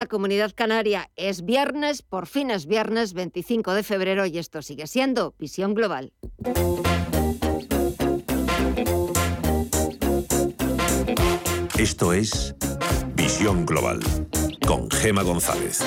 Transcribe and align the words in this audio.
la 0.00 0.08
comunidad 0.08 0.52
canaria. 0.54 1.10
Es 1.16 1.44
viernes, 1.44 2.00
por 2.00 2.26
fin 2.26 2.50
es 2.50 2.64
viernes 2.64 3.12
25 3.12 3.74
de 3.74 3.82
febrero 3.82 4.24
y 4.24 4.38
esto 4.38 4.62
sigue 4.62 4.86
siendo 4.86 5.34
Visión 5.38 5.74
Global. 5.74 6.14
Esto 11.78 12.14
es 12.14 12.54
Visión 13.14 13.66
Global 13.66 14.00
con 14.66 14.90
Gema 14.90 15.22
González. 15.22 15.80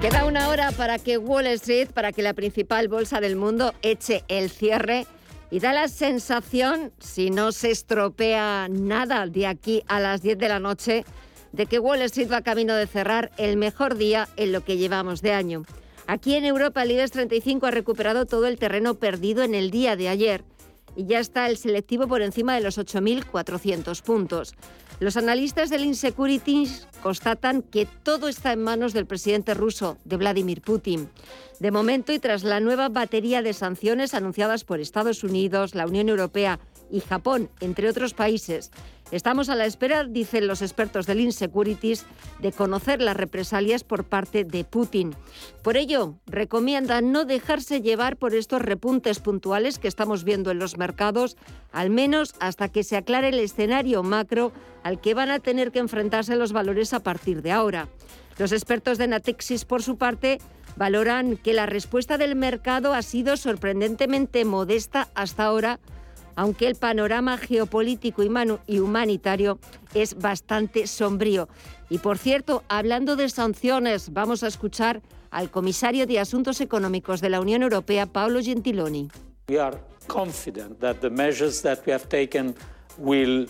Queda 0.00 0.24
una 0.24 0.50
hora 0.50 0.70
para 0.70 1.00
que 1.00 1.18
Wall 1.18 1.48
Street, 1.48 1.88
para 1.92 2.12
que 2.12 2.22
la 2.22 2.32
principal 2.32 2.86
bolsa 2.86 3.20
del 3.20 3.34
mundo 3.34 3.74
eche 3.82 4.22
el 4.28 4.50
cierre 4.50 5.08
y 5.50 5.60
da 5.60 5.72
la 5.72 5.88
sensación, 5.88 6.92
si 6.98 7.30
no 7.30 7.52
se 7.52 7.70
estropea 7.70 8.68
nada 8.68 9.26
de 9.26 9.46
aquí 9.46 9.82
a 9.86 10.00
las 10.00 10.22
10 10.22 10.38
de 10.38 10.48
la 10.48 10.60
noche, 10.60 11.04
de 11.52 11.66
que 11.66 11.78
Wall 11.78 12.02
Street 12.02 12.30
va 12.30 12.42
camino 12.42 12.74
de 12.74 12.86
cerrar 12.86 13.30
el 13.38 13.56
mejor 13.56 13.96
día 13.96 14.28
en 14.36 14.52
lo 14.52 14.62
que 14.62 14.76
llevamos 14.76 15.22
de 15.22 15.32
año. 15.32 15.64
Aquí 16.06 16.34
en 16.34 16.44
Europa 16.44 16.82
el 16.82 16.92
IBEX 16.92 17.12
35 17.12 17.66
ha 17.66 17.70
recuperado 17.70 18.26
todo 18.26 18.46
el 18.46 18.58
terreno 18.58 18.94
perdido 18.94 19.42
en 19.42 19.54
el 19.54 19.70
día 19.70 19.96
de 19.96 20.08
ayer 20.08 20.44
y 20.94 21.06
ya 21.06 21.18
está 21.18 21.48
el 21.48 21.56
selectivo 21.56 22.08
por 22.08 22.22
encima 22.22 22.54
de 22.54 22.62
los 22.62 22.78
8.400 22.78 24.02
puntos. 24.02 24.54
Los 24.98 25.18
analistas 25.18 25.68
del 25.68 25.84
Insecurities 25.84 26.88
constatan 27.02 27.60
que 27.60 27.86
todo 28.02 28.28
está 28.28 28.52
en 28.52 28.62
manos 28.62 28.94
del 28.94 29.04
presidente 29.04 29.52
ruso, 29.52 29.98
de 30.04 30.16
Vladimir 30.16 30.62
Putin. 30.62 31.10
De 31.60 31.70
momento, 31.70 32.12
y 32.12 32.18
tras 32.18 32.44
la 32.44 32.60
nueva 32.60 32.88
batería 32.88 33.42
de 33.42 33.52
sanciones 33.52 34.14
anunciadas 34.14 34.64
por 34.64 34.80
Estados 34.80 35.22
Unidos, 35.22 35.74
la 35.74 35.86
Unión 35.86 36.08
Europea 36.08 36.60
y 36.90 37.00
Japón, 37.00 37.50
entre 37.60 37.88
otros 37.88 38.14
países, 38.14 38.70
Estamos 39.12 39.48
a 39.48 39.54
la 39.54 39.66
espera, 39.66 40.02
dicen 40.02 40.48
los 40.48 40.62
expertos 40.62 41.06
del 41.06 41.20
Insecurities, 41.20 42.04
de 42.40 42.50
conocer 42.50 43.00
las 43.00 43.16
represalias 43.16 43.84
por 43.84 44.02
parte 44.02 44.42
de 44.42 44.64
Putin. 44.64 45.14
Por 45.62 45.76
ello, 45.76 46.16
recomienda 46.26 47.00
no 47.00 47.24
dejarse 47.24 47.80
llevar 47.80 48.16
por 48.16 48.34
estos 48.34 48.62
repuntes 48.62 49.20
puntuales 49.20 49.78
que 49.78 49.86
estamos 49.86 50.24
viendo 50.24 50.50
en 50.50 50.58
los 50.58 50.76
mercados, 50.76 51.36
al 51.70 51.90
menos 51.90 52.34
hasta 52.40 52.68
que 52.68 52.82
se 52.82 52.96
aclare 52.96 53.28
el 53.28 53.38
escenario 53.38 54.02
macro 54.02 54.52
al 54.82 55.00
que 55.00 55.14
van 55.14 55.30
a 55.30 55.38
tener 55.38 55.70
que 55.70 55.78
enfrentarse 55.78 56.34
los 56.34 56.52
valores 56.52 56.92
a 56.92 57.00
partir 57.00 57.42
de 57.42 57.52
ahora. 57.52 57.88
Los 58.38 58.50
expertos 58.50 58.98
de 58.98 59.06
Natexis, 59.06 59.64
por 59.64 59.84
su 59.84 59.98
parte, 59.98 60.40
valoran 60.76 61.36
que 61.36 61.52
la 61.52 61.66
respuesta 61.66 62.18
del 62.18 62.34
mercado 62.34 62.92
ha 62.92 63.02
sido 63.02 63.36
sorprendentemente 63.36 64.44
modesta 64.44 65.08
hasta 65.14 65.44
ahora 65.44 65.78
aunque 66.36 66.68
el 66.68 66.76
panorama 66.76 67.38
geopolítico 67.38 68.22
y 68.66 68.78
humanitario 68.78 69.58
es 69.94 70.16
bastante 70.16 70.86
sombrío. 70.86 71.48
Y 71.90 71.98
por 71.98 72.18
cierto, 72.18 72.62
hablando 72.68 73.16
de 73.16 73.28
sanciones, 73.28 74.12
vamos 74.12 74.42
a 74.42 74.46
escuchar 74.46 75.02
al 75.30 75.50
comisario 75.50 76.06
de 76.06 76.20
Asuntos 76.20 76.60
Económicos 76.60 77.20
de 77.20 77.30
la 77.30 77.40
Unión 77.40 77.62
Europea, 77.62 78.06
Paolo 78.06 78.40
Gentiloni. 78.42 79.08
We 79.48 79.58
are 79.58 79.78
confident 80.06 80.80
that 80.80 80.96
the 81.00 81.10
measures 81.10 81.62
that 81.62 81.80
we 81.86 81.92
have 81.92 82.08
taken 82.08 82.54
will 82.98 83.48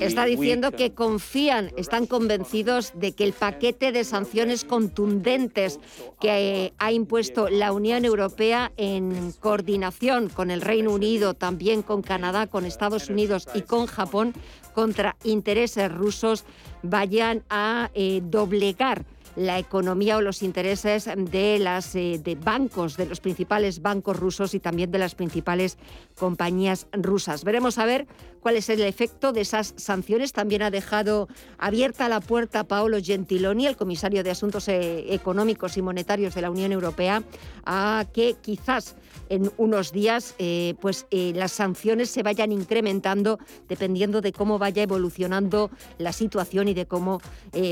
Está 0.00 0.24
diciendo 0.24 0.72
que 0.72 0.92
confían, 0.92 1.70
están 1.76 2.06
convencidos 2.06 2.92
de 2.94 3.12
que 3.12 3.24
el 3.24 3.32
paquete 3.32 3.92
de 3.92 4.04
sanciones 4.04 4.64
contundentes 4.64 5.78
que 6.20 6.64
eh, 6.66 6.72
ha 6.78 6.92
impuesto 6.92 7.48
la 7.48 7.72
Unión 7.72 8.04
Europea 8.04 8.72
en 8.76 9.32
coordinación 9.38 10.28
con 10.28 10.50
el 10.50 10.60
Reino 10.60 10.92
Unido, 10.92 11.34
también 11.34 11.82
con 11.82 12.02
Canadá, 12.02 12.46
con 12.46 12.64
Estados 12.64 13.08
Unidos 13.08 13.46
y 13.54 13.62
con 13.62 13.86
Japón 13.86 14.34
contra 14.74 15.16
intereses 15.24 15.92
rusos 15.92 16.44
vayan 16.82 17.42
a 17.48 17.90
eh, 17.94 18.20
doblegar 18.24 19.04
la 19.36 19.58
economía 19.58 20.16
o 20.16 20.20
los 20.20 20.42
intereses 20.42 21.08
de 21.16 21.58
las 21.58 21.94
eh, 21.94 22.20
de 22.22 22.34
bancos, 22.34 22.96
de 22.96 23.06
los 23.06 23.20
principales 23.20 23.82
bancos 23.82 24.18
rusos 24.18 24.54
y 24.54 24.60
también 24.60 24.90
de 24.90 24.98
las 24.98 25.14
principales 25.14 25.78
compañías 26.18 26.86
rusas. 26.92 27.44
Veremos 27.44 27.78
a 27.78 27.84
ver 27.84 28.06
cuál 28.40 28.56
es 28.56 28.68
el 28.68 28.80
efecto 28.82 29.32
de 29.32 29.42
esas 29.42 29.74
sanciones. 29.76 30.32
También 30.32 30.62
ha 30.62 30.70
dejado 30.70 31.28
abierta 31.58 32.08
la 32.08 32.20
puerta 32.20 32.64
Paolo 32.64 32.98
Gentiloni, 33.02 33.66
el 33.66 33.76
comisario 33.76 34.24
de 34.24 34.30
Asuntos 34.30 34.68
eh, 34.68 35.14
Económicos 35.14 35.76
y 35.76 35.82
Monetarios 35.82 36.34
de 36.34 36.42
la 36.42 36.50
Unión 36.50 36.72
Europea, 36.72 37.22
a 37.64 38.06
que 38.12 38.34
quizás 38.40 38.96
en 39.28 39.50
unos 39.58 39.92
días 39.92 40.34
eh, 40.38 40.74
pues 40.80 41.06
las 41.10 41.52
sanciones 41.52 42.10
se 42.10 42.22
vayan 42.22 42.50
incrementando 42.50 43.38
dependiendo 43.68 44.20
de 44.20 44.32
cómo 44.32 44.58
vaya 44.58 44.82
evolucionando 44.82 45.70
la 45.98 46.12
situación 46.12 46.68
y 46.68 46.74
de 46.74 46.86
cómo 46.86 47.20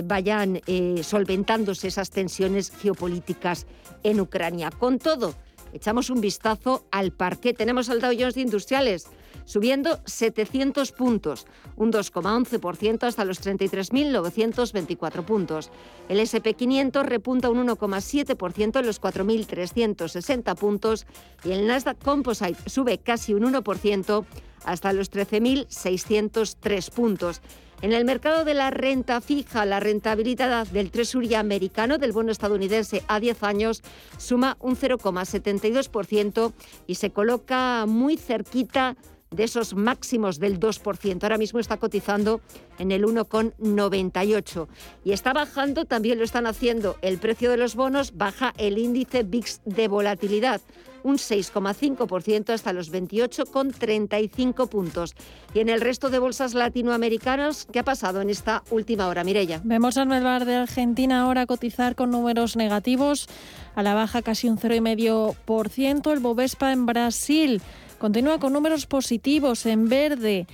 vayan 0.05 0.61
solventando 1.03 1.73
esas 1.73 2.11
tensiones 2.11 2.71
geopolíticas 2.71 3.67
en 4.03 4.21
Ucrania. 4.21 4.71
Con 4.71 4.99
todo, 4.99 5.35
echamos 5.73 6.11
un 6.11 6.21
vistazo 6.21 6.87
al 6.91 7.13
parque. 7.13 7.55
Tenemos 7.55 7.89
al 7.91 8.01
Dow 8.01 8.13
Jones 8.19 8.37
Industriales 8.37 9.07
subiendo 9.49 9.99
700 10.05 10.93
puntos, 10.93 11.47
un 11.75 11.91
2,11% 11.91 13.05
hasta 13.05 13.25
los 13.25 13.41
33.924 13.41 15.25
puntos. 15.25 15.71
El 16.11 16.21
SP500 16.21 17.03
repunta 17.05 17.49
un 17.49 17.67
1,7% 17.67 18.79
en 18.79 18.87
los 18.87 19.01
4.360 19.01 20.55
puntos 20.55 21.07
y 21.45 21.53
el 21.53 21.67
Nasdaq 21.67 21.97
Composite 22.05 22.69
sube 22.69 22.99
casi 22.99 23.33
un 23.33 23.55
1% 23.55 24.27
hasta 24.67 24.93
los 24.93 25.11
13.603 25.11 26.91
puntos. 26.91 27.41
En 27.81 27.95
el 27.95 28.05
mercado 28.05 28.45
de 28.45 28.53
la 28.53 28.71
renta 28.71 29.23
fija, 29.23 29.65
la 29.65 29.81
rentabilidad 29.81 30.67
del 30.67 30.91
Tresuría 30.91 31.41
americano 31.41 31.97
del 31.97 32.13
bono 32.13 32.33
estadounidense 32.33 33.03
a 33.09 33.19
10 33.19 33.43
años 33.45 33.83
suma 34.19 34.59
un 34.61 34.77
0,72% 34.77 36.53
y 36.87 36.97
se 36.97 37.13
coloca 37.13 37.87
muy 37.87 38.19
cerquita 38.19 38.97
de 39.31 39.45
esos 39.45 39.75
máximos 39.75 40.39
del 40.39 40.59
2%. 40.59 41.23
Ahora 41.23 41.39
mismo 41.39 41.61
está 41.61 41.77
cotizando 41.77 42.41
en 42.79 42.93
el 42.93 43.05
1,98 43.05 44.69
y 45.05 45.13
está 45.13 45.33
bajando, 45.33 45.85
también 45.85 46.19
lo 46.19 46.25
están 46.25 46.47
haciendo 46.47 46.97
el 47.03 47.19
precio 47.19 47.51
de 47.51 47.57
los 47.57 47.75
bonos, 47.75 48.17
baja 48.17 48.55
el 48.57 48.79
índice 48.79 49.23
VIX 49.23 49.61
de 49.65 49.89
volatilidad 49.89 50.61
un 51.03 51.17
6,5% 51.17 52.51
hasta 52.51 52.73
los 52.73 52.93
28,35 52.93 54.69
puntos. 54.69 55.15
Y 55.55 55.61
en 55.61 55.69
el 55.69 55.81
resto 55.81 56.11
de 56.11 56.19
bolsas 56.19 56.55
latinoamericanas, 56.55 57.67
¿qué 57.73 57.81
ha 57.81 57.85
pasado 57.85 58.21
en 58.21 58.31
esta 58.31 58.63
última 58.71 59.09
hora, 59.09 59.25
Mirella? 59.25 59.61
Vemos 59.65 59.97
al 59.97 60.09
Melbar 60.09 60.45
de 60.45 60.57
Argentina 60.57 61.23
ahora 61.23 61.47
cotizar 61.47 61.95
con 61.95 62.11
números 62.11 62.57
negativos, 62.57 63.29
a 63.75 63.83
la 63.83 63.95
baja 63.95 64.23
casi 64.23 64.49
un 64.49 64.59
0,5%. 64.59 66.13
El 66.13 66.21
Bovespa 66.21 66.73
en 66.73 66.87
Brasil 66.87 67.63
continúa 67.99 68.39
con 68.39 68.53
números 68.53 68.87
positivos 68.87 69.67
en 69.67 69.89
verde. 69.89 70.47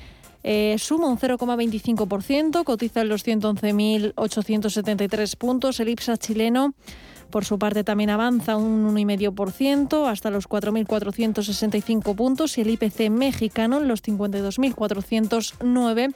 Eh, 0.42 0.76
suma 0.78 1.08
un 1.08 1.18
0,25%, 1.18 2.64
cotiza 2.64 3.00
en 3.00 3.08
los 3.08 3.26
111.873 3.26 5.36
puntos. 5.36 5.80
El 5.80 5.88
IPSA 5.88 6.18
chileno 6.18 6.74
por 7.30 7.44
su 7.44 7.58
parte 7.58 7.82
también 7.82 8.10
avanza 8.10 8.56
un 8.56 8.94
1,5% 8.94 10.06
hasta 10.06 10.30
los 10.30 10.48
4.465 10.48 12.14
puntos 12.14 12.56
y 12.58 12.60
el 12.60 12.70
IPC 12.70 13.10
mexicano 13.10 13.78
en 13.78 13.88
los 13.88 14.00
52.409 14.02 16.14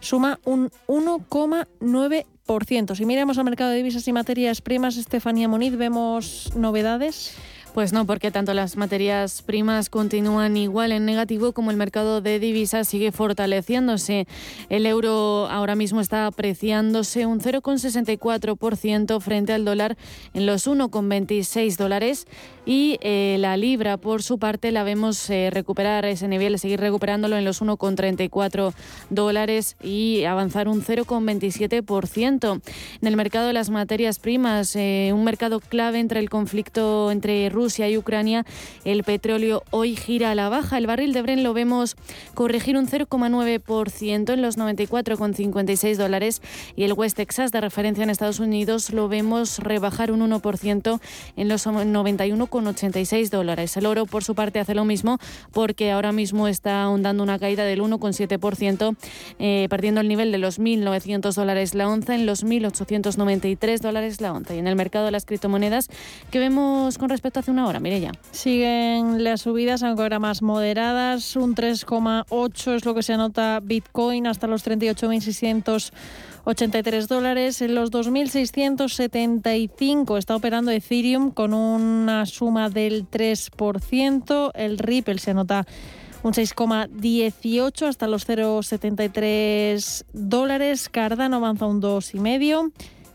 suma 0.00 0.38
un 0.44 0.70
1,9%. 0.88 2.96
Si 2.96 3.06
miramos 3.06 3.38
al 3.38 3.44
mercado 3.44 3.70
de 3.70 3.76
divisas 3.76 4.08
y 4.08 4.12
materias 4.12 4.60
primas, 4.60 4.96
Estefanía 4.96 5.46
Moniz, 5.48 5.76
¿vemos 5.76 6.50
novedades? 6.56 7.36
Pues 7.74 7.94
no, 7.94 8.04
porque 8.04 8.30
tanto 8.30 8.52
las 8.52 8.76
materias 8.76 9.40
primas 9.40 9.88
continúan 9.88 10.58
igual 10.58 10.92
en 10.92 11.06
negativo 11.06 11.52
como 11.52 11.70
el 11.70 11.78
mercado 11.78 12.20
de 12.20 12.38
divisas 12.38 12.86
sigue 12.86 13.12
fortaleciéndose. 13.12 14.26
El 14.68 14.84
euro 14.84 15.48
ahora 15.50 15.74
mismo 15.74 16.02
está 16.02 16.26
apreciándose 16.26 17.24
un 17.24 17.40
0,64% 17.40 19.20
frente 19.22 19.54
al 19.54 19.64
dólar 19.64 19.96
en 20.34 20.44
los 20.44 20.66
1,26 20.66 21.78
dólares 21.78 22.26
y 22.66 22.98
eh, 23.00 23.38
la 23.40 23.56
libra 23.56 23.96
por 23.96 24.22
su 24.22 24.38
parte 24.38 24.70
la 24.70 24.84
vemos 24.84 25.30
eh, 25.30 25.48
recuperar 25.50 26.04
ese 26.04 26.28
nivel, 26.28 26.58
seguir 26.58 26.78
recuperándolo 26.78 27.38
en 27.38 27.46
los 27.46 27.62
1,34 27.62 28.74
dólares 29.08 29.76
y 29.82 30.24
avanzar 30.24 30.68
un 30.68 30.84
0,27%. 30.84 32.60
En 33.00 33.08
el 33.08 33.16
mercado 33.16 33.46
de 33.46 33.54
las 33.54 33.70
materias 33.70 34.18
primas, 34.18 34.76
eh, 34.76 35.10
un 35.14 35.24
mercado 35.24 35.58
clave 35.58 36.00
entre 36.00 36.20
el 36.20 36.28
conflicto 36.28 37.10
entre 37.10 37.48
Rusia 37.48 37.61
Rusia 37.62 37.88
y 37.88 37.96
Ucrania, 37.96 38.44
el 38.84 39.04
petróleo 39.04 39.62
hoy 39.70 39.94
gira 39.94 40.32
a 40.32 40.34
la 40.34 40.48
baja. 40.48 40.78
El 40.78 40.88
barril 40.88 41.12
de 41.12 41.22
Bren 41.22 41.44
lo 41.44 41.54
vemos 41.54 41.94
corregir 42.34 42.76
un 42.76 42.88
0,9% 42.88 44.32
en 44.32 44.42
los 44.42 44.58
94,56 44.58 45.96
dólares 45.96 46.42
y 46.74 46.82
el 46.82 46.92
West 46.94 47.18
Texas 47.18 47.52
de 47.52 47.60
referencia 47.60 48.02
en 48.02 48.10
Estados 48.10 48.40
Unidos 48.40 48.90
lo 48.90 49.06
vemos 49.06 49.60
rebajar 49.60 50.10
un 50.10 50.28
1% 50.28 51.00
en 51.36 51.48
los 51.48 51.64
91,86 51.68 53.30
dólares. 53.30 53.76
El 53.76 53.86
oro, 53.86 54.06
por 54.06 54.24
su 54.24 54.34
parte, 54.34 54.58
hace 54.58 54.74
lo 54.74 54.84
mismo 54.84 55.18
porque 55.52 55.92
ahora 55.92 56.10
mismo 56.10 56.48
está 56.48 56.82
ahondando 56.82 57.22
una 57.22 57.38
caída 57.38 57.62
del 57.62 57.80
1,7%, 57.80 58.96
eh, 59.38 59.68
perdiendo 59.70 60.00
el 60.00 60.08
nivel 60.08 60.32
de 60.32 60.38
los 60.38 60.58
1.900 60.58 61.32
dólares 61.32 61.76
la 61.76 61.88
onza 61.88 62.16
en 62.16 62.26
los 62.26 62.44
1.893 62.44 63.78
dólares 63.78 64.20
la 64.20 64.32
onza. 64.32 64.52
Y 64.56 64.58
en 64.58 64.66
el 64.66 64.74
mercado 64.74 65.04
de 65.04 65.12
las 65.12 65.26
criptomonedas, 65.26 65.90
¿qué 66.32 66.40
vemos 66.40 66.98
con 66.98 67.08
respecto 67.08 67.38
a 67.38 67.42
hace 67.42 67.51
una 67.52 67.68
hora, 67.68 67.78
Mireya? 67.78 68.10
Siguen 68.32 69.22
las 69.22 69.42
subidas, 69.42 69.82
aunque 69.82 70.02
ahora 70.02 70.18
más 70.18 70.40
moderadas. 70.42 71.36
Un 71.36 71.54
3,8 71.54 72.74
es 72.74 72.84
lo 72.84 72.94
que 72.94 73.02
se 73.02 73.12
anota 73.12 73.60
Bitcoin 73.62 74.26
hasta 74.26 74.46
los 74.46 74.66
38.683 74.66 77.06
dólares. 77.06 77.60
En 77.62 77.74
los 77.74 77.92
2.675 77.92 80.18
está 80.18 80.34
operando 80.34 80.70
Ethereum 80.70 81.30
con 81.30 81.52
una 81.54 82.26
suma 82.26 82.70
del 82.70 83.08
3%. 83.08 84.50
El 84.54 84.78
Ripple 84.78 85.18
se 85.18 85.30
anota 85.30 85.66
un 86.22 86.32
6,18 86.32 87.86
hasta 87.86 88.08
los 88.08 88.28
0,73 88.28 90.04
dólares. 90.12 90.88
Cardano 90.88 91.36
avanza 91.36 91.66
un 91.66 91.80
2,5. 91.80 92.72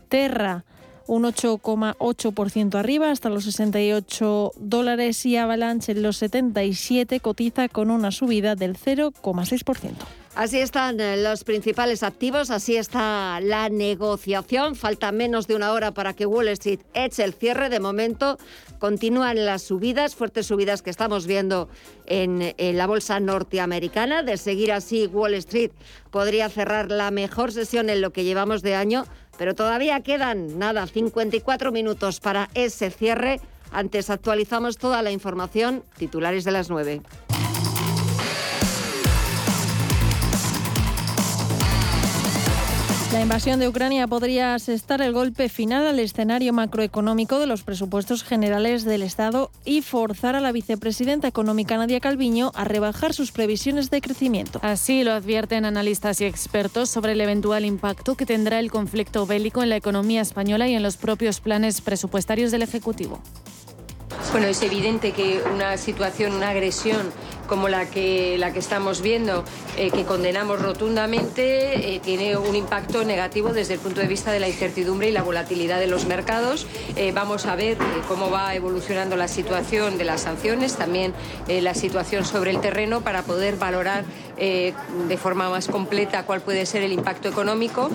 Terra 0.08 0.64
un 1.08 1.24
8,8% 1.24 2.74
arriba 2.76 3.10
hasta 3.10 3.30
los 3.30 3.44
68 3.44 4.52
dólares 4.56 5.26
y 5.26 5.36
Avalanche 5.36 5.92
en 5.92 6.02
los 6.02 6.18
77 6.18 7.18
cotiza 7.20 7.68
con 7.68 7.90
una 7.90 8.12
subida 8.12 8.54
del 8.54 8.76
0,6%. 8.76 9.94
Así 10.38 10.60
están 10.60 11.00
eh, 11.00 11.16
los 11.16 11.42
principales 11.42 12.04
activos, 12.04 12.50
así 12.50 12.76
está 12.76 13.40
la 13.40 13.68
negociación. 13.68 14.76
Falta 14.76 15.10
menos 15.10 15.48
de 15.48 15.56
una 15.56 15.72
hora 15.72 15.92
para 15.92 16.12
que 16.12 16.26
Wall 16.26 16.46
Street 16.48 16.78
eche 16.94 17.24
el 17.24 17.34
cierre. 17.34 17.70
De 17.70 17.80
momento 17.80 18.38
continúan 18.78 19.44
las 19.44 19.62
subidas, 19.62 20.14
fuertes 20.14 20.46
subidas 20.46 20.82
que 20.82 20.90
estamos 20.90 21.26
viendo 21.26 21.68
en, 22.06 22.54
la 22.56 22.86
bolsa 22.86 23.18
norteamericana. 23.18 24.22
De 24.22 24.36
seguir 24.36 24.70
así, 24.70 25.08
Wall 25.08 25.34
Street 25.34 25.72
podría 26.12 26.48
cerrar 26.48 26.92
la 26.92 27.10
mejor 27.10 27.50
sesión 27.50 27.90
en 27.90 28.00
lo 28.00 28.12
que 28.12 28.22
llevamos 28.22 28.62
de 28.62 28.76
año, 28.76 29.06
pero 29.38 29.54
todavía 29.54 30.00
quedan, 30.00 30.58
nada, 30.58 30.86
54 30.86 31.72
minutos 31.72 32.20
para 32.20 32.50
ese 32.54 32.90
cierre. 32.90 33.40
Antes 33.70 34.10
actualizamos 34.10 34.76
toda 34.76 35.02
la 35.02 35.12
información, 35.12 35.84
titulares 35.96 36.44
de 36.44 36.50
las 36.50 36.68
9. 36.68 37.00
La 43.12 43.22
invasión 43.22 43.58
de 43.58 43.66
Ucrania 43.66 44.06
podría 44.06 44.54
asestar 44.54 45.00
el 45.00 45.14
golpe 45.14 45.48
final 45.48 45.86
al 45.86 45.98
escenario 45.98 46.52
macroeconómico 46.52 47.38
de 47.38 47.46
los 47.46 47.62
presupuestos 47.62 48.22
generales 48.22 48.84
del 48.84 49.00
Estado 49.00 49.50
y 49.64 49.80
forzar 49.80 50.36
a 50.36 50.40
la 50.40 50.52
vicepresidenta 50.52 51.26
económica 51.26 51.78
Nadia 51.78 52.00
Calviño 52.00 52.52
a 52.54 52.64
rebajar 52.64 53.14
sus 53.14 53.32
previsiones 53.32 53.88
de 53.88 54.02
crecimiento. 54.02 54.60
Así 54.62 55.04
lo 55.04 55.12
advierten 55.12 55.64
analistas 55.64 56.20
y 56.20 56.26
expertos 56.26 56.90
sobre 56.90 57.12
el 57.12 57.22
eventual 57.22 57.64
impacto 57.64 58.14
que 58.14 58.26
tendrá 58.26 58.58
el 58.60 58.70
conflicto 58.70 59.24
bélico 59.24 59.62
en 59.62 59.70
la 59.70 59.76
economía 59.76 60.20
española 60.20 60.68
y 60.68 60.74
en 60.74 60.82
los 60.82 60.98
propios 60.98 61.40
planes 61.40 61.80
presupuestarios 61.80 62.50
del 62.50 62.60
Ejecutivo. 62.60 63.22
Bueno, 64.32 64.48
es 64.48 64.60
evidente 64.60 65.12
que 65.12 65.40
una 65.54 65.78
situación, 65.78 66.32
una 66.32 66.50
agresión 66.50 67.10
como 67.48 67.68
la 67.68 67.86
que, 67.86 68.38
la 68.38 68.52
que 68.52 68.60
estamos 68.60 69.02
viendo, 69.02 69.42
eh, 69.76 69.90
que 69.90 70.04
condenamos 70.04 70.62
rotundamente, 70.62 71.94
eh, 71.94 72.00
tiene 72.00 72.36
un 72.36 72.54
impacto 72.54 73.02
negativo 73.04 73.52
desde 73.52 73.74
el 73.74 73.80
punto 73.80 74.00
de 74.00 74.06
vista 74.06 74.30
de 74.30 74.38
la 74.38 74.46
incertidumbre 74.46 75.08
y 75.08 75.12
la 75.12 75.22
volatilidad 75.22 75.80
de 75.80 75.88
los 75.88 76.06
mercados. 76.06 76.68
Eh, 76.94 77.10
vamos 77.12 77.46
a 77.46 77.56
ver 77.56 77.76
cómo 78.06 78.30
va 78.30 78.54
evolucionando 78.54 79.16
la 79.16 79.26
situación 79.26 79.98
de 79.98 80.04
las 80.04 80.20
sanciones, 80.20 80.76
también 80.76 81.14
la 81.48 81.74
situación 81.74 82.26
sobre 82.26 82.50
el 82.50 82.60
terreno 82.60 83.00
para 83.00 83.22
poder 83.22 83.56
valorar 83.56 84.04
de 84.36 85.16
forma 85.16 85.48
más 85.48 85.66
completa 85.66 86.24
cuál 86.24 86.42
puede 86.42 86.66
ser 86.66 86.82
el 86.82 86.92
impacto 86.92 87.28
económico, 87.28 87.90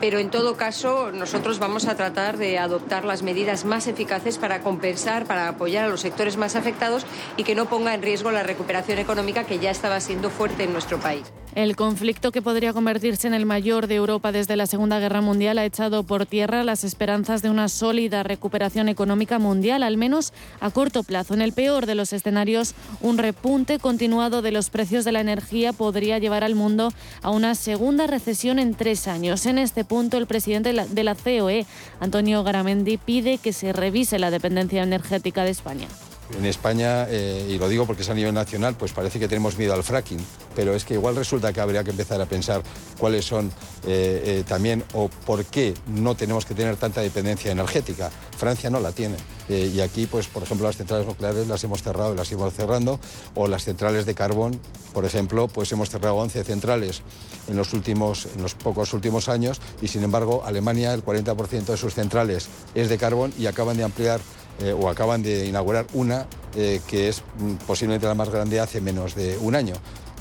pero 0.00 0.18
en 0.18 0.30
todo 0.30 0.56
caso 0.56 1.12
nosotros 1.12 1.58
vamos 1.58 1.86
a 1.86 1.94
tratar 1.94 2.36
de 2.36 2.58
adoptar 2.58 3.04
las 3.04 3.22
medidas 3.22 3.64
más 3.64 3.86
eficaces 3.86 4.38
para 4.38 4.60
compensar, 4.60 5.24
para 5.24 5.48
apoyar 5.48 5.84
a 5.84 5.88
los 5.88 6.00
sectores 6.00 6.36
más 6.36 6.56
afectados 6.56 7.06
y 7.36 7.44
que 7.44 7.54
no 7.54 7.66
ponga 7.66 7.94
en 7.94 8.02
riesgo 8.02 8.30
la 8.30 8.42
recuperación 8.42 8.95
económica 8.98 9.44
que 9.44 9.58
ya 9.58 9.70
estaba 9.70 10.00
siendo 10.00 10.30
fuerte 10.30 10.64
en 10.64 10.72
nuestro 10.72 10.98
país. 10.98 11.24
El 11.56 11.74
conflicto 11.74 12.32
que 12.32 12.42
podría 12.42 12.74
convertirse 12.74 13.26
en 13.26 13.32
el 13.32 13.46
mayor 13.46 13.86
de 13.86 13.94
Europa 13.94 14.30
desde 14.30 14.56
la 14.56 14.66
Segunda 14.66 15.00
Guerra 15.00 15.22
Mundial 15.22 15.56
ha 15.56 15.64
echado 15.64 16.02
por 16.02 16.26
tierra 16.26 16.64
las 16.64 16.84
esperanzas 16.84 17.40
de 17.40 17.48
una 17.48 17.70
sólida 17.70 18.22
recuperación 18.22 18.90
económica 18.90 19.38
mundial, 19.38 19.82
al 19.82 19.96
menos 19.96 20.34
a 20.60 20.68
corto 20.68 21.02
plazo. 21.02 21.32
En 21.32 21.40
el 21.40 21.54
peor 21.54 21.86
de 21.86 21.94
los 21.94 22.12
escenarios, 22.12 22.74
un 23.00 23.16
repunte 23.16 23.78
continuado 23.78 24.42
de 24.42 24.52
los 24.52 24.68
precios 24.68 25.06
de 25.06 25.12
la 25.12 25.20
energía 25.20 25.72
podría 25.72 26.18
llevar 26.18 26.44
al 26.44 26.54
mundo 26.54 26.92
a 27.22 27.30
una 27.30 27.54
segunda 27.54 28.06
recesión 28.06 28.58
en 28.58 28.74
tres 28.74 29.08
años. 29.08 29.46
En 29.46 29.56
este 29.56 29.82
punto, 29.82 30.18
el 30.18 30.26
presidente 30.26 30.74
de 30.74 31.04
la 31.04 31.14
COE, 31.14 31.64
Antonio 32.00 32.44
Garamendi, 32.44 32.98
pide 32.98 33.38
que 33.38 33.54
se 33.54 33.72
revise 33.72 34.18
la 34.18 34.30
dependencia 34.30 34.82
energética 34.82 35.42
de 35.44 35.52
España. 35.52 35.88
En 36.34 36.44
España, 36.44 37.06
eh, 37.08 37.46
y 37.50 37.58
lo 37.58 37.68
digo 37.68 37.86
porque 37.86 38.02
es 38.02 38.10
a 38.10 38.14
nivel 38.14 38.34
nacional, 38.34 38.74
pues 38.76 38.92
parece 38.92 39.20
que 39.20 39.28
tenemos 39.28 39.56
miedo 39.56 39.74
al 39.74 39.84
fracking, 39.84 40.18
pero 40.56 40.74
es 40.74 40.84
que 40.84 40.94
igual 40.94 41.14
resulta 41.14 41.52
que 41.52 41.60
habría 41.60 41.84
que 41.84 41.90
empezar 41.90 42.20
a 42.20 42.26
pensar 42.26 42.62
cuáles 42.98 43.24
son 43.24 43.46
eh, 43.86 44.22
eh, 44.24 44.44
también 44.46 44.82
o 44.94 45.08
por 45.08 45.44
qué 45.44 45.74
no 45.86 46.16
tenemos 46.16 46.44
que 46.44 46.54
tener 46.54 46.76
tanta 46.76 47.00
dependencia 47.00 47.52
energética. 47.52 48.10
Francia 48.36 48.70
no 48.70 48.80
la 48.80 48.92
tiene. 48.92 49.16
y 49.48 49.78
aquí, 49.80 50.06
pues, 50.06 50.26
por 50.26 50.42
ejemplo, 50.42 50.66
las 50.66 50.76
centrales 50.76 51.06
nucleares 51.06 51.46
las 51.46 51.62
hemos 51.62 51.80
cerrado 51.80 52.12
y 52.12 52.16
las 52.16 52.26
seguimos 52.26 52.52
cerrando, 52.52 52.98
o 53.36 53.46
las 53.46 53.62
centrales 53.62 54.04
de 54.04 54.14
carbón, 54.14 54.60
por 54.92 55.04
ejemplo, 55.04 55.46
pues 55.46 55.70
hemos 55.70 55.88
cerrado 55.88 56.16
11 56.16 56.42
centrales 56.42 57.02
en 57.46 57.56
los, 57.56 57.72
últimos, 57.72 58.26
en 58.34 58.42
los 58.42 58.54
pocos 58.54 58.92
últimos 58.92 59.28
años 59.28 59.60
y, 59.80 59.86
sin 59.86 60.02
embargo, 60.02 60.42
Alemania, 60.44 60.92
el 60.92 61.04
40% 61.04 61.66
de 61.66 61.76
sus 61.76 61.94
centrales 61.94 62.48
es 62.74 62.88
de 62.88 62.98
carbón 62.98 63.32
y 63.38 63.46
acaban 63.46 63.76
de 63.76 63.84
ampliar 63.84 64.20
eh, 64.60 64.72
o 64.72 64.88
acaban 64.88 65.22
de 65.22 65.46
inaugurar 65.46 65.86
una 65.92 66.26
eh, 66.54 66.80
que 66.86 67.08
es 67.08 67.22
mm, 67.38 67.66
posiblemente 67.66 68.06
la 68.06 68.14
más 68.14 68.30
grande 68.30 68.60
hace 68.60 68.80
menos 68.80 69.14
de 69.14 69.36
un 69.38 69.54
año 69.54 69.74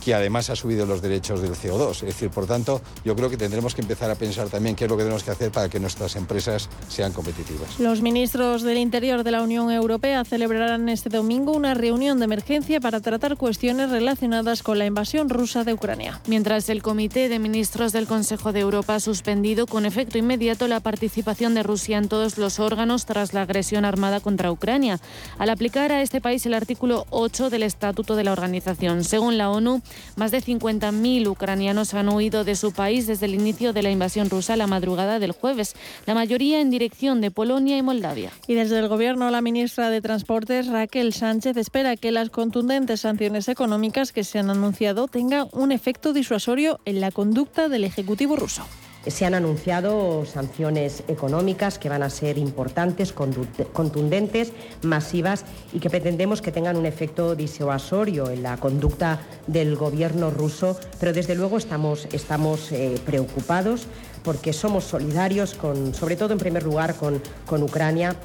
que 0.05 0.13
además 0.13 0.51
ha 0.51 0.55
subido 0.55 0.85
los 0.85 1.01
derechos 1.01 1.41
del 1.41 1.55
CO2. 1.55 1.89
Es 1.89 2.01
decir, 2.01 2.29
por 2.29 2.45
tanto, 2.45 2.79
yo 3.03 3.15
creo 3.15 3.27
que 3.27 3.37
tendremos 3.37 3.73
que 3.73 3.81
empezar 3.81 4.11
a 4.11 4.15
pensar 4.15 4.49
también 4.49 4.75
qué 4.75 4.85
es 4.85 4.91
lo 4.91 4.97
que 4.97 5.01
tenemos 5.01 5.23
que 5.23 5.31
hacer 5.31 5.51
para 5.51 5.67
que 5.67 5.79
nuestras 5.79 6.15
empresas 6.15 6.69
sean 6.87 7.11
competitivas. 7.11 7.79
Los 7.79 8.01
ministros 8.01 8.61
del 8.61 8.77
Interior 8.77 9.23
de 9.23 9.31
la 9.31 9.41
Unión 9.41 9.71
Europea 9.71 10.23
celebrarán 10.23 10.89
este 10.89 11.09
domingo 11.09 11.53
una 11.53 11.73
reunión 11.73 12.19
de 12.19 12.25
emergencia 12.25 12.79
para 12.79 12.99
tratar 12.99 13.35
cuestiones 13.35 13.89
relacionadas 13.89 14.61
con 14.61 14.77
la 14.77 14.85
invasión 14.85 15.27
rusa 15.27 15.63
de 15.63 15.73
Ucrania. 15.73 16.21
Mientras 16.27 16.69
el 16.69 16.83
Comité 16.83 17.27
de 17.27 17.39
Ministros 17.39 17.91
del 17.91 18.05
Consejo 18.05 18.53
de 18.53 18.59
Europa 18.59 18.93
ha 18.93 18.99
suspendido 18.99 19.65
con 19.65 19.87
efecto 19.87 20.19
inmediato 20.19 20.67
la 20.67 20.81
participación 20.81 21.55
de 21.55 21.63
Rusia 21.63 21.97
en 21.97 22.09
todos 22.09 22.37
los 22.37 22.59
órganos 22.59 23.07
tras 23.07 23.33
la 23.33 23.41
agresión 23.41 23.85
armada 23.85 24.19
contra 24.19 24.51
Ucrania, 24.51 24.99
al 25.39 25.49
aplicar 25.49 25.91
a 25.91 26.03
este 26.03 26.21
país 26.21 26.45
el 26.45 26.53
artículo 26.53 27.07
8 27.09 27.49
del 27.49 27.63
Estatuto 27.63 28.15
de 28.15 28.23
la 28.23 28.33
organización. 28.33 29.03
Según 29.03 29.39
la 29.39 29.49
ONU, 29.49 29.81
más 30.15 30.31
de 30.31 30.41
50.000 30.41 31.27
ucranianos 31.27 31.93
han 31.93 32.09
huido 32.09 32.43
de 32.43 32.55
su 32.55 32.71
país 32.71 33.07
desde 33.07 33.25
el 33.25 33.35
inicio 33.35 33.73
de 33.73 33.83
la 33.83 33.91
invasión 33.91 34.29
rusa 34.29 34.55
la 34.55 34.67
madrugada 34.67 35.19
del 35.19 35.31
jueves, 35.31 35.75
la 36.05 36.13
mayoría 36.13 36.61
en 36.61 36.69
dirección 36.69 37.21
de 37.21 37.31
Polonia 37.31 37.77
y 37.77 37.81
Moldavia. 37.81 38.31
Y 38.47 38.53
desde 38.53 38.79
el 38.79 38.87
Gobierno, 38.87 39.29
la 39.31 39.41
ministra 39.41 39.89
de 39.89 40.01
Transportes, 40.01 40.67
Raquel 40.67 41.13
Sánchez, 41.13 41.57
espera 41.57 41.95
que 41.95 42.11
las 42.11 42.29
contundentes 42.29 43.01
sanciones 43.01 43.47
económicas 43.47 44.11
que 44.11 44.23
se 44.23 44.39
han 44.39 44.49
anunciado 44.49 45.07
tengan 45.07 45.47
un 45.51 45.71
efecto 45.71 46.13
disuasorio 46.13 46.79
en 46.85 47.01
la 47.01 47.11
conducta 47.11 47.69
del 47.69 47.83
Ejecutivo 47.83 48.35
ruso. 48.35 48.65
Se 49.07 49.25
han 49.25 49.35
anunciado 49.35 50.25
sanciones 50.25 51.03
económicas 51.07 51.77
que 51.77 51.89
van 51.89 52.03
a 52.03 52.09
ser 52.09 52.37
importantes, 52.37 53.13
contundentes, 53.13 54.51
masivas 54.81 55.45
y 55.73 55.79
que 55.79 55.89
pretendemos 55.89 56.41
que 56.41 56.51
tengan 56.51 56.75
un 56.75 56.85
efecto 56.85 57.35
disuasorio 57.35 58.29
en 58.29 58.43
la 58.43 58.57
conducta 58.57 59.21
del 59.47 59.75
gobierno 59.75 60.31
ruso, 60.31 60.79
pero 60.99 61.13
desde 61.13 61.35
luego 61.35 61.57
estamos, 61.57 62.07
estamos 62.11 62.71
eh, 62.71 62.99
preocupados 63.05 63.87
porque 64.23 64.53
somos 64.53 64.85
solidarios, 64.85 65.53
con, 65.53 65.93
sobre 65.93 66.15
todo 66.15 66.33
en 66.33 66.39
primer 66.39 66.63
lugar 66.63 66.95
con, 66.95 67.21
con 67.45 67.61
Ucrania, 67.61 68.15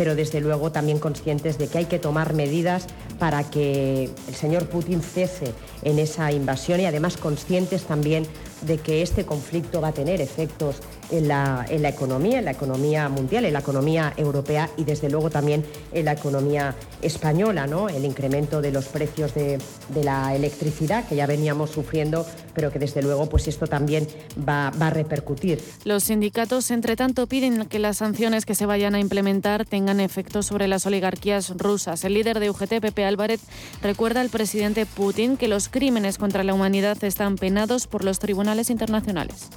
pero 0.00 0.14
desde 0.14 0.40
luego 0.40 0.72
también 0.72 0.98
conscientes 0.98 1.58
de 1.58 1.68
que 1.68 1.76
hay 1.76 1.84
que 1.84 1.98
tomar 1.98 2.32
medidas 2.32 2.86
para 3.18 3.44
que 3.44 4.04
el 4.28 4.34
señor 4.34 4.66
Putin 4.70 5.02
cese 5.02 5.52
en 5.82 5.98
esa 5.98 6.32
invasión 6.32 6.80
y 6.80 6.86
además 6.86 7.18
conscientes 7.18 7.82
también 7.84 8.26
de 8.62 8.78
que 8.78 9.02
este 9.02 9.24
conflicto 9.24 9.80
va 9.80 9.88
a 9.88 9.92
tener 9.92 10.20
efectos 10.20 10.76
en 11.10 11.28
la, 11.28 11.66
en 11.68 11.82
la 11.82 11.88
economía, 11.88 12.38
en 12.38 12.44
la 12.44 12.52
economía 12.52 13.08
mundial, 13.08 13.44
en 13.44 13.52
la 13.52 13.60
economía 13.60 14.12
europea 14.16 14.70
y 14.76 14.84
desde 14.84 15.10
luego 15.10 15.30
también 15.30 15.64
en 15.92 16.04
la 16.04 16.12
economía 16.12 16.76
española, 17.02 17.66
¿no? 17.66 17.88
El 17.88 18.04
incremento 18.04 18.60
de 18.60 18.70
los 18.70 18.86
precios 18.86 19.34
de, 19.34 19.58
de 19.88 20.04
la 20.04 20.34
electricidad 20.34 21.08
que 21.08 21.16
ya 21.16 21.26
veníamos 21.26 21.70
sufriendo, 21.70 22.26
pero 22.54 22.70
que 22.70 22.78
desde 22.78 23.02
luego 23.02 23.26
pues 23.26 23.48
esto 23.48 23.66
también 23.66 24.06
va, 24.48 24.70
va 24.80 24.88
a 24.88 24.90
repercutir. 24.90 25.60
Los 25.84 26.04
sindicatos, 26.04 26.70
entre 26.70 26.96
tanto, 26.96 27.26
piden 27.26 27.66
que 27.66 27.78
las 27.78 27.96
sanciones 27.96 28.46
que 28.46 28.54
se 28.54 28.66
vayan 28.66 28.94
a 28.94 29.00
implementar 29.00 29.64
tengan 29.64 30.00
efecto 30.00 30.42
sobre 30.42 30.68
las 30.68 30.86
oligarquías 30.86 31.56
rusas. 31.56 32.04
El 32.04 32.14
líder 32.14 32.38
de 32.38 32.50
UGT, 32.50 32.80
Pepe 32.80 33.04
Álvarez, 33.04 33.40
recuerda 33.82 34.20
al 34.20 34.28
presidente 34.28 34.86
Putin 34.86 35.36
que 35.36 35.48
los 35.48 35.68
crímenes 35.68 36.18
contra 36.18 36.44
la 36.44 36.54
humanidad 36.54 37.02
están 37.02 37.36
penados 37.36 37.86
por 37.86 38.04
los 38.04 38.18
tribunales 38.18 38.49
internacionales. 38.70 39.50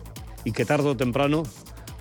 Y 0.43 0.51
que 0.51 0.65
tarde 0.65 0.89
o 0.89 0.97
temprano 0.97 1.43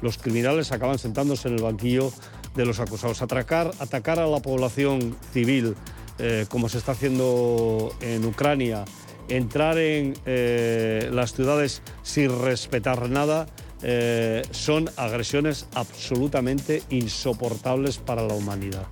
los 0.03 0.19
criminales 0.19 0.73
acaban 0.73 0.99
sentándose 0.99 1.49
en 1.49 1.55
el 1.55 1.63
banquillo 1.63 2.13
de 2.55 2.67
los 2.67 2.81
acusados. 2.81 3.23
Atacar, 3.23 3.71
atacar 3.79 4.19
a 4.19 4.27
la 4.27 4.41
población 4.41 5.17
civil, 5.33 5.75
eh, 6.19 6.47
como 6.49 6.69
se 6.69 6.79
está 6.79 6.93
haciendo 6.93 7.95
en 8.01 8.25
Ucrania, 8.25 8.85
entrar 9.29 9.79
en 9.79 10.15
eh, 10.27 11.09
las 11.13 11.33
ciudades 11.33 11.83
sin 12.03 12.43
respetar 12.43 13.09
nada, 13.09 13.47
eh, 13.83 14.43
son 14.51 14.91
agresiones 14.97 15.67
absolutamente 15.75 16.83
insoportables 16.91 17.99
para 17.99 18.23
la 18.23 18.35
humanidad. 18.35 18.87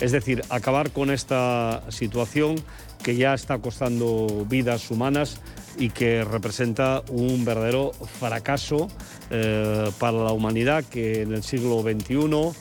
Es 0.00 0.12
decir, 0.12 0.42
acabar 0.48 0.90
con 0.90 1.10
esta 1.10 1.82
situación 1.90 2.56
que 3.02 3.16
ya 3.16 3.34
está 3.34 3.58
costando 3.58 4.46
vidas 4.48 4.90
humanas 4.90 5.40
y 5.78 5.90
que 5.90 6.24
representa 6.24 7.02
un 7.10 7.44
verdadero 7.44 7.92
fracaso 7.92 8.88
eh, 9.30 9.90
para 9.98 10.18
la 10.18 10.32
humanidad 10.32 10.84
que 10.84 11.22
en 11.22 11.32
el 11.32 11.42
siglo 11.42 11.82
XXI 11.82 12.52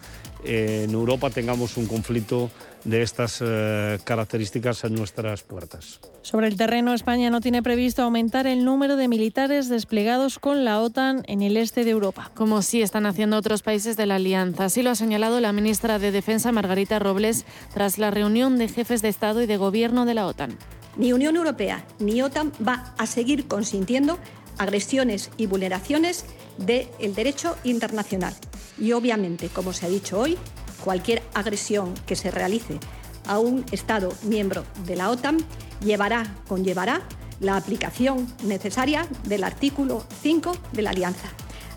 en 0.46 0.92
Europa 0.92 1.30
tengamos 1.30 1.78
un 1.78 1.86
conflicto 1.86 2.50
de 2.84 3.02
estas 3.02 3.40
eh, 3.42 3.98
características 4.04 4.84
en 4.84 4.96
nuestras 4.96 5.44
puertas. 5.44 6.02
Sobre 6.22 6.48
el 6.48 6.58
terreno, 6.58 6.94
España 6.94 7.30
no 7.30 7.40
tiene 7.40 7.64
previsto 7.64 8.04
aumentar 8.04 8.46
el 8.46 8.66
número 8.66 8.96
de 8.96 9.08
militares 9.08 9.70
desplegados 9.70 10.40
con 10.40 10.66
la 10.66 10.82
OTAN 10.82 11.24
en 11.28 11.42
el 11.42 11.58
este 11.58 11.86
de 11.86 11.92
Europa. 11.92 12.32
Como 12.34 12.62
sí 12.62 12.82
están 12.82 13.06
haciendo 13.06 13.38
otros 13.38 13.62
países 13.62 13.96
de 13.96 14.06
la 14.06 14.16
Alianza. 14.16 14.66
Así 14.66 14.84
lo 14.84 14.90
ha 14.90 14.96
señalado 14.96 15.40
la 15.40 15.54
ministra 15.54 16.00
de 16.00 16.12
Defensa, 16.12 16.52
Margarita 16.52 17.00
Robles, 17.00 17.46
tras 17.74 17.98
la 17.98 18.12
reunión 18.12 18.58
de 18.58 18.68
jefes 18.68 19.02
de 19.02 19.10
Estado 19.10 19.42
y 19.42 19.46
de 19.46 19.58
Gobierno 19.58 20.06
de 20.06 20.14
la 20.14 20.28
OTAN. 20.28 20.58
Ni 20.96 21.14
Unión 21.14 21.36
Europea 21.36 21.86
ni 22.00 22.22
OTAN 22.22 22.52
va 22.66 22.94
a 22.98 23.06
seguir 23.08 23.48
consintiendo 23.48 24.20
agresiones 24.58 25.32
y 25.38 25.48
vulneraciones 25.48 26.26
del 26.58 27.16
derecho 27.16 27.56
internacional. 27.64 28.36
Y 28.78 28.92
obviamente, 28.92 29.50
como 29.50 29.74
se 29.74 29.86
ha 29.86 29.90
dicho 29.90 30.20
hoy, 30.20 30.38
cualquier 30.84 31.24
agresión 31.34 31.94
que 32.06 32.16
se 32.16 32.32
realice 32.32 32.80
a 33.26 33.40
un 33.40 33.66
Estado 33.72 34.14
miembro 34.24 34.66
de 34.86 34.96
la 34.96 35.10
OTAN 35.10 35.38
llevará, 35.84 36.36
conllevará 36.48 37.02
la 37.40 37.58
aplicación 37.58 38.28
necesaria 38.44 39.08
del 39.26 39.44
artículo 39.44 40.06
5 40.22 40.56
de 40.74 40.82
la 40.82 40.92
Alianza. 40.92 41.30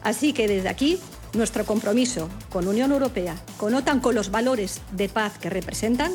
Así 0.03 0.33
que 0.33 0.47
desde 0.47 0.69
aquí 0.69 0.99
nuestro 1.33 1.65
compromiso 1.65 2.29
con 2.51 2.69
Unión 2.69 2.93
Europea, 2.93 3.37
con 3.57 3.75
OTAN, 3.75 4.01
con 4.01 4.15
los 4.15 4.31
valores 4.31 4.81
de 4.93 5.09
paz 5.09 5.39
que 5.39 5.51
representan 5.51 6.13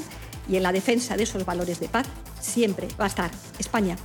y 0.47 0.55
en 0.57 0.63
la 0.63 0.71
defensa 0.71 1.17
de 1.17 1.23
esos 1.23 1.45
valores 1.45 1.79
de 1.79 1.89
paz 1.89 2.07
siempre 2.41 2.87
va 2.99 3.05
a 3.05 3.07
estar 3.07 3.31
España, 3.59 3.97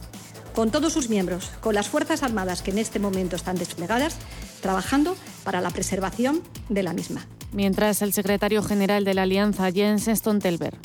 con 0.55 0.71
todos 0.71 0.93
sus 0.93 1.09
miembros, 1.09 1.51
con 1.61 1.75
las 1.75 1.89
Fuerzas 1.89 2.23
Armadas 2.23 2.63
que 2.63 2.71
en 2.71 2.79
este 2.79 2.99
momento 2.99 3.37
están 3.37 3.57
desplegadas, 3.57 4.17
trabajando 4.61 5.17
para 5.45 5.61
la 5.61 5.71
preservación 5.71 6.43
de 6.69 6.83
la 6.83 6.93
misma. 6.93 7.27
Mientras 7.53 8.03
el 8.03 8.13
secretario 8.13 8.63
general 8.63 9.05
de 9.05 9.15
la 9.15 9.23
Alianza, 9.23 9.71
Jens 9.71 10.07
Stoltenberg, 10.07 10.79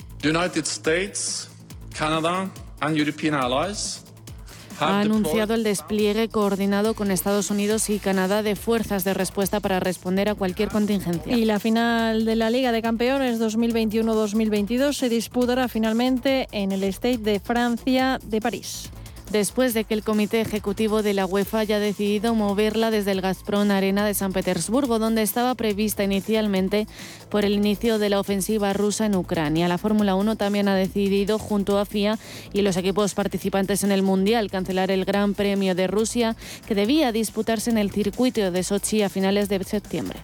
ha 4.80 5.00
anunciado 5.00 5.54
el 5.54 5.64
despliegue 5.64 6.30
coordinado 6.30 6.94
con 6.94 7.12
Estados 7.12 7.52
Unidos 7.52 7.90
y 7.90 8.00
Canadá 8.00 8.44
de 8.44 8.56
fuerzas 8.56 9.04
de 9.04 9.14
respuesta 9.14 9.60
para 9.60 9.80
responder 9.80 10.30
a 10.30 10.36
cualquier 10.36 10.70
contingencia. 10.70 11.36
Y 11.36 11.46
la 11.46 11.60
final 11.60 12.26
de 12.26 12.36
la 12.36 12.50
Liga 12.50 12.72
de 12.72 12.82
Campeones 12.82 13.40
2021-2022 13.40 14.94
se 14.94 15.10
disputará 15.10 15.68
finalmente 15.68 16.48
en 16.52 16.72
el 16.72 16.84
State 16.84 17.20
de 17.20 17.40
Francia 17.40 18.20
de 18.24 18.42
París 18.42 18.92
después 19.32 19.74
de 19.74 19.86
que 19.86 19.94
el 19.94 20.04
Comité 20.04 20.42
Ejecutivo 20.42 21.02
de 21.04 21.14
la 21.14 21.26
UEFA 21.26 21.60
haya 21.60 21.80
decidido 21.80 22.36
moverla 22.36 22.92
desde 22.92 23.12
el 23.12 23.22
Gazprom 23.22 23.72
Arena 23.72 24.06
de 24.06 24.14
San 24.14 24.34
Petersburgo, 24.34 25.00
donde 25.00 25.22
estaba 25.22 25.56
prevista 25.56 26.04
inicialmente 26.04 26.88
por 27.30 27.46
el 27.46 27.54
inicio 27.54 27.98
de 27.98 28.10
la 28.10 28.20
ofensiva 28.20 28.74
rusa 28.74 29.06
en 29.06 29.16
Ucrania. 29.16 29.68
La 29.68 29.78
Fórmula 29.78 30.16
1 30.16 30.36
también 30.36 30.68
ha 30.68 30.76
decidido, 30.76 31.40
junto 31.40 31.80
a 31.80 31.86
FIA 31.86 32.20
y 32.52 32.62
los 32.62 32.76
equipos 32.78 33.14
participantes 33.14 33.84
en 33.84 33.92
el 33.92 34.04
Mundial, 34.04 34.52
cancelar 34.52 34.92
el 34.92 35.06
Gran 35.06 35.34
Premio 35.34 35.76
de 35.76 35.88
Rusia, 35.88 36.36
que 36.68 36.76
debía 36.76 37.12
disputarse 37.12 37.70
en 37.70 37.78
el 37.78 37.92
circuito 37.92 38.52
de 38.52 38.64
Sochi 38.64 39.02
a 39.02 39.10
finales 39.10 39.48
de 39.48 39.64
septiembre. 39.64 40.20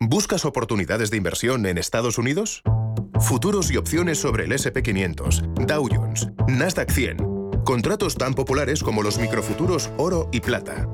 ¿Buscas 0.00 0.44
oportunidades 0.44 1.10
de 1.10 1.16
inversión 1.16 1.66
en 1.66 1.76
Estados 1.76 2.18
Unidos? 2.18 2.62
Futuros 3.18 3.68
y 3.72 3.78
opciones 3.78 4.18
sobre 4.18 4.44
el 4.44 4.52
SP500, 4.52 5.66
Dow 5.66 5.88
Jones, 5.92 6.28
Nasdaq 6.46 6.92
100. 6.92 7.16
Contratos 7.64 8.14
tan 8.14 8.32
populares 8.32 8.84
como 8.84 9.02
los 9.02 9.18
microfuturos 9.18 9.90
oro 9.96 10.28
y 10.30 10.38
plata. 10.38 10.86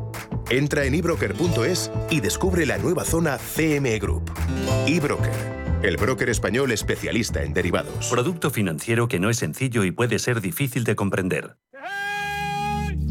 Entra 0.48 0.86
en 0.86 0.94
ebroker.es 0.94 1.90
y 2.08 2.20
descubre 2.20 2.64
la 2.64 2.78
nueva 2.78 3.04
zona 3.04 3.36
CME 3.36 3.98
Group. 3.98 4.32
eBroker, 4.86 5.80
el 5.82 5.98
broker 5.98 6.30
español 6.30 6.72
especialista 6.72 7.42
en 7.42 7.52
derivados. 7.52 8.08
Producto 8.08 8.50
financiero 8.50 9.06
que 9.06 9.20
no 9.20 9.28
es 9.28 9.36
sencillo 9.36 9.84
y 9.84 9.90
puede 9.90 10.18
ser 10.18 10.40
difícil 10.40 10.84
de 10.84 10.96
comprender. 10.96 11.58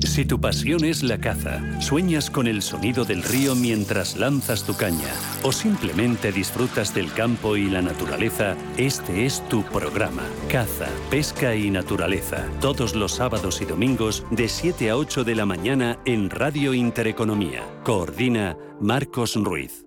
Si 0.05 0.25
tu 0.25 0.39
pasión 0.39 0.83
es 0.83 1.01
la 1.01 1.17
caza, 1.17 1.61
sueñas 1.81 2.29
con 2.29 2.45
el 2.45 2.61
sonido 2.61 3.05
del 3.05 3.23
río 3.23 3.55
mientras 3.55 4.17
lanzas 4.17 4.63
tu 4.63 4.75
caña 4.75 5.07
o 5.43 5.51
simplemente 5.51 6.31
disfrutas 6.31 6.93
del 6.93 7.11
campo 7.13 7.55
y 7.55 7.69
la 7.69 7.81
naturaleza, 7.81 8.55
este 8.77 9.25
es 9.25 9.47
tu 9.47 9.63
programa. 9.63 10.23
Caza, 10.51 10.89
pesca 11.09 11.55
y 11.55 11.71
naturaleza. 11.71 12.45
Todos 12.59 12.95
los 12.95 13.13
sábados 13.13 13.61
y 13.61 13.65
domingos 13.65 14.25
de 14.29 14.49
7 14.49 14.89
a 14.89 14.97
8 14.97 15.23
de 15.23 15.35
la 15.35 15.45
mañana 15.45 15.97
en 16.05 16.29
Radio 16.29 16.73
Intereconomía. 16.73 17.63
Coordina 17.83 18.57
Marcos 18.81 19.35
Ruiz. 19.35 19.85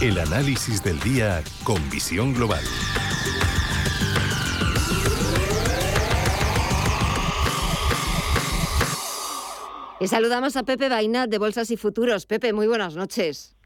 El 0.00 0.18
análisis 0.18 0.82
del 0.82 0.98
día 1.00 1.42
con 1.62 1.78
visión 1.90 2.32
global. 2.32 2.62
Y 10.00 10.06
saludamos 10.06 10.56
a 10.56 10.62
Pepe 10.62 10.88
Bainat 10.88 11.28
de 11.28 11.38
Bolsas 11.38 11.72
y 11.72 11.76
Futuros. 11.76 12.24
Pepe, 12.26 12.52
muy 12.52 12.68
buenas 12.68 12.94
noches. 12.94 13.56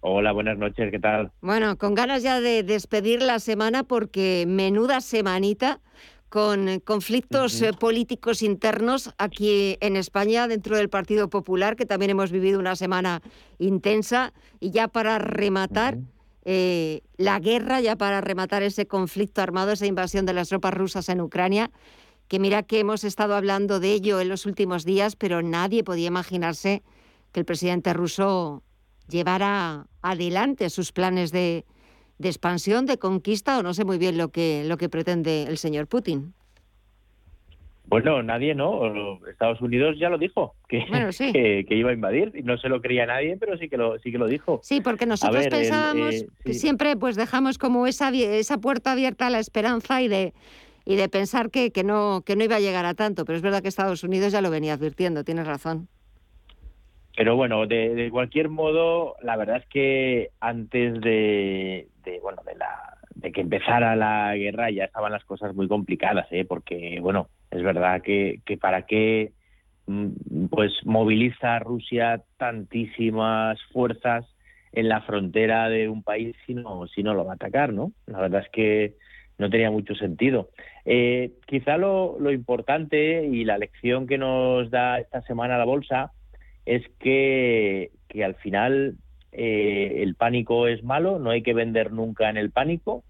Hola, 0.00 0.32
buenas 0.32 0.56
noches, 0.56 0.90
¿qué 0.90 0.98
tal? 0.98 1.30
Bueno, 1.42 1.76
con 1.76 1.94
ganas 1.94 2.22
ya 2.22 2.40
de 2.40 2.62
despedir 2.62 3.22
la 3.22 3.38
semana 3.38 3.84
porque 3.84 4.44
menuda 4.48 5.02
semanita 5.02 5.80
con 6.30 6.80
conflictos 6.80 7.60
eh, 7.60 7.74
políticos 7.74 8.42
internos 8.42 9.12
aquí 9.18 9.76
en 9.80 9.96
España 9.96 10.48
dentro 10.48 10.78
del 10.78 10.88
Partido 10.88 11.28
Popular, 11.28 11.76
que 11.76 11.84
también 11.84 12.12
hemos 12.12 12.32
vivido 12.32 12.58
una 12.58 12.74
semana 12.74 13.20
intensa. 13.58 14.32
Y 14.58 14.70
ya 14.70 14.88
para 14.88 15.18
rematar 15.18 15.98
eh, 16.46 17.02
la 17.18 17.38
guerra, 17.38 17.82
ya 17.82 17.96
para 17.96 18.22
rematar 18.22 18.62
ese 18.62 18.86
conflicto 18.86 19.42
armado, 19.42 19.72
esa 19.72 19.84
invasión 19.84 20.24
de 20.24 20.32
las 20.32 20.48
tropas 20.48 20.72
rusas 20.72 21.10
en 21.10 21.20
Ucrania, 21.20 21.70
que 22.32 22.38
mira 22.38 22.62
que 22.62 22.80
hemos 22.80 23.04
estado 23.04 23.34
hablando 23.34 23.78
de 23.78 23.92
ello 23.92 24.18
en 24.18 24.30
los 24.30 24.46
últimos 24.46 24.86
días, 24.86 25.16
pero 25.16 25.42
nadie 25.42 25.84
podía 25.84 26.06
imaginarse 26.06 26.82
que 27.30 27.40
el 27.40 27.44
presidente 27.44 27.92
ruso 27.92 28.62
llevara 29.06 29.84
adelante 30.00 30.70
sus 30.70 30.92
planes 30.92 31.30
de, 31.30 31.66
expansión, 32.22 32.86
de 32.86 32.96
conquista, 32.96 33.58
o 33.58 33.62
no 33.62 33.74
sé 33.74 33.84
muy 33.84 33.98
bien 33.98 34.16
lo 34.16 34.28
que, 34.28 34.64
lo 34.66 34.78
que 34.78 34.88
pretende 34.88 35.42
el 35.42 35.58
señor 35.58 35.88
Putin. 35.88 36.32
Bueno, 37.84 38.22
nadie 38.22 38.54
no. 38.54 39.18
Estados 39.28 39.60
Unidos 39.60 39.98
ya 39.98 40.08
lo 40.08 40.16
dijo, 40.16 40.54
que, 40.70 41.66
que, 41.68 41.74
iba 41.76 41.90
a 41.90 41.92
invadir. 41.92 42.32
No 42.44 42.56
se 42.56 42.70
lo 42.70 42.80
creía 42.80 43.04
nadie, 43.04 43.36
pero 43.38 43.58
sí 43.58 43.68
que 43.68 43.76
lo, 43.76 43.98
sí 43.98 44.10
que 44.10 44.16
lo 44.16 44.26
dijo. 44.26 44.58
Sí, 44.62 44.80
porque 44.80 45.04
nosotros 45.04 45.48
pensábamos 45.48 46.14
eh, 46.14 46.28
que 46.42 46.54
siempre 46.54 46.96
pues 46.96 47.14
dejamos 47.14 47.58
como 47.58 47.86
esa, 47.86 48.08
esa 48.08 48.56
puerta 48.56 48.92
abierta 48.92 49.26
a 49.26 49.30
la 49.30 49.38
esperanza 49.38 50.00
y 50.00 50.08
de 50.08 50.32
y 50.84 50.96
de 50.96 51.08
pensar 51.08 51.50
que, 51.50 51.70
que, 51.70 51.84
no, 51.84 52.22
que 52.24 52.36
no 52.36 52.44
iba 52.44 52.56
a 52.56 52.60
llegar 52.60 52.84
a 52.84 52.94
tanto. 52.94 53.24
Pero 53.24 53.36
es 53.36 53.42
verdad 53.42 53.62
que 53.62 53.68
Estados 53.68 54.04
Unidos 54.04 54.32
ya 54.32 54.40
lo 54.40 54.50
venía 54.50 54.74
advirtiendo, 54.74 55.24
tienes 55.24 55.46
razón. 55.46 55.88
pero 57.16 57.36
bueno, 57.36 57.66
de, 57.66 58.08
cualquier 58.10 58.48
modo, 58.48 59.16
la 59.22 59.36
verdad 59.36 59.58
es 59.58 59.66
que 59.66 60.30
antes 60.40 61.00
de, 61.00 61.88
bueno, 62.22 62.42
de 62.44 62.56
la 62.56 62.98
de 63.14 63.30
que 63.30 63.42
empezara 63.42 63.94
la 63.94 64.34
guerra 64.36 64.70
ya 64.70 64.84
estaban 64.84 65.12
las 65.12 65.24
cosas 65.24 65.54
muy 65.54 65.68
complicadas, 65.68 66.26
¿eh? 66.30 66.44
porque 66.44 66.98
bueno, 67.00 67.28
es 67.50 67.62
verdad 67.62 68.02
que, 68.02 68.40
que 68.44 68.56
para 68.56 68.86
qué 68.86 69.32
mm, 69.86 70.46
pues 70.50 70.72
moviliza 70.84 71.58
Rusia 71.58 72.22
tantísimas 72.38 73.60
fuerzas 73.72 74.26
en 74.72 74.88
la 74.88 75.02
frontera 75.02 75.68
de 75.68 75.88
un 75.88 76.02
país 76.02 76.34
si 76.46 76.54
no, 76.54 76.86
si 76.88 77.02
no 77.02 77.14
lo 77.14 77.24
va 77.24 77.32
a 77.32 77.34
atacar, 77.34 77.72
¿no? 77.72 77.92
La 78.06 78.20
verdad 78.20 78.42
es 78.44 78.50
que 78.50 78.94
no 79.38 79.50
tenía 79.50 79.70
mucho 79.70 79.94
sentido. 79.94 80.48
Eh, 80.84 81.32
quizá 81.46 81.76
lo, 81.76 82.18
lo 82.18 82.32
importante 82.32 83.24
y 83.26 83.44
la 83.44 83.58
lección 83.58 84.06
que 84.06 84.18
nos 84.18 84.70
da 84.70 84.98
esta 84.98 85.22
semana 85.22 85.58
la 85.58 85.64
bolsa 85.64 86.12
es 86.66 86.82
que, 86.98 87.90
al 88.22 88.34
final 88.36 88.96
eh, 89.32 90.00
el 90.02 90.14
pánico 90.14 90.68
es 90.68 90.82
malo, 90.84 91.18
no 91.18 91.30
hay 91.30 91.42
que 91.42 91.54
vender 91.54 91.92
nunca 91.92 92.28
en 92.28 92.36
el 92.36 92.50
pánico 92.50 93.04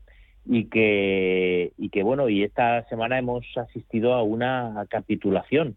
y 0.47 0.67
que, 0.67 1.73
y 1.77 1.91
que 1.91 2.03
bueno, 2.03 2.29
y 2.29 2.43
esta 2.45 2.85
semana 2.89 3.19
hemos 3.19 3.45
asistido 3.57 4.15
a 4.15 4.23
una 4.23 4.87
capitulación, 4.89 5.77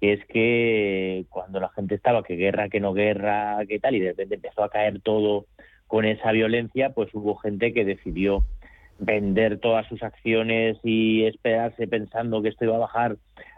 que 0.00 0.14
es 0.14 0.24
que 0.26 1.26
cuando 1.30 1.60
la 1.60 1.70
gente 1.70 1.94
estaba 1.94 2.22
que 2.22 2.36
guerra, 2.36 2.68
que 2.68 2.80
no 2.80 2.92
guerra, 2.92 3.58
que 3.66 3.78
tal, 3.78 3.94
y 3.94 4.00
de 4.00 4.08
repente 4.08 4.36
empezó 4.36 4.62
a 4.62 4.70
caer 4.70 5.00
todo 5.00 5.46
con 5.86 6.04
esa 6.04 6.32
violencia, 6.32 6.90
pues 6.90 7.10
hubo 7.14 7.36
gente 7.36 7.72
que 7.72 7.84
decidió 7.84 8.44
vender 8.98 9.58
todas 9.58 9.86
sus 9.88 10.02
acciones 10.02 10.78
y 10.82 11.24
esperarse 11.24 11.86
pensando 11.86 12.42
que 12.42 12.48
esto 12.48 12.64
iba 12.64 12.76
a 12.76 12.80
bajar 12.80 13.16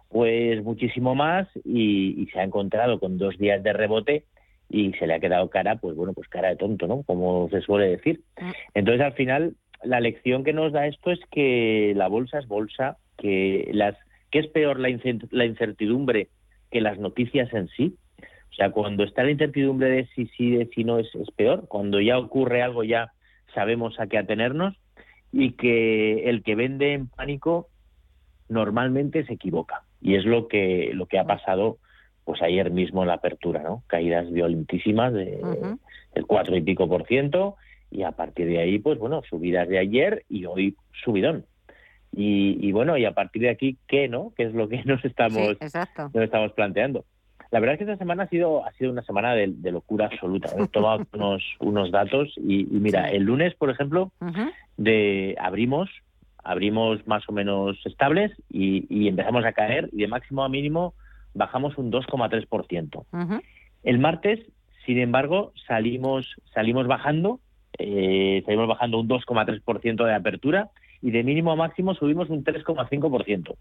pues 0.09 0.63
muchísimo 0.63 1.15
más 1.15 1.49
y, 1.65 2.29
se 2.33 2.41
ha 2.41 2.45
encontrado 2.45 2.99
con 2.99 3.19
dos 3.19 3.37
días 3.39 3.63
de 3.63 3.73
rebote 3.73 4.25
y 4.69 4.93
se 4.95 5.07
le 5.07 5.15
ha 5.15 5.21
quedado 5.21 5.49
cara, 5.51 5.77
pues 5.77 5.95
bueno, 5.97 6.13
pues 6.13 6.29
cara 6.29 6.49
de 6.49 6.57
tonto, 6.57 6.87
¿no? 6.87 7.03
Como 7.03 7.49
se 7.51 7.61
suele 7.61 7.89
decir. 7.89 8.21
Ah. 8.37 8.53
Entonces, 8.75 9.05
al 9.05 9.13
final, 9.13 9.55
la 9.85 10.01
lección 10.01 10.43
que 10.43 10.53
nos 10.53 10.73
da 10.73 10.87
esto 10.87 11.11
es 11.11 11.21
que 11.31 11.93
la 11.97 12.09
bolsa 12.09 12.39
es 12.39 12.49
bolsa, 12.49 12.97
que 13.17 13.69
las 13.73 13.97
que 14.31 14.41
es 14.41 14.49
peor 14.49 14.81
la, 14.81 14.89
incertidumbre 14.91 16.29
que 16.71 16.81
las 16.81 16.99
noticias 16.99 17.53
en 17.53 17.69
sí. 17.69 17.95
O 18.51 18.55
sea, 18.55 18.71
cuando 18.71 19.05
está 19.05 19.23
la 19.23 19.31
incertidumbre 19.31 19.89
de 19.89 20.07
si 20.15 20.27
sí, 20.29 20.51
de 20.51 20.67
si 20.67 20.83
no, 20.83 20.99
es, 20.99 21.15
es 21.15 21.31
peor. 21.33 21.69
Cuando 21.69 22.01
ya 22.01 22.19
ocurre 22.19 22.63
algo, 22.63 22.83
ya 22.83 23.13
sabemos 23.55 24.01
a 24.01 24.07
qué 24.09 24.19
atenernos 24.19 24.77
y 25.39 25.53
que 25.53 26.31
el 26.31 26.43
que 26.43 26.55
vende 26.55 26.95
en 26.95 27.09
pánico 27.09 27.69
normalmente 28.49 29.27
se 29.27 29.35
equivoca. 29.35 29.83
Y 30.01 30.15
es 30.15 30.25
lo 30.25 30.49
que, 30.49 30.93
lo 30.95 31.07
que 31.07 31.19
ha 31.19 31.25
pasado 31.25 31.77
pues 32.25 32.41
ayer 32.41 32.71
mismo 32.71 33.03
en 33.03 33.09
la 33.09 33.15
apertura, 33.15 33.63
¿no? 33.63 33.85
Caídas 33.87 34.33
violentísimas 34.33 35.13
de, 35.13 35.39
del 36.15 36.27
cuatro 36.27 36.57
y 36.57 36.63
pico 36.63 36.89
por 36.89 37.07
ciento 37.07 37.57
y 37.91 38.03
a 38.03 38.13
partir 38.13 38.47
de 38.47 38.61
ahí, 38.61 38.79
pues 38.79 38.99
bueno, 38.99 39.23
subidas 39.29 39.69
de 39.69 39.79
ayer 39.79 40.25
y 40.29 40.47
hoy 40.47 40.75
subidón. 41.05 41.45
Y, 42.19 42.73
bueno, 42.73 42.97
y 42.97 43.05
a 43.05 43.13
partir 43.13 43.43
de 43.43 43.51
aquí, 43.51 43.77
¿qué, 43.87 44.09
no? 44.09 44.33
¿Qué 44.35 44.45
es 44.45 44.55
lo 44.55 44.71
que 44.71 44.83
nos 44.87 45.05
estamos, 45.05 45.57
nos 46.15 46.25
estamos 46.25 46.53
planteando? 46.53 47.05
La 47.51 47.61
verdad 47.61 47.75
es 47.75 47.79
que 47.79 47.85
esta 47.85 47.97
semana 47.97 48.25
ha 48.25 48.29
sido, 48.29 48.65
ha 48.67 48.73
sido 48.73 48.91
una 48.91 49.03
semana 49.03 49.35
de, 49.35 49.49
locura 49.71 50.07
absoluta. 50.07 50.51
He 50.59 50.67
tomado 50.69 51.07
unos, 51.13 51.45
unos 51.61 51.91
datos 51.91 52.35
y, 52.37 52.65
mira, 52.65 53.11
el 53.11 53.25
lunes, 53.25 53.55
por 53.55 53.71
ejemplo, 53.71 54.11
de 54.77 55.37
abrimos 55.39 55.91
abrimos 56.47 57.05
más 57.09 57.29
o 57.29 57.33
menos 57.33 57.77
estables 57.85 58.31
y, 58.49 59.09
empezamos 59.09 59.45
a 59.45 59.53
caer 59.53 59.89
y 59.93 59.99
de 59.99 60.09
máximo 60.09 60.45
a 60.45 60.49
mínimo 60.49 60.95
bajamos 61.35 61.77
un 61.77 61.91
2,3%. 61.91 63.41
El 63.83 63.99
martes, 63.99 64.41
sin 64.87 64.99
embargo, 64.99 65.53
salimos, 65.67 66.37
salimos 66.55 66.87
bajando, 66.87 67.41
eh, 67.79 68.43
salimos 68.47 68.69
bajando 68.69 69.01
un 69.01 69.09
2,3% 69.09 70.05
de 70.05 70.15
apertura 70.15 70.71
y 71.03 71.11
de 71.11 71.25
mínimo 71.25 71.51
a 71.51 71.57
máximo 71.57 71.95
subimos 71.95 72.31
un 72.31 72.45
3,5%. 72.45 73.57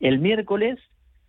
El 0.00 0.18
miércoles 0.18 0.78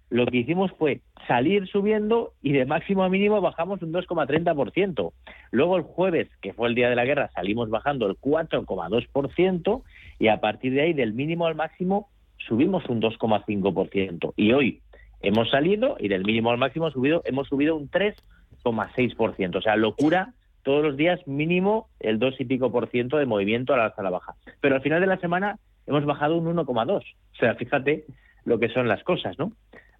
lo 0.09 0.25
que 0.25 0.37
hicimos 0.37 0.71
fue 0.71 1.01
salir 1.27 1.67
subiendo 1.67 2.33
y 2.41 2.51
de 2.51 2.65
máximo 2.65 3.03
a 3.03 3.09
mínimo 3.09 3.41
bajamos 3.41 3.81
un 3.81 3.93
2,30%. 3.93 5.11
Luego 5.51 5.77
el 5.77 5.83
jueves, 5.83 6.27
que 6.41 6.53
fue 6.53 6.67
el 6.67 6.75
día 6.75 6.89
de 6.89 6.95
la 6.95 7.05
guerra, 7.05 7.29
salimos 7.33 7.69
bajando 7.69 8.07
el 8.07 8.17
4,2% 8.17 9.83
y 10.17 10.27
a 10.27 10.39
partir 10.39 10.73
de 10.73 10.81
ahí 10.81 10.93
del 10.93 11.13
mínimo 11.13 11.45
al 11.45 11.55
máximo 11.55 12.09
subimos 12.37 12.85
un 12.89 13.01
2,5%. 13.01 14.33
Y 14.35 14.53
hoy 14.53 14.81
hemos 15.21 15.49
salido 15.51 15.97
y 15.99 16.07
del 16.07 16.23
mínimo 16.23 16.49
al 16.49 16.57
máximo 16.57 16.89
subido, 16.89 17.21
hemos 17.25 17.47
subido 17.47 17.75
un 17.75 17.89
3,6%. 17.91 19.55
O 19.55 19.61
sea, 19.61 19.75
locura 19.75 20.33
todos 20.63 20.83
los 20.83 20.97
días 20.97 21.19
mínimo 21.27 21.89
el 21.99 22.17
2 22.17 22.41
y 22.41 22.45
pico 22.45 22.71
por 22.71 22.89
ciento 22.89 23.17
de 23.17 23.25
movimiento 23.25 23.73
a 23.73 23.77
la 23.77 23.85
alza 23.85 24.01
a 24.01 24.03
la 24.03 24.09
baja. 24.09 24.35
Pero 24.59 24.75
al 24.75 24.81
final 24.81 25.01
de 25.01 25.07
la 25.07 25.17
semana 25.17 25.59
hemos 25.85 26.05
bajado 26.05 26.37
un 26.37 26.55
1,2. 26.55 26.97
O 26.97 27.35
sea, 27.37 27.53
fíjate 27.55 28.05
lo 28.45 28.59
que 28.59 28.69
son 28.69 28.87
las 28.87 29.03
cosas, 29.03 29.37
¿no? 29.37 29.51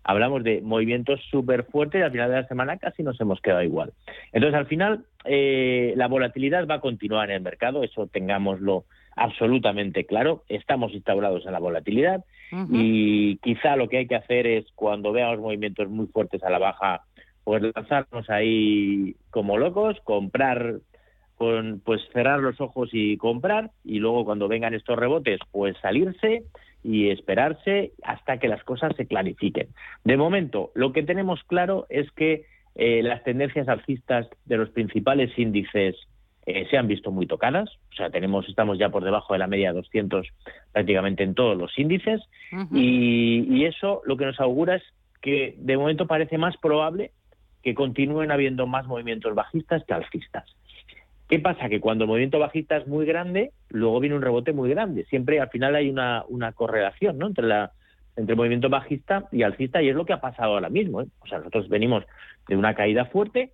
Hablamos 0.04 0.44
de 0.44 0.62
movimientos 0.62 1.20
súper 1.30 1.66
fuertes 1.66 2.00
y 2.00 2.04
al 2.04 2.12
final 2.12 2.30
de 2.30 2.42
la 2.42 2.48
semana 2.48 2.78
casi 2.78 3.04
nos 3.04 3.20
hemos 3.22 3.42
quedado 3.42 3.64
igual. 3.64 3.94
Entonces, 4.32 4.58
al 4.58 4.68
final, 4.68 5.06
eh, 5.26 5.94
la 5.96 6.08
volatilidad 6.08 6.68
va 6.68 6.76
a 6.76 6.82
continuar 6.82 7.30
en 7.30 7.38
el 7.38 7.42
mercado, 7.42 7.84
eso 7.84 8.08
tengámoslo 8.08 8.86
absolutamente 9.16 10.06
claro. 10.06 10.44
Estamos 10.48 10.94
instaurados 10.94 11.46
en 11.46 11.52
la 11.52 11.60
volatilidad 11.60 12.24
y 12.72 13.38
quizá 13.38 13.76
lo 13.76 13.88
que 13.90 13.98
hay 13.98 14.08
que 14.08 14.16
hacer 14.16 14.48
es, 14.48 14.66
cuando 14.74 15.12
veamos 15.12 15.40
movimientos 15.40 15.88
muy 15.88 16.08
fuertes 16.08 16.44
a 16.44 16.50
la 16.50 16.58
baja, 16.58 17.04
pues 17.44 17.62
lanzarnos 17.62 18.28
ahí 18.30 19.16
como 19.30 19.58
locos, 19.58 19.98
comprar 20.04 20.80
con, 21.36 21.82
pues 21.86 22.02
cerrar 22.12 22.40
los 22.40 22.60
ojos 22.60 22.90
y 22.92 23.18
comprar 23.18 23.72
y 23.84 24.00
luego 24.00 24.26
cuando 24.26 24.48
vengan 24.48 24.74
estos 24.74 24.98
rebotes 24.98 25.40
pues 25.52 25.78
salirse 25.82 26.44
y 26.84 27.10
esperarse 27.10 27.92
hasta 28.04 28.38
que 28.38 28.48
las 28.48 28.64
cosas 28.64 28.96
se 28.96 29.06
clarifiquen. 29.06 29.68
De 30.04 30.18
momento, 30.18 30.72
lo 30.76 30.94
que 30.94 31.04
tenemos 31.04 31.44
claro 31.44 31.86
es 31.90 32.10
que 32.12 32.46
eh, 32.76 33.04
las 33.04 33.24
tendencias 33.24 33.68
alcistas 33.68 34.28
de 34.46 34.58
los 34.58 34.70
principales 34.70 35.38
índices 35.38 35.96
eh, 36.46 36.66
se 36.70 36.78
han 36.78 36.88
visto 36.88 37.12
muy 37.12 37.28
tocadas, 37.28 37.70
o 37.92 37.96
sea, 37.96 38.10
tenemos 38.10 38.48
estamos 38.48 38.80
ya 38.80 38.90
por 38.90 39.04
debajo 39.04 39.34
de 39.34 39.40
la 39.40 39.48
media 39.48 39.74
200 39.74 40.28
prácticamente 40.72 41.24
en 41.24 41.36
todos 41.36 41.58
los 41.58 41.78
índices 41.78 42.22
y, 42.72 43.46
y 43.50 43.66
eso 43.66 44.02
lo 44.06 44.18
que 44.18 44.26
nos 44.26 44.40
augura 44.40 44.76
es 44.76 44.84
que 45.22 45.56
de 45.58 45.78
momento 45.78 46.08
parece 46.08 46.38
más 46.38 46.56
probable 46.58 47.12
que 47.62 47.76
continúen 47.76 48.32
habiendo 48.32 48.68
más 48.68 48.88
movimientos 48.88 49.36
bajistas 49.36 49.84
que 49.86 49.94
alcistas. 49.94 50.46
¿Qué 51.30 51.38
pasa? 51.40 51.70
Que 51.70 51.80
cuando 51.80 52.06
el 52.06 52.08
movimiento 52.08 52.40
bajista 52.40 52.78
es 52.78 52.88
muy 52.88 53.06
grande, 53.06 53.52
luego 53.70 54.00
viene 54.00 54.16
un 54.16 54.24
rebote 54.24 54.52
muy 54.52 54.68
grande. 54.72 55.06
Siempre 55.06 55.40
al 55.40 55.50
final 55.50 55.76
hay 55.76 55.88
una, 55.88 56.26
correlación 56.56 57.20
¿no? 57.20 57.28
entre 57.28 57.70
el 58.16 58.36
movimiento 58.36 58.68
bajista 58.68 59.26
y 59.32 59.44
alcista 59.44 59.80
y 59.80 59.90
es 59.90 59.96
lo 59.96 60.06
que 60.06 60.14
ha 60.14 60.22
pasado 60.22 60.54
ahora 60.54 60.70
mismo. 60.70 61.02
¿eh? 61.02 61.08
O 61.20 61.28
sea, 61.28 61.38
nosotros 61.38 61.70
venimos 61.70 62.04
de 62.48 62.58
una 62.58 62.74
caída 62.74 63.06
fuerte 63.06 63.52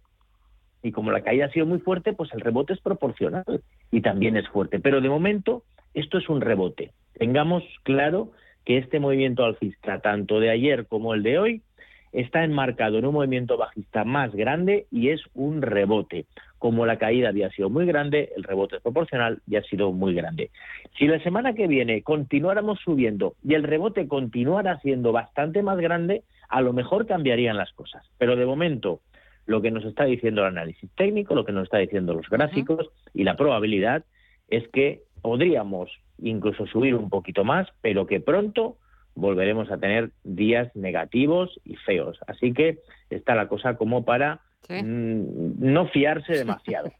y 0.84 0.94
como 0.94 1.12
la 1.12 1.20
caída 1.20 1.48
ha 1.48 1.52
sido 1.52 1.66
muy 1.66 1.80
fuerte, 1.80 2.14
pues 2.14 2.32
el 2.34 2.40
rebote 2.40 2.72
es 2.72 2.80
proporcional 2.80 3.44
y 3.92 4.00
también 4.00 4.38
es 4.38 4.48
fuerte. 4.48 4.80
Pero 4.80 5.02
de 5.02 5.10
momento 5.10 5.64
esto 5.94 6.18
es 6.18 6.30
un 6.30 6.40
rebote. 6.40 6.94
Tengamos 7.16 7.64
claro 7.84 8.32
que 8.64 8.78
este 8.78 9.02
movimiento 9.02 9.44
alcista, 9.44 10.00
tanto 10.00 10.40
de 10.40 10.50
ayer 10.50 10.88
como 10.88 11.14
el 11.14 11.24
de 11.24 11.40
hoy, 11.40 11.62
está 12.14 12.46
enmarcado 12.46 13.00
en 13.00 13.06
un 13.06 13.16
movimiento 13.16 13.58
bajista 13.58 14.06
más 14.06 14.34
grande 14.34 14.88
y 14.92 15.10
es 15.10 15.22
un 15.34 15.62
rebote. 15.62 16.26
Como 16.60 16.86
la 16.86 16.98
caída 16.98 17.30
había 17.30 17.50
sido 17.52 17.70
muy 17.70 17.86
grande, 17.86 18.32
el 18.36 18.44
rebote 18.44 18.78
es 18.78 18.82
proporcional 18.82 19.42
y 19.48 19.58
ha 19.58 19.64
sido 19.64 19.92
muy 19.92 20.14
grande. 20.14 20.52
Si 20.98 21.08
la 21.08 21.22
semana 21.22 21.54
que 21.54 21.68
viene 21.68 22.02
continuáramos 22.02 22.80
subiendo 22.80 23.36
y 23.44 23.54
el 23.54 23.64
rebote 23.64 24.08
continuara 24.08 24.80
siendo 24.80 25.12
bastante 25.12 25.62
más 25.62 25.78
grande, 25.78 26.24
a 26.50 26.62
lo 26.62 26.74
mejor 26.74 27.06
cambiarían 27.06 27.58
las 27.58 27.72
cosas. 27.74 28.06
Pero 28.18 28.36
de 28.36 28.46
momento, 28.46 29.02
lo 29.46 29.62
que 29.62 29.72
nos 29.72 29.86
está 29.86 30.06
diciendo 30.06 30.42
el 30.42 30.48
análisis 30.48 30.90
técnico, 30.96 31.36
lo 31.36 31.46
que 31.46 31.52
nos 31.52 31.64
está 31.64 31.78
diciendo 31.78 32.14
los 32.14 32.30
gráficos 32.30 32.90
y 33.14 33.24
la 33.24 33.36
probabilidad 33.36 34.04
es 34.48 34.68
que 34.70 35.02
podríamos 35.22 35.92
incluso 36.20 36.66
subir 36.68 36.96
un 36.96 37.10
poquito 37.10 37.44
más, 37.44 37.68
pero 37.82 38.06
que 38.06 38.20
pronto 38.20 38.78
volveremos 39.16 39.72
a 39.72 39.78
tener 39.78 40.12
días 40.24 40.74
negativos 40.76 41.60
y 41.64 41.76
feos. 41.78 42.20
Así 42.28 42.54
que 42.54 42.80
está 43.10 43.36
la 43.36 43.48
cosa 43.48 43.78
como 43.78 44.06
para 44.06 44.42
mm, 44.70 45.56
no 45.60 45.88
fiarse 45.88 46.34
demasiado. 46.38 46.92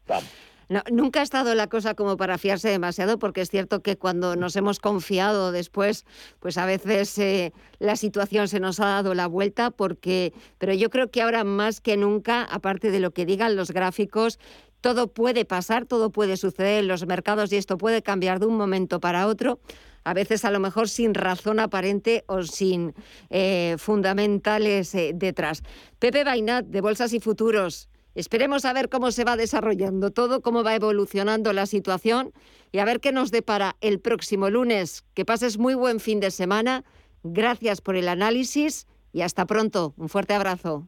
nunca 0.90 1.20
ha 1.20 1.22
estado 1.22 1.54
la 1.54 1.68
cosa 1.68 1.94
como 1.94 2.16
para 2.16 2.38
fiarse 2.38 2.68
demasiado, 2.68 3.18
porque 3.18 3.40
es 3.40 3.50
cierto 3.50 3.82
que 3.82 3.96
cuando 3.96 4.36
nos 4.36 4.56
hemos 4.56 4.80
confiado 4.80 5.52
después, 5.52 6.04
pues 6.40 6.58
a 6.58 6.66
veces 6.66 7.16
eh, 7.18 7.52
la 7.78 7.96
situación 7.96 8.48
se 8.48 8.60
nos 8.60 8.80
ha 8.80 8.86
dado 8.86 9.14
la 9.14 9.26
vuelta, 9.26 9.70
porque, 9.70 10.32
pero 10.58 10.74
yo 10.74 10.90
creo 10.90 11.10
que 11.10 11.22
ahora 11.22 11.44
más 11.44 11.80
que 11.80 11.96
nunca, 11.96 12.42
aparte 12.44 12.90
de 12.90 13.00
lo 13.00 13.12
que 13.12 13.26
digan 13.26 13.56
los 13.56 13.70
gráficos, 13.70 14.38
todo 14.86 15.08
puede 15.08 15.44
pasar, 15.44 15.84
todo 15.84 16.10
puede 16.10 16.36
suceder 16.36 16.78
en 16.78 16.86
los 16.86 17.08
mercados 17.08 17.52
y 17.52 17.56
esto 17.56 17.76
puede 17.76 18.02
cambiar 18.02 18.38
de 18.38 18.46
un 18.46 18.56
momento 18.56 19.00
para 19.00 19.26
otro, 19.26 19.58
a 20.04 20.14
veces 20.14 20.44
a 20.44 20.52
lo 20.52 20.60
mejor 20.60 20.88
sin 20.88 21.12
razón 21.12 21.58
aparente 21.58 22.22
o 22.28 22.44
sin 22.44 22.94
eh, 23.28 23.74
fundamentales 23.78 24.94
eh, 24.94 25.10
detrás. 25.12 25.64
Pepe 25.98 26.22
Bainat, 26.22 26.66
de 26.66 26.80
Bolsas 26.80 27.12
y 27.14 27.18
Futuros. 27.18 27.88
Esperemos 28.14 28.64
a 28.64 28.72
ver 28.72 28.88
cómo 28.88 29.10
se 29.10 29.24
va 29.24 29.36
desarrollando 29.36 30.12
todo, 30.12 30.40
cómo 30.40 30.62
va 30.62 30.76
evolucionando 30.76 31.52
la 31.52 31.66
situación 31.66 32.32
y 32.70 32.78
a 32.78 32.84
ver 32.84 33.00
qué 33.00 33.10
nos 33.10 33.32
depara 33.32 33.74
el 33.80 33.98
próximo 33.98 34.50
lunes. 34.50 35.04
Que 35.14 35.24
pases 35.24 35.58
muy 35.58 35.74
buen 35.74 35.98
fin 35.98 36.20
de 36.20 36.30
semana. 36.30 36.84
Gracias 37.24 37.80
por 37.80 37.96
el 37.96 38.06
análisis 38.06 38.86
y 39.12 39.22
hasta 39.22 39.46
pronto. 39.46 39.94
Un 39.96 40.08
fuerte 40.08 40.34
abrazo. 40.34 40.86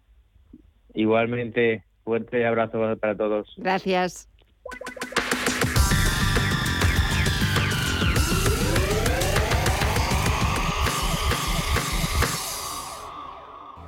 Igualmente, 0.94 1.82
fuerte 2.08 2.46
abrazo 2.46 2.78
para 2.98 3.14
todos. 3.14 3.46
Gracias. 3.58 4.30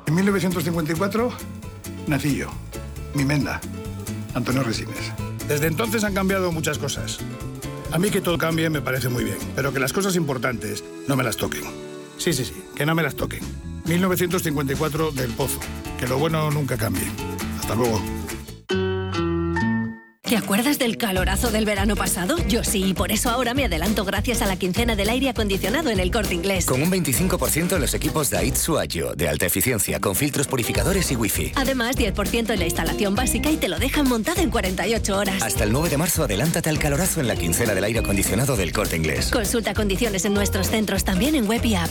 En 0.07 0.15
1954 0.15 1.31
nací 2.09 2.37
yo, 2.37 2.49
mi 3.15 3.25
menda, 3.25 3.59
Antonio 4.35 4.63
Resines. 4.65 5.15
Desde 5.49 5.69
entonces 5.69 6.05
han 6.05 6.13
cambiado 6.13 6.53
muchas 6.53 6.77
cosas. 6.77 7.21
A 7.91 7.99
mí 7.99 8.11
que 8.11 8.21
todo 8.21 8.37
cambie 8.37 8.69
me 8.69 8.83
parece 8.83 9.09
muy 9.09 9.25
bien, 9.25 9.39
pero 9.57 9.73
que 9.73 9.81
las 9.81 9.95
cosas 9.95 10.15
importantes 10.15 10.85
no 11.09 11.17
me 11.17 11.25
las 11.25 11.39
toquen. 11.39 11.63
Sí, 12.19 12.35
sí, 12.35 12.45
sí, 12.45 12.63
que 12.77 12.85
no 12.85 12.95
me 12.95 13.03
las 13.03 13.15
toquen. 13.15 13.41
1954 13.87 15.11
del 15.13 15.31
Pozo. 15.31 15.61
Que 15.99 16.07
lo 16.07 16.19
bueno 16.19 16.51
nunca 16.51 16.77
cambie. 16.77 17.09
Hasta 17.71 17.85
luego. 17.85 18.01
¿Te 20.23 20.37
acuerdas 20.37 20.79
del 20.79 20.97
calorazo 20.97 21.51
del 21.51 21.65
verano 21.65 21.95
pasado? 21.95 22.37
Yo 22.49 22.65
sí, 22.65 22.85
y 22.85 22.95
por 22.95 23.13
eso 23.13 23.31
ahora 23.31 23.55
me 23.55 23.65
adelanto 23.65 24.05
gracias 24.05 24.43
a 24.43 24.47
la 24.47 24.57
quincena 24.57 24.97
del 24.97 25.09
aire 25.09 25.29
acondicionado 25.29 25.91
en 25.91 26.01
el 26.01 26.11
corte 26.11 26.35
inglés. 26.35 26.67
Con 26.67 26.83
un 26.83 26.91
25% 26.91 27.75
en 27.75 27.81
los 27.81 27.95
equipos 27.95 28.31
Daitsu 28.31 28.79
Agio, 28.79 29.15
de 29.15 29.29
alta 29.29 29.47
eficiencia, 29.47 30.01
con 30.01 30.17
filtros 30.17 30.49
purificadores 30.49 31.13
y 31.13 31.17
wifi. 31.17 31.53
Además, 31.55 31.97
10% 31.97 32.51
en 32.51 32.59
la 32.59 32.65
instalación 32.65 33.15
básica 33.15 33.51
y 33.51 33.57
te 33.57 33.69
lo 33.69 33.79
dejan 33.79 34.09
montado 34.09 34.41
en 34.41 34.51
48 34.51 35.17
horas. 35.17 35.43
Hasta 35.43 35.63
el 35.63 35.73
9 35.73 35.91
de 35.91 35.97
marzo, 35.97 36.25
adelántate 36.25 36.71
al 36.71 36.79
calorazo 36.81 37.21
en 37.21 37.29
la 37.29 37.37
quincena 37.37 37.75
del 37.75 37.85
aire 37.85 38.01
acondicionado 38.01 38.57
del 38.57 38.73
corte 38.73 38.97
inglés. 38.97 39.31
Consulta 39.31 39.75
condiciones 39.75 40.25
en 40.25 40.35
nuestros 40.35 40.69
centros 40.69 41.05
también 41.05 41.37
en 41.37 41.47
web 41.47 41.65
y 41.65 41.77
app. 41.77 41.91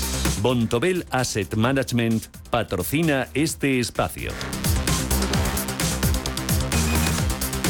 Bontobel 0.41 1.05
Asset 1.11 1.55
Management 1.55 2.25
patrocina 2.49 3.27
este 3.35 3.79
espacio. 3.79 4.31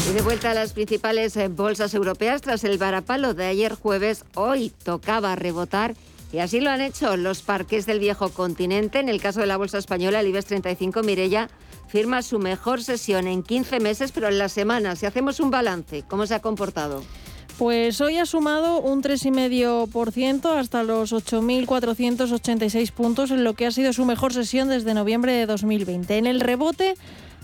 Y 0.08 0.14
de 0.14 0.22
vuelta 0.22 0.52
a 0.52 0.54
las 0.54 0.72
principales 0.72 1.36
eh, 1.36 1.48
bolsas 1.48 1.92
europeas 1.92 2.40
tras 2.40 2.64
el 2.64 2.78
varapalo 2.78 3.34
de 3.34 3.44
ayer 3.44 3.74
jueves, 3.74 4.24
hoy 4.34 4.72
tocaba 4.84 5.36
rebotar 5.36 5.94
y 6.32 6.38
así 6.38 6.60
lo 6.60 6.70
han 6.70 6.80
hecho 6.80 7.18
los 7.18 7.42
parques 7.42 7.84
del 7.84 7.98
viejo 7.98 8.30
continente. 8.30 9.00
En 9.00 9.10
el 9.10 9.20
caso 9.20 9.40
de 9.40 9.46
la 9.46 9.58
bolsa 9.58 9.76
española, 9.76 10.20
el 10.20 10.28
IBEX 10.28 10.46
35, 10.46 11.02
Mirella 11.02 11.50
firma 11.88 12.22
su 12.22 12.38
mejor 12.38 12.82
sesión 12.82 13.28
en 13.28 13.42
15 13.42 13.80
meses, 13.80 14.12
pero 14.12 14.28
en 14.28 14.38
la 14.38 14.48
semana, 14.48 14.96
si 14.96 15.04
hacemos 15.04 15.40
un 15.40 15.50
balance, 15.50 16.04
¿cómo 16.08 16.26
se 16.26 16.34
ha 16.34 16.40
comportado? 16.40 17.02
Pues 17.58 18.00
hoy 18.00 18.18
ha 18.18 18.26
sumado 18.26 18.80
un 18.80 19.02
3,5% 19.02 20.58
hasta 20.58 20.82
los 20.82 21.12
8.486 21.12 22.90
puntos 22.92 23.30
en 23.30 23.44
lo 23.44 23.54
que 23.54 23.66
ha 23.66 23.70
sido 23.70 23.92
su 23.92 24.04
mejor 24.04 24.32
sesión 24.32 24.68
desde 24.68 24.94
noviembre 24.94 25.32
de 25.32 25.46
2020. 25.46 26.18
En 26.18 26.26
el 26.26 26.40
rebote 26.40 26.94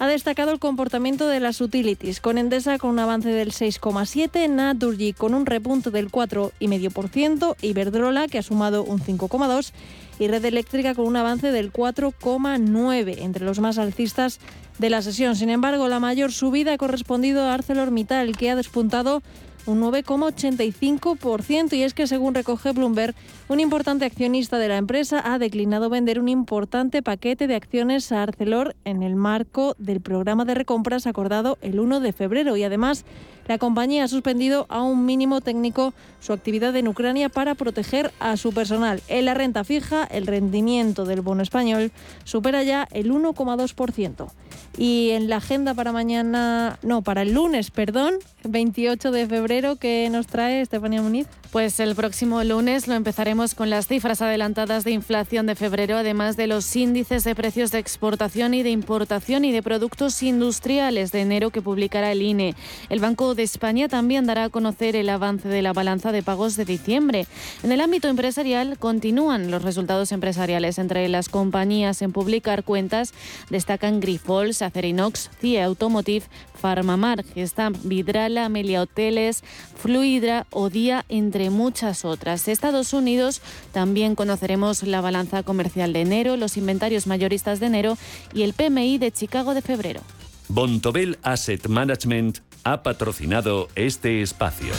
ha 0.00 0.06
destacado 0.06 0.52
el 0.52 0.58
comportamiento 0.58 1.28
de 1.28 1.40
las 1.40 1.60
utilities, 1.60 2.20
con 2.20 2.38
Endesa 2.38 2.78
con 2.78 2.90
un 2.90 2.98
avance 3.00 3.28
del 3.28 3.52
6,7%, 3.52 4.48
Naturgy 4.48 5.12
con 5.12 5.34
un 5.34 5.44
repunte 5.44 5.90
del 5.90 6.10
4,5%, 6.10 7.56
Iberdrola 7.60 8.28
que 8.28 8.38
ha 8.38 8.42
sumado 8.42 8.84
un 8.84 9.00
5,2% 9.00 9.72
y 10.20 10.26
Red 10.28 10.44
Eléctrica 10.44 10.94
con 10.94 11.06
un 11.06 11.16
avance 11.16 11.52
del 11.52 11.72
4,9% 11.72 13.18
entre 13.18 13.44
los 13.44 13.60
más 13.60 13.78
alcistas 13.78 14.40
de 14.78 14.90
la 14.90 15.02
sesión. 15.02 15.36
Sin 15.36 15.50
embargo, 15.50 15.88
la 15.88 16.00
mayor 16.00 16.32
subida 16.32 16.72
ha 16.72 16.78
correspondido 16.78 17.44
a 17.44 17.54
ArcelorMittal, 17.54 18.36
que 18.36 18.50
ha 18.50 18.56
despuntado 18.56 19.22
un 19.68 19.83
9,85%. 19.83 21.74
Y 21.74 21.83
es 21.83 21.94
que, 21.94 22.07
según 22.07 22.35
recoge 22.35 22.72
Bloomberg, 22.72 23.14
un 23.48 23.61
importante 23.61 24.07
accionista 24.07 24.59
de 24.59 24.68
la 24.68 24.78
empresa 24.78 25.22
ha 25.24 25.38
declinado 25.38 25.90
vender 25.90 26.18
un 26.18 26.28
importante 26.28 27.02
paquete 27.02 27.46
de 27.46 27.54
acciones 27.54 28.11
a 28.11 28.22
Arcelor 28.22 28.74
en 28.85 29.02
el 29.02 29.14
marco 29.14 29.76
del 29.78 30.00
programa 30.00 30.46
de 30.46 30.54
recompras 30.54 31.07
acordado 31.07 31.59
el 31.61 31.81
1 31.81 32.00
de 32.00 32.12
febrero. 32.14 32.57
Y 32.57 32.64
además, 32.64 33.04
la 33.48 33.58
compañía 33.58 34.04
ha 34.04 34.08
suspendido 34.08 34.66
a 34.68 34.82
un 34.82 35.06
mínimo 35.06 35.40
técnico 35.40 35.94
su 36.20 36.32
actividad 36.32 36.76
en 36.76 36.88
Ucrania 36.88 37.28
para 37.28 37.54
proteger 37.54 38.12
a 38.20 38.37
su 38.37 38.52
personal. 38.52 39.02
En 39.08 39.24
la 39.24 39.34
renta 39.34 39.64
fija, 39.64 40.04
el 40.04 40.26
rendimiento 40.26 41.04
del 41.04 41.22
bono 41.22 41.42
español 41.42 41.90
supera 42.24 42.62
ya 42.62 42.87
el 42.92 43.11
1,2%. 43.11 44.28
Y 44.76 45.11
en 45.11 45.28
la 45.28 45.37
agenda 45.37 45.74
para 45.74 45.92
mañana, 45.92 46.78
no, 46.82 47.02
para 47.02 47.22
el 47.22 47.32
lunes, 47.32 47.70
perdón, 47.70 48.14
28 48.44 49.11
de 49.11 49.26
febrero, 49.26 49.76
¿qué 49.76 50.08
nos 50.11 50.26
trae 50.26 50.61
Estefanía 50.61 51.02
Muniz? 51.02 51.26
Pues 51.50 51.80
el 51.80 51.94
próximo 51.96 52.44
lunes 52.44 52.87
lo 52.87 52.94
empezaremos 52.94 53.54
con 53.54 53.70
las 53.70 53.88
cifras 53.88 54.22
adelantadas 54.22 54.84
de 54.84 54.92
inflación 54.92 55.46
de 55.46 55.54
febrero, 55.54 55.96
además 55.96 56.37
de 56.37 56.46
los 56.46 56.76
índices 56.76 57.24
de 57.24 57.34
precios 57.34 57.72
de 57.72 57.78
exportación 57.78 58.54
y 58.54 58.62
de 58.62 58.70
importación 58.70 59.44
y 59.44 59.52
de 59.52 59.62
productos 59.62 60.22
industriales 60.22 61.11
de 61.11 61.22
enero 61.22 61.50
que 61.50 61.62
publicará 61.62 62.12
el 62.12 62.22
INE. 62.22 62.54
El 62.90 63.00
Banco 63.00 63.34
España 63.42 63.88
también 63.88 64.27
dará 64.27 64.44
a 64.44 64.48
conocer 64.48 64.96
el 64.96 65.09
avance 65.09 65.48
de 65.48 65.62
la 65.62 65.72
balanza 65.72 66.12
de 66.12 66.22
pagos 66.22 66.57
de 66.57 66.64
diciembre. 66.64 67.27
En 67.62 67.72
el 67.72 67.81
ámbito 67.81 68.09
empresarial 68.09 68.79
continúan 68.79 69.51
los 69.51 69.62
resultados 69.62 70.12
empresariales. 70.12 70.79
Entre 70.79 71.09
las 71.09 71.29
compañías 71.29 72.03
en 72.03 72.12
publicar 72.12 72.64
cuentas 72.64 73.12
destacan 73.51 74.01
Grifols, 74.01 74.62
Acerinox, 74.62 75.31
CIE 75.40 75.62
Automotive, 75.62 76.27
Farmamar, 76.55 77.24
Gestamp, 77.24 77.79
Vidrala, 77.85 78.46
Amelia 78.46 78.83
Hoteles, 78.83 79.44
Fluidra 79.77 80.46
o 80.51 80.70
Día, 80.70 81.05
entre 81.09 81.51
muchas 81.51 82.05
otras. 82.05 82.48
Estados 82.48 82.92
Unidos 82.92 83.40
también 83.72 84.14
conoceremos 84.14 84.83
la 84.83 85.01
balanza 85.01 85.42
comercial 85.42 85.92
de 85.92 86.01
enero, 86.01 86.37
los 86.37 86.57
inventarios 86.57 87.07
mayoristas 87.07 87.61
de 87.61 87.66
enero 87.66 87.98
y 88.35 88.42
el 88.42 88.53
PMI 88.53 88.98
de 88.98 89.12
Chicago 89.12 89.55
de 89.55 89.62
febrero. 89.62 90.01
Bontobel 90.48 91.18
Asset 91.22 91.68
Management 91.68 92.40
ha 92.64 92.82
patrocinado 92.82 93.68
este 93.74 94.22
espacio. 94.22 94.72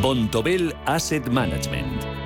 Bontobel 0.00 0.74
Asset 0.84 1.28
Management. 1.28 2.11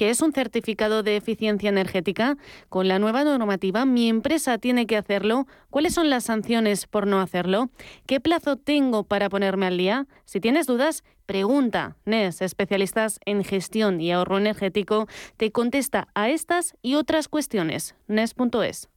¿Qué 0.00 0.08
es 0.08 0.22
un 0.22 0.32
certificado 0.32 1.02
de 1.02 1.16
eficiencia 1.16 1.68
energética? 1.68 2.38
Con 2.70 2.88
la 2.88 2.98
nueva 2.98 3.22
normativa, 3.22 3.84
mi 3.84 4.08
empresa 4.08 4.56
tiene 4.56 4.86
que 4.86 4.96
hacerlo. 4.96 5.46
¿Cuáles 5.68 5.92
son 5.92 6.08
las 6.08 6.24
sanciones 6.24 6.86
por 6.86 7.06
no 7.06 7.20
hacerlo? 7.20 7.68
¿Qué 8.06 8.18
plazo 8.18 8.56
tengo 8.56 9.04
para 9.04 9.28
ponerme 9.28 9.66
al 9.66 9.76
día? 9.76 10.06
Si 10.24 10.40
tienes 10.40 10.66
dudas, 10.66 11.04
pregunta. 11.26 11.98
NES, 12.06 12.40
especialistas 12.40 13.20
en 13.26 13.44
gestión 13.44 14.00
y 14.00 14.10
ahorro 14.10 14.38
energético, 14.38 15.06
te 15.36 15.52
contesta 15.52 16.08
a 16.14 16.30
estas 16.30 16.72
y 16.80 16.94
otras 16.94 17.28
cuestiones. 17.28 17.94
NES.es. 18.06 18.88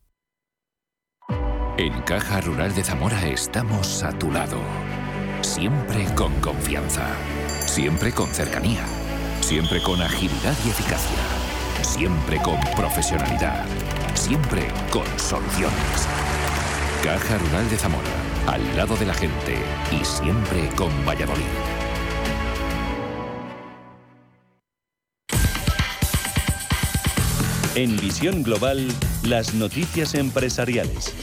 En 1.80 2.02
Caja 2.04 2.40
Rural 2.40 2.74
de 2.76 2.84
Zamora 2.86 3.28
estamos 3.28 4.04
a 4.04 4.18
tu 4.18 4.32
lado. 4.32 4.62
Siempre 5.42 6.06
con 6.16 6.34
confianza 6.40 7.14
Siempre 7.74 8.12
con 8.14 8.28
cercanía. 8.28 8.86
Siempre 9.44 9.82
con 9.82 10.02
agilidad 10.02 10.56
y 10.66 10.70
eficacia. 10.70 11.18
Siempre 11.82 12.42
con 12.42 12.58
profesionalidad. 12.78 13.66
Siempre 14.16 14.70
con 14.90 15.04
soluciones. 15.20 16.08
Caja 17.04 17.38
Rural 17.38 17.70
de 17.70 17.78
Zamora. 17.78 18.10
Al 18.48 18.78
lado 18.78 18.96
de 18.96 19.06
la 19.06 19.14
gente. 19.14 19.58
Y 19.92 20.06
siempre 20.06 20.70
con 20.78 20.90
Valladolid. 21.06 21.44
En 27.76 27.98
Visión 27.98 28.44
Global, 28.44 28.88
las 29.24 29.54
noticias 29.54 30.16
empresariales. 30.16 31.14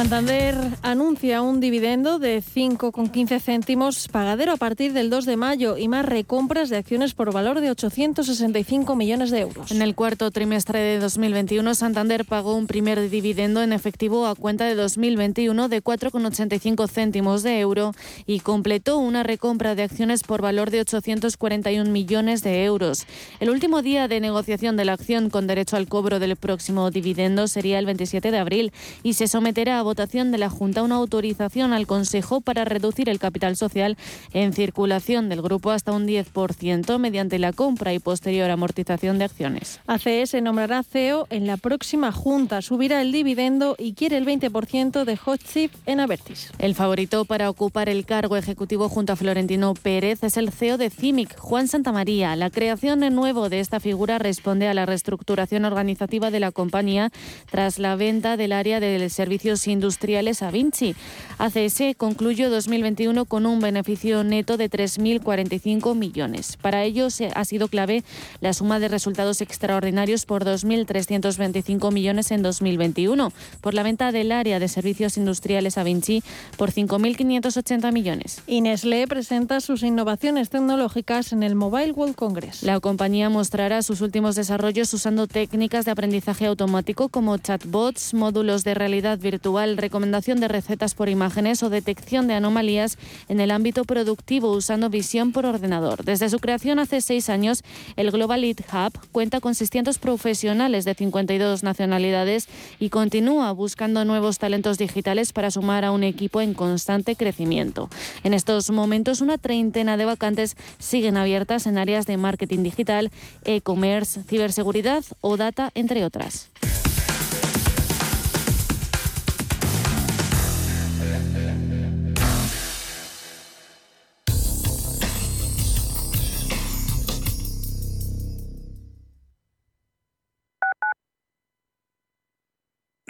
Santander 0.00 0.56
anuncia 0.80 1.42
un 1.42 1.60
dividendo 1.60 2.18
de 2.18 2.42
5,15 2.42 3.38
céntimos 3.38 4.08
pagadero 4.08 4.52
a 4.52 4.56
partir 4.56 4.94
del 4.94 5.10
2 5.10 5.26
de 5.26 5.36
mayo 5.36 5.76
y 5.76 5.88
más 5.88 6.06
recompras 6.06 6.70
de 6.70 6.78
acciones 6.78 7.12
por 7.12 7.34
valor 7.34 7.60
de 7.60 7.70
865 7.70 8.96
millones 8.96 9.30
de 9.30 9.40
euros. 9.40 9.70
En 9.70 9.82
el 9.82 9.94
cuarto 9.94 10.30
trimestre 10.30 10.78
de 10.78 10.98
2021, 11.00 11.74
Santander 11.74 12.24
pagó 12.24 12.54
un 12.54 12.66
primer 12.66 13.10
dividendo 13.10 13.62
en 13.62 13.74
efectivo 13.74 14.26
a 14.26 14.34
cuenta 14.34 14.64
de 14.64 14.74
2021 14.74 15.68
de 15.68 15.82
4,85 15.82 16.88
céntimos 16.88 17.42
de 17.42 17.60
euro 17.60 17.92
y 18.24 18.40
completó 18.40 18.96
una 18.96 19.22
recompra 19.22 19.74
de 19.74 19.82
acciones 19.82 20.22
por 20.22 20.40
valor 20.40 20.70
de 20.70 20.80
841 20.80 21.90
millones 21.90 22.42
de 22.42 22.64
euros. 22.64 23.06
El 23.38 23.50
último 23.50 23.82
día 23.82 24.08
de 24.08 24.20
negociación 24.20 24.78
de 24.78 24.86
la 24.86 24.94
acción 24.94 25.28
con 25.28 25.46
derecho 25.46 25.76
al 25.76 25.88
cobro 25.88 26.18
del 26.20 26.36
próximo 26.36 26.90
dividendo 26.90 27.48
sería 27.48 27.78
el 27.78 27.84
27 27.84 28.30
de 28.30 28.38
abril 28.38 28.72
y 29.02 29.12
se 29.12 29.28
someterá 29.28 29.78
a 29.78 29.89
votación 29.90 30.30
de 30.30 30.38
la 30.38 30.50
Junta 30.50 30.84
una 30.84 30.94
autorización 30.94 31.72
al 31.72 31.88
Consejo 31.88 32.40
para 32.40 32.64
reducir 32.64 33.08
el 33.08 33.18
capital 33.18 33.56
social 33.56 33.96
en 34.32 34.52
circulación 34.52 35.28
del 35.28 35.42
grupo 35.42 35.72
hasta 35.72 35.90
un 35.90 36.06
10% 36.06 36.96
mediante 37.00 37.40
la 37.40 37.52
compra 37.52 37.92
y 37.92 37.98
posterior 37.98 38.48
amortización 38.48 39.18
de 39.18 39.24
acciones. 39.24 39.80
ACS 39.88 40.40
nombrará 40.40 40.84
CEO 40.84 41.26
en 41.30 41.48
la 41.48 41.56
próxima 41.56 42.12
Junta, 42.12 42.62
subirá 42.62 43.02
el 43.02 43.10
dividendo 43.10 43.74
y 43.78 43.94
quiere 43.94 44.16
el 44.16 44.26
20% 44.26 45.02
de 45.04 45.16
Hot 45.16 45.40
Chip 45.42 45.72
en 45.86 45.98
Avertis. 45.98 46.52
El 46.60 46.76
favorito 46.76 47.24
para 47.24 47.50
ocupar 47.50 47.88
el 47.88 48.06
cargo 48.06 48.36
ejecutivo 48.36 48.88
junto 48.88 49.12
a 49.12 49.16
Florentino 49.16 49.74
Pérez 49.74 50.22
es 50.22 50.36
el 50.36 50.52
CEO 50.52 50.78
de 50.78 50.90
CIMIC, 50.90 51.36
Juan 51.36 51.66
Santamaría. 51.66 52.36
La 52.36 52.50
creación 52.50 53.00
de 53.00 53.10
nuevo 53.10 53.48
de 53.48 53.58
esta 53.58 53.80
figura 53.80 54.20
responde 54.20 54.68
a 54.68 54.74
la 54.74 54.86
reestructuración 54.86 55.64
organizativa 55.64 56.30
de 56.30 56.38
la 56.38 56.52
compañía 56.52 57.10
tras 57.50 57.80
la 57.80 57.96
venta 57.96 58.36
del 58.36 58.52
área 58.52 58.78
de 58.78 59.10
servicios 59.10 59.66
industriales 59.80 60.42
a 60.42 60.50
Vinci. 60.50 60.94
ACS 61.38 61.96
concluyó 61.96 62.50
2021 62.50 63.24
con 63.24 63.46
un 63.46 63.60
beneficio 63.60 64.22
neto 64.24 64.58
de 64.58 64.68
3.045 64.68 65.94
millones. 65.94 66.58
Para 66.60 66.84
ello 66.84 67.08
ha 67.34 67.44
sido 67.46 67.68
clave 67.68 68.04
la 68.42 68.52
suma 68.52 68.78
de 68.78 68.88
resultados 68.88 69.40
extraordinarios 69.40 70.26
por 70.26 70.44
2.325 70.44 71.92
millones 71.92 72.30
en 72.30 72.42
2021 72.42 73.32
por 73.62 73.72
la 73.72 73.82
venta 73.82 74.12
del 74.12 74.32
área 74.32 74.58
de 74.58 74.68
servicios 74.68 75.16
industriales 75.16 75.78
a 75.78 75.82
Vinci 75.82 76.22
por 76.58 76.72
5.580 76.72 77.90
millones. 77.90 78.42
Y 78.46 78.60
Nestlé 78.60 79.06
presenta 79.06 79.60
sus 79.60 79.82
innovaciones 79.82 80.50
tecnológicas 80.50 81.32
en 81.32 81.42
el 81.42 81.54
Mobile 81.54 81.92
World 81.92 82.16
Congress. 82.16 82.62
La 82.64 82.80
compañía 82.80 83.30
mostrará 83.30 83.80
sus 83.80 84.02
últimos 84.02 84.34
desarrollos 84.34 84.92
usando 84.92 85.26
técnicas 85.26 85.86
de 85.86 85.92
aprendizaje 85.92 86.44
automático 86.44 87.08
como 87.08 87.38
chatbots, 87.38 88.12
módulos 88.12 88.64
de 88.64 88.74
realidad 88.74 89.18
virtual, 89.18 89.59
recomendación 89.76 90.40
de 90.40 90.48
recetas 90.48 90.94
por 90.94 91.08
imágenes 91.08 91.62
o 91.62 91.70
detección 91.70 92.26
de 92.26 92.34
anomalías 92.34 92.98
en 93.28 93.40
el 93.40 93.50
ámbito 93.50 93.84
productivo 93.84 94.50
usando 94.52 94.90
visión 94.90 95.32
por 95.32 95.46
ordenador. 95.46 96.04
Desde 96.04 96.28
su 96.28 96.38
creación 96.38 96.78
hace 96.78 97.00
seis 97.00 97.28
años, 97.28 97.62
el 97.96 98.10
Global 98.10 98.40
Lead 98.40 98.58
Hub 98.72 98.98
cuenta 99.12 99.40
con 99.40 99.54
600 99.54 99.98
profesionales 99.98 100.84
de 100.84 100.94
52 100.94 101.62
nacionalidades 101.62 102.48
y 102.78 102.88
continúa 102.90 103.52
buscando 103.52 104.04
nuevos 104.04 104.38
talentos 104.38 104.78
digitales 104.78 105.32
para 105.32 105.50
sumar 105.50 105.84
a 105.84 105.92
un 105.92 106.04
equipo 106.04 106.40
en 106.40 106.54
constante 106.54 107.16
crecimiento. 107.16 107.88
En 108.24 108.34
estos 108.34 108.70
momentos, 108.70 109.20
una 109.20 109.38
treintena 109.38 109.96
de 109.96 110.04
vacantes 110.04 110.56
siguen 110.78 111.16
abiertas 111.16 111.66
en 111.66 111.78
áreas 111.78 112.06
de 112.06 112.16
marketing 112.16 112.62
digital, 112.62 113.10
e-commerce, 113.44 114.22
ciberseguridad 114.24 115.04
o 115.20 115.36
data, 115.36 115.70
entre 115.74 116.04
otras. 116.04 116.50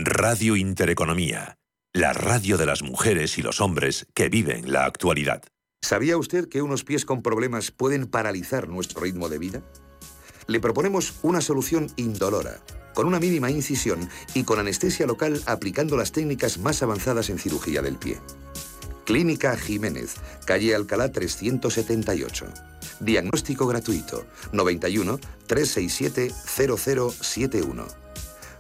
Radio 0.05 0.57
Intereconomía, 0.57 1.59
la 1.93 2.15
radio 2.15 2.57
de 2.57 2.65
las 2.65 2.83
mujeres 2.83 3.37
y 3.37 3.43
los 3.43 3.61
hombres 3.61 4.07
que 4.15 4.31
viven 4.31 4.73
la 4.73 4.87
actualidad. 4.87 5.43
¿Sabía 5.83 6.17
usted 6.17 6.49
que 6.49 6.63
unos 6.63 6.85
pies 6.85 7.05
con 7.05 7.21
problemas 7.21 7.71
pueden 7.71 8.07
paralizar 8.07 8.69
nuestro 8.69 9.03
ritmo 9.03 9.29
de 9.29 9.39
vida? 9.39 9.63
Le 10.47 10.59
proponemos 10.59 11.19
una 11.21 11.43
solución 11.43 11.89
indolora, 11.97 12.61
con 12.95 13.07
una 13.07 13.21
mínima 13.21 13.51
incisión 13.51 14.09
y 14.33 14.45
con 14.45 14.59
anestesia 14.59 15.07
local 15.07 15.43
aplicando 15.45 15.99
las 15.99 16.13
técnicas 16.13 16.57
más 16.57 16.83
avanzadas 16.83 17.29
en 17.29 17.39
cirugía 17.39 17.83
del 17.83 17.97
pie. 17.97 18.19
Clínica 19.05 19.55
Jiménez, 19.55 20.15
calle 20.47 20.75
Alcalá 20.75 21.13
378. 21.13 22.47
Diagnóstico 23.01 23.67
gratuito 23.67 24.25
91 24.53 25.19
367 25.47 26.33
0071. 26.33 28.10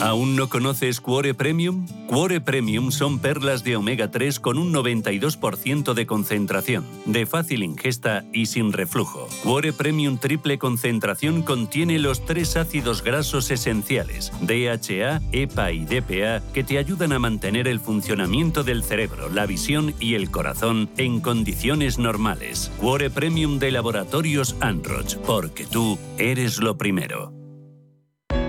¿Aún 0.00 0.36
no 0.36 0.48
conoces 0.48 1.00
Cuore 1.00 1.34
Premium? 1.34 1.84
Cuore 2.06 2.40
Premium 2.40 2.92
son 2.92 3.18
perlas 3.18 3.64
de 3.64 3.74
omega 3.74 4.12
3 4.12 4.38
con 4.38 4.56
un 4.56 4.72
92% 4.72 5.92
de 5.92 6.06
concentración, 6.06 6.84
de 7.04 7.26
fácil 7.26 7.64
ingesta 7.64 8.24
y 8.32 8.46
sin 8.46 8.72
reflujo. 8.72 9.26
Cuore 9.42 9.72
Premium 9.72 10.16
triple 10.16 10.56
concentración 10.56 11.42
contiene 11.42 11.98
los 11.98 12.24
tres 12.24 12.56
ácidos 12.56 13.02
grasos 13.02 13.50
esenciales, 13.50 14.30
DHA, 14.40 15.20
EPA 15.32 15.72
y 15.72 15.84
DPA, 15.84 16.42
que 16.54 16.62
te 16.62 16.78
ayudan 16.78 17.12
a 17.12 17.18
mantener 17.18 17.66
el 17.66 17.80
funcionamiento 17.80 18.62
del 18.62 18.84
cerebro, 18.84 19.28
la 19.28 19.46
visión 19.46 19.94
y 19.98 20.14
el 20.14 20.30
corazón 20.30 20.88
en 20.96 21.20
condiciones 21.20 21.98
normales. 21.98 22.70
Cuore 22.78 23.10
Premium 23.10 23.58
de 23.58 23.72
Laboratorios 23.72 24.54
Anroch, 24.60 25.16
porque 25.26 25.66
tú 25.66 25.98
eres 26.18 26.58
lo 26.58 26.78
primero. 26.78 27.37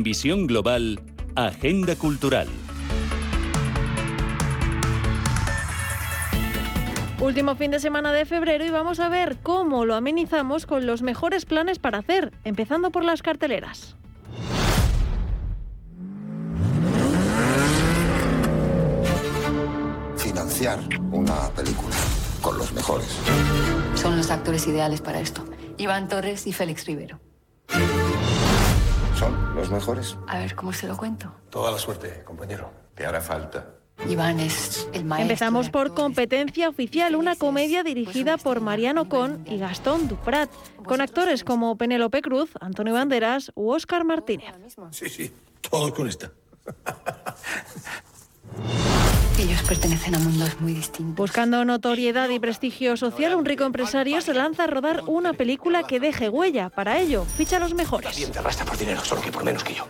En 0.00 0.04
Visión 0.04 0.46
Global, 0.46 0.98
Agenda 1.34 1.94
Cultural. 1.94 2.48
Último 7.20 7.54
fin 7.54 7.70
de 7.70 7.80
semana 7.80 8.10
de 8.10 8.24
febrero 8.24 8.64
y 8.64 8.70
vamos 8.70 8.98
a 8.98 9.10
ver 9.10 9.36
cómo 9.42 9.84
lo 9.84 9.94
amenizamos 9.94 10.64
con 10.64 10.86
los 10.86 11.02
mejores 11.02 11.44
planes 11.44 11.78
para 11.78 11.98
hacer, 11.98 12.32
empezando 12.44 12.90
por 12.90 13.04
las 13.04 13.20
carteleras. 13.20 13.94
Financiar 20.16 20.78
una 21.12 21.50
película 21.50 21.96
con 22.40 22.56
los 22.56 22.72
mejores. 22.72 23.18
Son 23.96 24.16
los 24.16 24.30
actores 24.30 24.66
ideales 24.66 25.02
para 25.02 25.20
esto. 25.20 25.44
Iván 25.76 26.08
Torres 26.08 26.46
y 26.46 26.54
Félix 26.54 26.86
Rivero. 26.86 27.20
¿Son 29.20 29.54
los 29.54 29.70
mejores? 29.70 30.16
A 30.28 30.38
ver, 30.38 30.54
¿cómo 30.54 30.72
se 30.72 30.86
lo 30.86 30.96
cuento? 30.96 31.30
Toda 31.50 31.70
la 31.70 31.76
suerte, 31.76 32.22
compañero. 32.24 32.72
Te 32.94 33.04
hará 33.04 33.20
falta. 33.20 33.74
Iván 34.08 34.40
es 34.40 34.88
el 34.94 35.04
maestro. 35.04 35.24
Empezamos 35.24 35.68
por 35.68 35.92
Competencia 35.92 36.70
Oficial, 36.70 37.14
una 37.14 37.36
comedia 37.36 37.82
dirigida 37.82 38.38
por 38.38 38.62
Mariano 38.62 39.10
Con 39.10 39.44
y 39.46 39.58
Gastón 39.58 40.08
Duprat, 40.08 40.48
con 40.86 41.02
actores 41.02 41.44
como 41.44 41.76
Penélope 41.76 42.22
Cruz, 42.22 42.48
Antonio 42.62 42.94
Banderas 42.94 43.52
u 43.54 43.72
Óscar 43.72 44.04
Martínez. 44.04 44.54
Sí, 44.90 45.10
sí, 45.10 45.30
todos 45.68 45.92
con 45.92 46.08
esta. 46.08 46.32
Ellos 49.40 49.62
pertenecen 49.62 50.14
a 50.14 50.18
mundos 50.18 50.60
muy 50.60 50.74
distintos. 50.74 51.16
Buscando 51.16 51.64
notoriedad 51.64 52.28
y 52.28 52.38
prestigio 52.38 52.98
social, 52.98 53.34
un 53.34 53.46
rico 53.46 53.64
empresario 53.64 54.20
se 54.20 54.34
lanza 54.34 54.64
a 54.64 54.66
rodar 54.66 55.04
una 55.06 55.32
película 55.32 55.82
que 55.82 55.98
deje 55.98 56.28
huella. 56.28 56.68
Para 56.68 56.98
ello, 56.98 57.24
ficha 57.38 57.56
a 57.56 57.60
los 57.60 57.72
mejores. 57.72 58.14
Te 58.30 58.38
arrastra 58.38 58.66
por 58.66 58.76
dinero, 58.76 59.02
solo 59.02 59.22
que 59.22 59.32
por 59.32 59.42
menos 59.42 59.64
que 59.64 59.76
yo. 59.76 59.86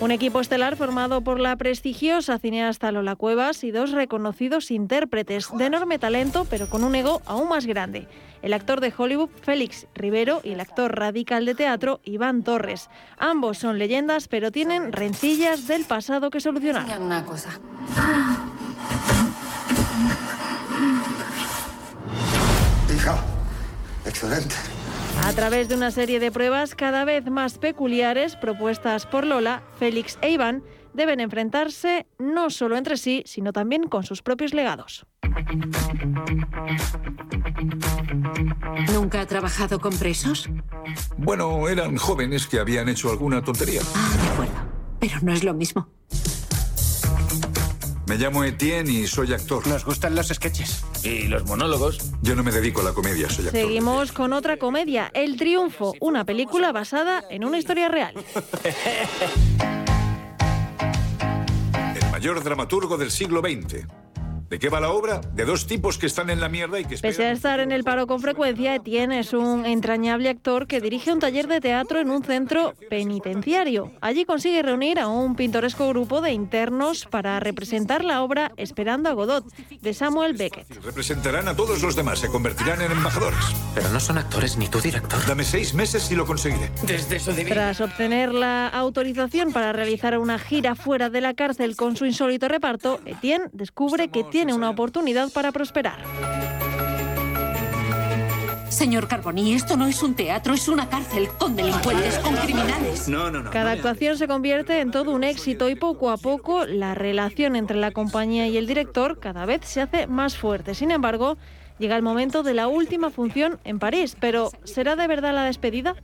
Un 0.00 0.10
equipo 0.10 0.40
estelar 0.40 0.76
formado 0.76 1.22
por 1.22 1.40
la 1.40 1.56
prestigiosa 1.56 2.38
cineasta 2.38 2.92
Lola 2.92 3.16
Cuevas 3.16 3.64
y 3.64 3.70
dos 3.70 3.92
reconocidos 3.92 4.70
intérpretes 4.70 5.48
de 5.56 5.66
enorme 5.66 5.98
talento, 5.98 6.46
pero 6.50 6.68
con 6.68 6.84
un 6.84 6.94
ego 6.94 7.22
aún 7.26 7.48
más 7.48 7.64
grande. 7.64 8.06
El 8.42 8.52
actor 8.52 8.80
de 8.80 8.92
Hollywood 8.96 9.30
Félix 9.42 9.86
Rivero 9.94 10.40
y 10.44 10.52
el 10.52 10.60
actor 10.60 10.94
radical 10.94 11.46
de 11.46 11.54
teatro 11.54 12.00
Iván 12.04 12.42
Torres. 12.42 12.90
Ambos 13.16 13.58
son 13.58 13.78
leyendas, 13.78 14.28
pero 14.28 14.50
tienen 14.50 14.92
rencillas 14.92 15.66
del 15.66 15.84
pasado 15.84 16.28
que 16.28 16.40
solucionar. 16.40 17.00
Una 17.00 17.24
cosa. 17.24 17.58
Hija, 22.94 23.16
excelente. 24.04 24.54
A 25.22 25.32
través 25.34 25.68
de 25.68 25.76
una 25.76 25.90
serie 25.90 26.20
de 26.20 26.30
pruebas 26.30 26.74
cada 26.74 27.04
vez 27.04 27.30
más 27.30 27.58
peculiares 27.58 28.36
propuestas 28.36 29.06
por 29.06 29.26
Lola, 29.26 29.62
Félix 29.78 30.18
e 30.20 30.30
Iván 30.30 30.62
deben 30.92 31.20
enfrentarse 31.20 32.06
no 32.18 32.50
solo 32.50 32.76
entre 32.76 32.96
sí, 32.96 33.22
sino 33.26 33.52
también 33.52 33.84
con 33.84 34.04
sus 34.04 34.22
propios 34.22 34.54
legados. 34.54 35.06
¿Nunca 38.92 39.20
ha 39.20 39.26
trabajado 39.26 39.80
con 39.80 39.96
presos? 39.96 40.48
Bueno, 41.16 41.68
eran 41.68 41.96
jóvenes 41.96 42.46
que 42.46 42.58
habían 42.58 42.88
hecho 42.88 43.10
alguna 43.10 43.42
tontería. 43.42 43.80
Ah, 43.94 44.16
de 44.20 44.28
acuerdo. 44.28 44.52
Pero 45.00 45.18
no 45.22 45.32
es 45.32 45.44
lo 45.44 45.54
mismo. 45.54 45.88
Me 48.06 48.18
llamo 48.18 48.44
Etienne 48.44 48.90
y 48.90 49.06
soy 49.06 49.32
actor. 49.32 49.66
Nos 49.66 49.84
gustan 49.84 50.14
los 50.14 50.28
sketches. 50.28 50.84
Y 51.02 51.26
los 51.26 51.46
monólogos. 51.46 52.12
Yo 52.20 52.36
no 52.36 52.42
me 52.42 52.52
dedico 52.52 52.82
a 52.82 52.84
la 52.84 52.92
comedia, 52.92 53.30
soy 53.30 53.46
actor. 53.46 53.60
Seguimos 53.62 54.12
con 54.12 54.34
otra 54.34 54.58
comedia, 54.58 55.10
El 55.14 55.36
Triunfo, 55.38 55.94
una 56.00 56.24
película 56.24 56.70
basada 56.72 57.24
en 57.30 57.44
una 57.44 57.58
historia 57.58 57.88
real. 57.88 58.14
El 61.96 62.10
mayor 62.12 62.44
dramaturgo 62.44 62.98
del 62.98 63.10
siglo 63.10 63.40
XX. 63.40 63.86
¿De 64.54 64.60
qué 64.60 64.68
va 64.68 64.78
la 64.78 64.92
obra? 64.92 65.20
De 65.34 65.44
dos 65.44 65.66
tipos 65.66 65.98
que 65.98 66.06
están 66.06 66.30
en 66.30 66.38
la 66.38 66.48
mierda 66.48 66.78
y 66.78 66.84
que 66.84 66.94
esperan... 66.94 67.12
Pese 67.12 67.26
a 67.26 67.32
estar 67.32 67.58
en 67.58 67.72
el 67.72 67.82
paro 67.82 68.06
con 68.06 68.20
frecuencia, 68.20 68.76
Etienne 68.76 69.18
es 69.18 69.32
un 69.32 69.66
entrañable 69.66 70.28
actor 70.28 70.68
que 70.68 70.80
dirige 70.80 71.12
un 71.12 71.18
taller 71.18 71.48
de 71.48 71.60
teatro 71.60 71.98
en 71.98 72.08
un 72.08 72.22
centro 72.22 72.74
penitenciario. 72.88 73.90
Allí 74.00 74.24
consigue 74.24 74.62
reunir 74.62 75.00
a 75.00 75.08
un 75.08 75.34
pintoresco 75.34 75.88
grupo 75.88 76.20
de 76.20 76.30
internos 76.30 77.04
para 77.04 77.40
representar 77.40 78.04
la 78.04 78.22
obra 78.22 78.52
Esperando 78.56 79.08
a 79.08 79.14
Godot, 79.14 79.44
de 79.82 79.92
Samuel 79.92 80.34
Beckett. 80.34 80.84
Representarán 80.84 81.48
a 81.48 81.56
todos 81.56 81.82
los 81.82 81.96
demás, 81.96 82.20
se 82.20 82.28
convertirán 82.28 82.80
en 82.80 82.92
embajadores. 82.92 83.40
Pero 83.74 83.88
no 83.88 83.98
son 83.98 84.18
actores 84.18 84.56
ni 84.56 84.68
tú 84.68 84.80
director. 84.80 85.18
Dame 85.26 85.42
seis 85.42 85.74
meses 85.74 86.08
y 86.12 86.14
lo 86.14 86.26
conseguiré. 86.26 86.70
Desde 86.86 87.18
su. 87.18 87.32
Tras 87.32 87.80
obtener 87.80 88.32
la 88.32 88.68
autorización 88.68 89.52
para 89.52 89.72
realizar 89.72 90.16
una 90.16 90.38
gira 90.38 90.76
fuera 90.76 91.10
de 91.10 91.20
la 91.20 91.34
cárcel 91.34 91.74
con 91.74 91.96
su 91.96 92.06
insólito 92.06 92.46
reparto, 92.46 93.00
Etienne 93.04 93.50
descubre 93.52 94.06
que 94.06 94.22
tiene 94.22 94.43
una 94.52 94.70
oportunidad 94.70 95.30
para 95.32 95.52
prosperar. 95.52 95.98
Señor 98.74 99.06
Carboni, 99.06 99.54
esto 99.54 99.76
no 99.76 99.86
es 99.86 100.02
un 100.02 100.14
teatro, 100.14 100.52
es 100.52 100.66
una 100.66 100.88
cárcel 100.88 101.28
con 101.38 101.54
delincuentes, 101.54 102.18
con 102.18 102.34
criminales. 102.34 103.08
No, 103.08 103.30
no, 103.30 103.40
no. 103.40 103.50
Cada 103.50 103.70
actuación 103.70 104.18
se 104.18 104.26
convierte 104.26 104.80
en 104.80 104.90
todo 104.90 105.12
un 105.12 105.22
éxito 105.22 105.68
y 105.68 105.76
poco 105.76 106.10
a 106.10 106.16
poco 106.16 106.66
la 106.66 106.94
relación 106.94 107.54
entre 107.54 107.76
la 107.76 107.92
compañía 107.92 108.48
y 108.48 108.56
el 108.56 108.66
director 108.66 109.20
cada 109.20 109.46
vez 109.46 109.60
se 109.64 109.80
hace 109.80 110.08
más 110.08 110.36
fuerte. 110.36 110.74
Sin 110.74 110.90
embargo, 110.90 111.38
llega 111.78 111.94
el 111.96 112.02
momento 112.02 112.42
de 112.42 112.54
la 112.54 112.66
última 112.66 113.10
función 113.10 113.60
en 113.62 113.78
París, 113.78 114.16
pero 114.18 114.50
¿será 114.64 114.96
de 114.96 115.06
verdad 115.06 115.32
la 115.34 115.44
despedida? 115.44 115.94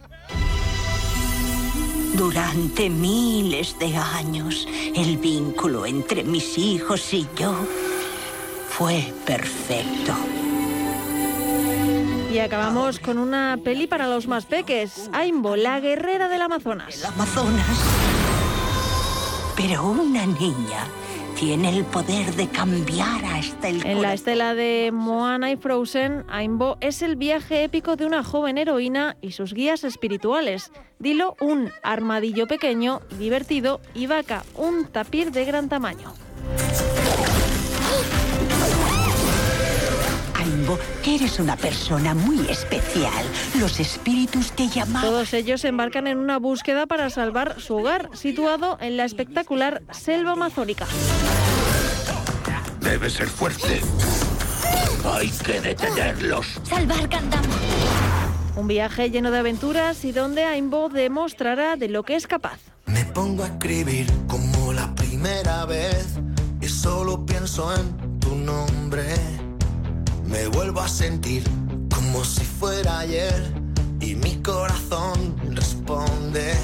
Durante 2.16 2.88
miles 2.88 3.76
de 3.81 3.96
años, 3.96 4.68
el 4.94 5.16
vínculo 5.16 5.87
entre 5.87 6.22
mis 6.22 6.57
hijos 6.57 7.12
y 7.14 7.26
yo 7.37 7.55
fue 8.80 9.12
perfecto. 9.26 10.14
Y 12.32 12.38
acabamos 12.38 12.98
con 12.98 13.18
una 13.18 13.58
peli 13.62 13.86
para 13.86 14.08
los 14.08 14.26
más 14.26 14.46
peques, 14.46 15.10
Aimbo, 15.12 15.54
la 15.54 15.80
guerrera 15.80 16.30
del 16.30 16.40
Amazonas. 16.40 17.04
Amazonas. 17.04 17.78
Pero 19.54 19.84
una 19.84 20.24
niña 20.24 20.86
tiene 21.38 21.68
el 21.68 21.84
poder 21.84 22.34
de 22.36 22.48
cambiar 22.48 23.22
hasta 23.22 23.68
el 23.68 23.84
En 23.84 24.00
la 24.00 24.14
estela 24.14 24.54
de 24.54 24.88
Moana 24.94 25.50
y 25.50 25.56
Frozen, 25.56 26.24
Aimbo 26.30 26.78
es 26.80 27.02
el 27.02 27.16
viaje 27.16 27.64
épico 27.64 27.96
de 27.96 28.06
una 28.06 28.24
joven 28.24 28.56
heroína 28.56 29.18
y 29.20 29.32
sus 29.32 29.52
guías 29.52 29.84
espirituales. 29.84 30.72
Dilo, 30.98 31.36
un 31.42 31.70
armadillo 31.82 32.46
pequeño 32.46 33.02
divertido, 33.18 33.82
y 33.92 34.06
Vaca, 34.06 34.42
un 34.54 34.86
tapir 34.86 35.32
de 35.32 35.44
gran 35.44 35.68
tamaño. 35.68 36.14
Aimbo, 40.70 40.78
eres 41.04 41.38
una 41.38 41.56
persona 41.56 42.14
muy 42.14 42.46
especial. 42.48 43.24
Los 43.59 43.80
espíritus 43.80 44.52
te 44.52 44.68
llaman. 44.68 45.02
Todos 45.02 45.33
ellos 45.35 45.61
se 45.62 45.68
embarcan 45.68 46.06
en 46.06 46.18
una 46.18 46.38
búsqueda 46.38 46.87
para 46.87 47.11
salvar 47.11 47.61
su 47.61 47.76
hogar, 47.76 48.11
situado 48.14 48.78
en 48.80 48.96
la 48.96 49.04
espectacular 49.04 49.83
selva 49.90 50.33
amazónica. 50.33 50.87
Debe 52.80 53.11
ser 53.11 53.28
fuerte. 53.28 53.80
Hay 55.04 55.30
que 55.30 55.61
detenerlos. 55.61 56.61
Salvar 56.62 57.09
Gandama. 57.09 57.48
Un 58.56 58.68
viaje 58.68 59.11
lleno 59.11 59.30
de 59.30 59.38
aventuras 59.38 60.04
y 60.04 60.12
donde 60.12 60.44
Aimbo 60.44 60.88
demostrará 60.88 61.76
de 61.76 61.88
lo 61.88 62.02
que 62.02 62.16
es 62.16 62.26
capaz. 62.26 62.59
Me 62.87 63.04
pongo 63.06 63.44
a 63.44 63.46
escribir 63.46 64.06
como 64.26 64.72
la 64.72 64.94
primera 64.94 65.64
vez 65.64 66.18
y 66.61 66.68
solo 66.68 67.24
pienso 67.24 67.74
en 67.74 68.20
tu 68.20 68.35
nombre. 68.35 69.49
Me 70.30 70.46
vuelvo 70.48 70.80
a 70.80 70.88
sentir 70.88 71.42
como 71.94 72.24
si 72.24 72.44
fuera 72.44 73.00
ayer 73.00 73.52
y 74.00 74.14
mi 74.14 74.36
corazón 74.42 75.36
responde. 75.54 76.54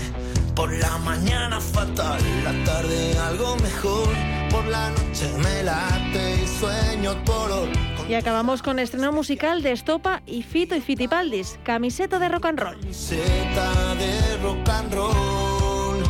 Por 0.54 0.72
la 0.72 0.96
mañana 0.98 1.60
fatal, 1.60 2.20
la 2.44 2.64
tarde 2.64 3.18
algo 3.18 3.56
mejor. 3.56 4.08
Por 4.50 4.64
la 4.66 4.90
noche 4.90 5.28
me 5.42 5.62
late 5.64 6.42
y 6.42 6.46
sueño 6.46 7.14
tu 7.24 7.32
olor. 7.32 7.68
Y 8.08 8.14
acabamos 8.14 8.62
con 8.62 8.78
estreno 8.78 9.12
musical 9.12 9.62
de 9.62 9.72
Estopa 9.72 10.22
y 10.26 10.42
Fito 10.44 10.76
y 10.76 10.80
Fitipaldis, 10.80 11.58
camiseta 11.64 12.18
de 12.18 12.28
rock 12.28 12.46
and 12.46 12.60
roll. 12.60 12.80
Camiseta 12.80 13.94
de 13.96 14.36
rock 14.42 14.68
and 14.68 14.94
roll. 14.94 16.02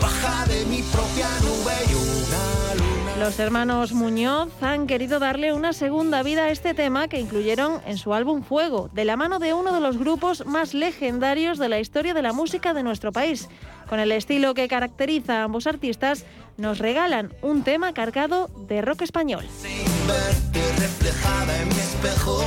Baja 0.00 0.46
de 0.46 0.64
mi 0.66 0.82
propia 0.82 1.28
nube 1.42 1.74
y 1.90 1.94
una 1.94 2.74
luna. 2.76 2.89
Los 3.20 3.38
hermanos 3.38 3.92
Muñoz 3.92 4.48
han 4.62 4.86
querido 4.86 5.18
darle 5.18 5.52
una 5.52 5.74
segunda 5.74 6.22
vida 6.22 6.44
a 6.44 6.50
este 6.50 6.72
tema 6.72 7.06
que 7.06 7.20
incluyeron 7.20 7.82
en 7.84 7.98
su 7.98 8.14
álbum 8.14 8.42
Fuego, 8.42 8.88
de 8.94 9.04
la 9.04 9.18
mano 9.18 9.38
de 9.38 9.52
uno 9.52 9.74
de 9.74 9.80
los 9.80 9.98
grupos 9.98 10.46
más 10.46 10.72
legendarios 10.72 11.58
de 11.58 11.68
la 11.68 11.80
historia 11.80 12.14
de 12.14 12.22
la 12.22 12.32
música 12.32 12.72
de 12.72 12.82
nuestro 12.82 13.12
país. 13.12 13.50
Con 13.90 14.00
el 14.00 14.10
estilo 14.10 14.54
que 14.54 14.68
caracteriza 14.68 15.40
a 15.40 15.44
ambos 15.44 15.66
artistas, 15.66 16.24
nos 16.56 16.78
regalan 16.78 17.34
un 17.42 17.62
tema 17.62 17.92
cargado 17.92 18.48
de 18.66 18.80
rock 18.80 19.02
español. 19.02 19.44
Sin 19.54 20.08
verte 20.08 20.80
reflejada 20.80 21.60
en 21.60 21.68
mi 21.68 21.74
espejo, 21.74 22.42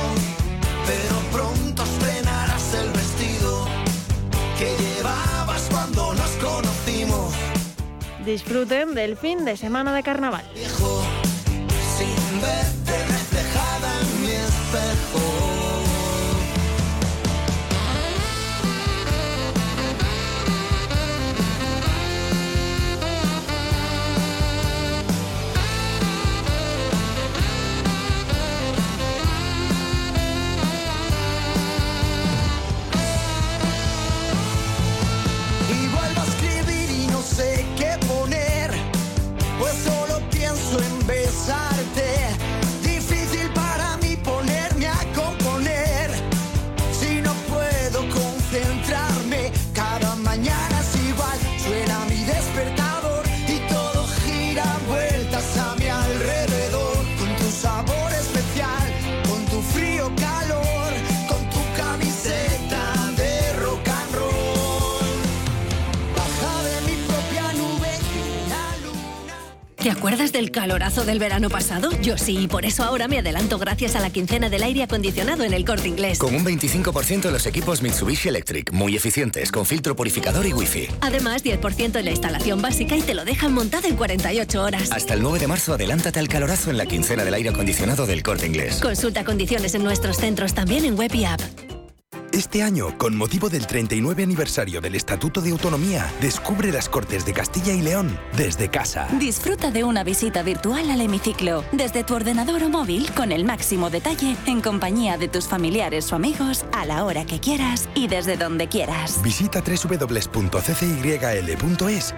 pero 0.86 1.23
Disfruten 8.24 8.94
del 8.94 9.16
fin 9.18 9.44
de 9.44 9.56
semana 9.56 9.94
de 9.94 10.02
carnaval. 10.02 10.44
outside 41.46 41.78
of 41.78 41.94
bed. 41.94 42.23
Acuerdas 70.04 70.32
del 70.32 70.50
calorazo 70.50 71.06
del 71.06 71.18
verano 71.18 71.48
pasado? 71.48 71.88
Yo 72.02 72.18
sí, 72.18 72.36
y 72.40 72.46
por 72.46 72.66
eso 72.66 72.82
ahora 72.82 73.08
me 73.08 73.20
adelanto 73.20 73.58
gracias 73.58 73.96
a 73.96 74.00
la 74.00 74.10
quincena 74.10 74.50
del 74.50 74.62
aire 74.62 74.82
acondicionado 74.82 75.44
en 75.44 75.54
el 75.54 75.64
corte 75.64 75.88
inglés. 75.88 76.18
Con 76.18 76.34
un 76.34 76.44
25% 76.44 77.24
en 77.24 77.32
los 77.32 77.46
equipos 77.46 77.80
Mitsubishi 77.80 78.28
Electric, 78.28 78.70
muy 78.70 78.96
eficientes, 78.96 79.50
con 79.50 79.64
filtro 79.64 79.96
purificador 79.96 80.44
y 80.44 80.52
wifi. 80.52 80.88
Además, 81.00 81.42
10% 81.42 81.96
en 81.96 82.04
la 82.04 82.10
instalación 82.10 82.60
básica 82.60 82.94
y 82.98 83.00
te 83.00 83.14
lo 83.14 83.24
dejan 83.24 83.54
montado 83.54 83.88
en 83.88 83.96
48 83.96 84.62
horas. 84.62 84.92
Hasta 84.92 85.14
el 85.14 85.22
9 85.22 85.38
de 85.38 85.46
marzo 85.46 85.72
adelántate 85.72 86.20
al 86.20 86.28
calorazo 86.28 86.68
en 86.68 86.76
la 86.76 86.84
quincena 86.84 87.24
del 87.24 87.32
aire 87.32 87.48
acondicionado 87.48 88.04
del 88.04 88.22
corte 88.22 88.46
inglés. 88.46 88.80
Consulta 88.82 89.24
condiciones 89.24 89.74
en 89.74 89.84
nuestros 89.84 90.18
centros 90.18 90.52
también 90.52 90.84
en 90.84 90.98
web 90.98 91.14
y 91.14 91.24
app. 91.24 91.40
Este 92.34 92.64
año, 92.64 92.98
con 92.98 93.16
motivo 93.16 93.48
del 93.48 93.64
39 93.64 94.24
aniversario 94.24 94.80
del 94.80 94.96
Estatuto 94.96 95.40
de 95.40 95.52
Autonomía, 95.52 96.12
descubre 96.20 96.72
las 96.72 96.88
Cortes 96.88 97.24
de 97.24 97.32
Castilla 97.32 97.72
y 97.72 97.80
León 97.80 98.18
desde 98.36 98.68
casa. 98.68 99.06
Disfruta 99.20 99.70
de 99.70 99.84
una 99.84 100.02
visita 100.02 100.42
virtual 100.42 100.90
al 100.90 101.00
hemiciclo, 101.00 101.64
desde 101.70 102.02
tu 102.02 102.16
ordenador 102.16 102.64
o 102.64 102.68
móvil, 102.68 103.08
con 103.12 103.30
el 103.30 103.44
máximo 103.44 103.88
detalle, 103.88 104.36
en 104.46 104.62
compañía 104.62 105.16
de 105.16 105.28
tus 105.28 105.46
familiares 105.46 106.12
o 106.12 106.16
amigos, 106.16 106.64
a 106.72 106.84
la 106.86 107.04
hora 107.04 107.24
que 107.24 107.38
quieras 107.38 107.88
y 107.94 108.08
desde 108.08 108.36
donde 108.36 108.66
quieras. 108.66 109.22
Visita 109.22 109.62
www.ccyl.es 109.62 110.34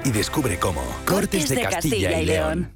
y 0.03 0.11
descubre 0.13 0.59
cómo. 0.59 0.81
Cortes, 1.05 1.51
de, 1.51 1.61
Castilla, 1.61 2.19
y 2.19 2.25
León. 2.25 2.76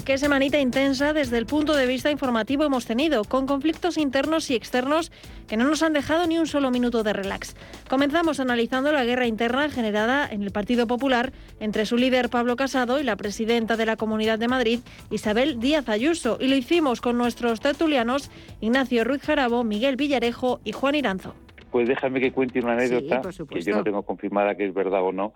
Y 0.00 0.02
qué 0.02 0.16
semanita 0.16 0.58
intensa 0.58 1.12
desde 1.12 1.36
el 1.36 1.44
punto 1.44 1.76
de 1.76 1.86
vista 1.86 2.10
informativo 2.10 2.64
hemos 2.64 2.86
tenido, 2.86 3.24
con 3.24 3.46
conflictos 3.46 3.98
internos 3.98 4.50
y 4.50 4.54
externos 4.54 5.12
que 5.46 5.58
no 5.58 5.64
nos 5.64 5.82
han 5.82 5.92
dejado 5.92 6.26
ni 6.26 6.38
un 6.38 6.46
solo 6.46 6.70
minuto 6.70 7.02
de 7.02 7.12
relax. 7.12 7.54
Comenzamos 7.88 8.40
analizando 8.40 8.92
la 8.92 9.04
guerra 9.04 9.26
interna 9.26 9.68
generada 9.68 10.26
en 10.30 10.42
el 10.42 10.52
Partido 10.52 10.86
Popular 10.86 11.32
entre 11.60 11.84
su 11.84 11.98
líder 11.98 12.30
Pablo 12.30 12.56
Casado 12.56 12.98
y 12.98 13.02
la 13.02 13.16
presidenta 13.16 13.76
de 13.76 13.84
la 13.84 13.96
Comunidad 13.96 14.38
de 14.38 14.48
Madrid, 14.48 14.80
Isabel 15.10 15.60
Díaz 15.60 15.88
Ayuso, 15.90 16.38
y 16.40 16.48
lo 16.48 16.56
hicimos 16.56 17.02
con 17.02 17.18
nuestros 17.18 17.60
tertulianos 17.60 18.30
Ignacio 18.62 19.04
Ruiz 19.04 19.22
Jarabo, 19.22 19.64
Miguel 19.64 19.96
Villarejo 19.96 20.60
y 20.64 20.72
Juan 20.72 20.94
Iranzo. 20.94 21.34
Pues 21.70 21.86
déjame 21.88 22.20
que 22.20 22.32
cuente 22.32 22.60
una 22.60 22.72
anécdota, 22.72 23.20
que 23.50 23.60
yo 23.60 23.76
no 23.76 23.84
tengo 23.84 24.02
confirmada 24.02 24.54
que 24.54 24.66
es 24.66 24.72
verdad 24.72 25.02
o 25.02 25.12
no, 25.12 25.34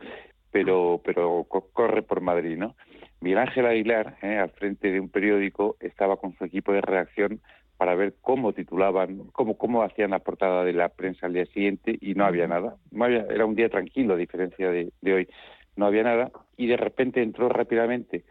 pero, 0.50 1.02
pero 1.04 1.44
corre 1.44 2.02
por 2.02 2.22
Madrid, 2.22 2.56
¿no? 2.56 2.76
Miguel 3.24 3.38
Ángel 3.38 3.64
Aguilar, 3.64 4.18
eh, 4.20 4.36
al 4.36 4.50
frente 4.50 4.92
de 4.92 5.00
un 5.00 5.08
periódico, 5.08 5.78
estaba 5.80 6.18
con 6.18 6.36
su 6.36 6.44
equipo 6.44 6.74
de 6.74 6.82
redacción 6.82 7.40
para 7.78 7.94
ver 7.94 8.12
cómo 8.20 8.52
titulaban, 8.52 9.28
cómo, 9.32 9.56
cómo 9.56 9.82
hacían 9.82 10.10
la 10.10 10.18
portada 10.18 10.62
de 10.62 10.74
la 10.74 10.90
prensa 10.90 11.24
al 11.24 11.32
día 11.32 11.46
siguiente 11.46 11.96
y 12.02 12.12
no 12.12 12.26
había 12.26 12.46
nada. 12.46 12.76
No 12.90 13.06
había, 13.06 13.20
era 13.30 13.46
un 13.46 13.54
día 13.54 13.70
tranquilo, 13.70 14.12
a 14.12 14.18
diferencia 14.18 14.70
de, 14.70 14.92
hoy. 15.10 15.26
No 15.74 15.86
había 15.86 16.02
nada 16.02 16.32
y 16.58 16.66
de 16.66 16.76
repente 16.76 17.22
entró 17.22 17.48
rápidamente 17.48 18.24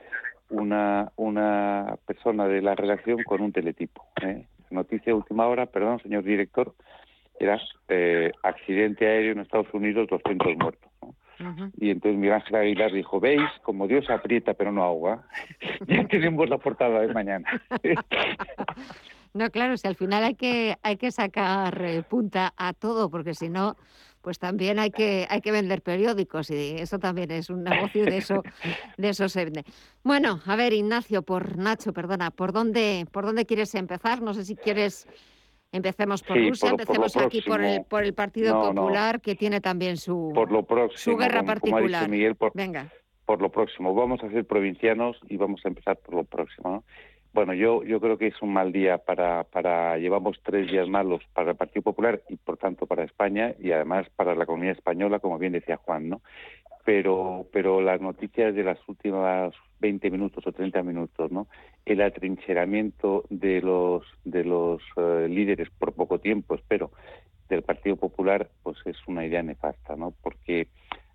una, 0.51 1.11
una 1.15 1.95
persona 2.05 2.47
de 2.47 2.61
la 2.61 2.75
redacción 2.75 3.23
con 3.23 3.41
un 3.41 3.51
teletipo. 3.51 4.05
¿eh? 4.21 4.45
Noticia 4.69 5.07
de 5.07 5.13
última 5.13 5.47
hora, 5.47 5.65
perdón, 5.65 6.01
señor 6.03 6.23
director, 6.23 6.71
era 7.39 7.59
eh, 7.87 8.31
accidente 8.43 9.07
aéreo 9.07 9.31
en 9.31 9.39
Estados 9.39 9.73
Unidos, 9.73 10.07
200 10.07 10.55
muertos. 10.55 10.91
Y 11.77 11.89
entonces 11.89 12.19
Miguel 12.19 12.35
Ángel 12.35 12.55
Aguilar 12.55 12.91
dijo, 12.91 13.19
veis, 13.19 13.41
como 13.63 13.87
Dios 13.87 14.09
aprieta 14.09 14.53
pero 14.53 14.71
no 14.71 14.83
ahoga, 14.83 15.23
ya 15.87 16.07
tenemos 16.07 16.49
la 16.49 16.57
portada 16.57 17.01
de 17.01 17.13
mañana. 17.13 17.47
no, 19.33 19.49
claro, 19.49 19.77
si 19.77 19.87
al 19.87 19.95
final 19.95 20.23
hay 20.23 20.35
que, 20.35 20.77
hay 20.81 20.97
que 20.97 21.11
sacar 21.11 21.81
eh, 21.81 22.03
punta 22.03 22.53
a 22.57 22.73
todo, 22.73 23.09
porque 23.09 23.33
si 23.33 23.49
no, 23.49 23.75
pues 24.21 24.39
también 24.39 24.79
hay 24.79 24.91
que, 24.91 25.27
hay 25.29 25.41
que 25.41 25.51
vender 25.51 25.81
periódicos 25.81 26.49
y 26.49 26.75
eso 26.77 26.97
también 26.97 27.29
es 27.31 27.49
un 27.49 27.63
negocio 27.63 28.05
de 28.05 28.17
eso, 28.17 28.41
de 28.97 29.09
eso 29.09 29.27
se 29.27 29.43
vende. 29.43 29.65
Bueno, 30.03 30.39
a 30.45 30.55
ver, 30.55 30.71
Ignacio, 30.71 31.23
por 31.23 31.57
Nacho, 31.57 31.91
perdona, 31.91 32.31
¿por 32.31 32.53
dónde, 32.53 33.05
por 33.11 33.25
dónde 33.25 33.45
quieres 33.45 33.75
empezar? 33.75 34.21
No 34.21 34.33
sé 34.33 34.45
si 34.45 34.55
quieres 34.55 35.07
Empecemos 35.73 36.21
por 36.21 36.37
Rusia, 36.37 36.69
empecemos 36.69 37.17
aquí 37.17 37.41
por 37.41 37.59
el, 37.59 37.83
por 37.83 38.03
el 38.03 38.13
Partido 38.13 38.61
Popular, 38.61 39.19
que 39.19 39.33
tiene 39.33 39.59
también 39.59 39.97
su, 39.97 40.31
por 40.33 40.51
lo 40.51 40.63
próximo, 40.63 41.15
su 41.15 41.17
guerra 41.17 41.41
particular. 41.41 42.07
Miguel, 42.07 42.35
por, 42.35 42.51
Venga. 42.53 42.91
Por 43.25 43.41
lo 43.41 43.49
próximo, 43.49 43.95
vamos 43.95 44.23
a 44.23 44.29
ser 44.29 44.45
provincianos 44.45 45.17
y 45.27 45.37
vamos 45.37 45.61
a 45.65 45.69
empezar 45.69 45.97
por 45.97 46.13
lo 46.13 46.25
próximo. 46.25 46.83
Bueno, 47.33 47.55
yo, 47.55 47.83
yo 47.83 47.99
creo 47.99 48.19
que 48.19 48.27
es 48.27 48.39
un 48.43 48.53
mal 48.53 48.71
día 48.71 48.99
para, 48.99 49.45
para, 49.45 49.97
llevamos 49.97 50.39
tres 50.43 50.69
días 50.69 50.87
malos 50.87 51.23
para 51.33 51.51
el 51.51 51.57
Partido 51.57 51.81
Popular 51.81 52.21
y 52.29 52.35
por 52.35 52.57
tanto 52.57 52.85
para 52.85 53.03
España 53.03 53.55
y 53.59 53.71
además 53.71 54.05
para 54.15 54.35
la 54.35 54.43
economía 54.43 54.73
española, 54.73 55.17
como 55.17 55.39
bien 55.39 55.53
decía 55.53 55.77
Juan, 55.77 56.07
¿no? 56.07 56.21
Pero, 56.85 57.47
pero 57.51 57.81
las 57.81 57.99
noticias 57.99 58.53
de 58.53 58.63
las 58.63 58.77
últimas 58.87 59.55
20 59.83 60.09
minutos 60.11 60.47
o 60.47 60.51
30 60.53 60.81
minutos, 60.81 61.29
¿no? 61.29 61.47
El 61.85 62.01
atrincheramiento 62.01 63.25
de 63.29 63.61
los 63.61 64.03
de 64.23 64.45
los 64.45 64.81
eh, 64.95 65.27
líderes 65.29 65.69
por 65.77 65.91
poco 65.91 66.19
tiempo, 66.19 66.55
espero, 66.55 66.91
del 67.49 67.63
Partido 67.63 67.97
Popular, 67.97 68.49
pues 68.63 68.77
es 68.85 68.95
una 69.07 69.25
idea 69.25 69.43
nefasta, 69.43 69.97
¿no? 69.97 70.13
Porque 70.23 70.69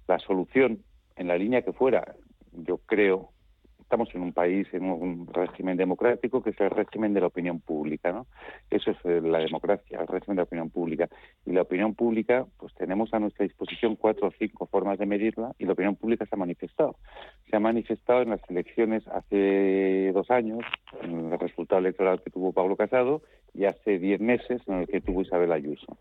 la 0.07 0.19
solución, 0.19 0.83
en 1.17 1.29
la 1.29 1.39
línea 1.39 1.63
que 1.63 1.73
fuera, 1.73 2.15
yo 2.53 2.77
creo 2.85 3.31
estamos 3.89 4.15
en 4.15 4.21
un 4.21 4.35
país, 4.35 4.69
en 4.75 4.85
un 4.85 5.27
régimen 5.33 5.79
democrático 5.79 6.43
que 6.43 6.51
es 6.51 6.61
el 6.61 6.69
régimen 6.69 7.15
de 7.15 7.23
la 7.23 7.29
opinión 7.29 7.59
pública, 7.59 8.13
¿no? 8.13 8.27
Eso 8.69 8.91
es 8.91 8.99
eh, 9.05 9.23
la 9.23 9.39
democracia, 9.39 9.99
el 9.99 10.07
régimen 10.07 10.37
de 10.37 10.41
la 10.41 10.45
opinión 10.45 10.69
pública. 10.69 11.09
Y 11.47 11.53
la 11.53 11.63
opinión 11.63 11.95
pública, 11.95 12.45
pues 12.59 12.75
tenemos 12.75 13.15
a 13.15 13.19
nuestra 13.19 13.45
disposición 13.45 13.97
cuatro 13.97 14.29
o 14.29 14.31
cinco 14.39 14.67
formas 14.67 14.99
de 14.99 15.07
medirla 15.07 15.55
y 15.59 15.65
la 15.65 15.73
opinión 15.73 15.97
pública 15.97 16.27
se 16.27 16.35
ha 16.35 16.39
manifestado. 16.39 16.97
Se 17.49 17.57
ha 17.57 17.61
manifestado 17.61 18.21
en 18.21 18.29
las 18.29 18.43
elecciones 18.51 19.09
hace 19.09 20.13
dos 20.13 20.31
años, 20.31 20.61
en 21.01 21.33
el 21.33 21.39
resultado 21.39 21.79
electoral 21.79 22.21
que 22.21 22.31
tuvo 22.31 22.53
Pablo 22.53 22.77
Casado, 22.77 23.23
y 23.55 23.65
hace 23.65 23.99
diez 23.99 24.21
meses 24.21 24.61
en 24.67 24.81
el 24.81 24.87
que 24.87 25.01
tuvo 25.01 25.23
Isabel 25.23 25.51
Ayuso. 25.51 25.97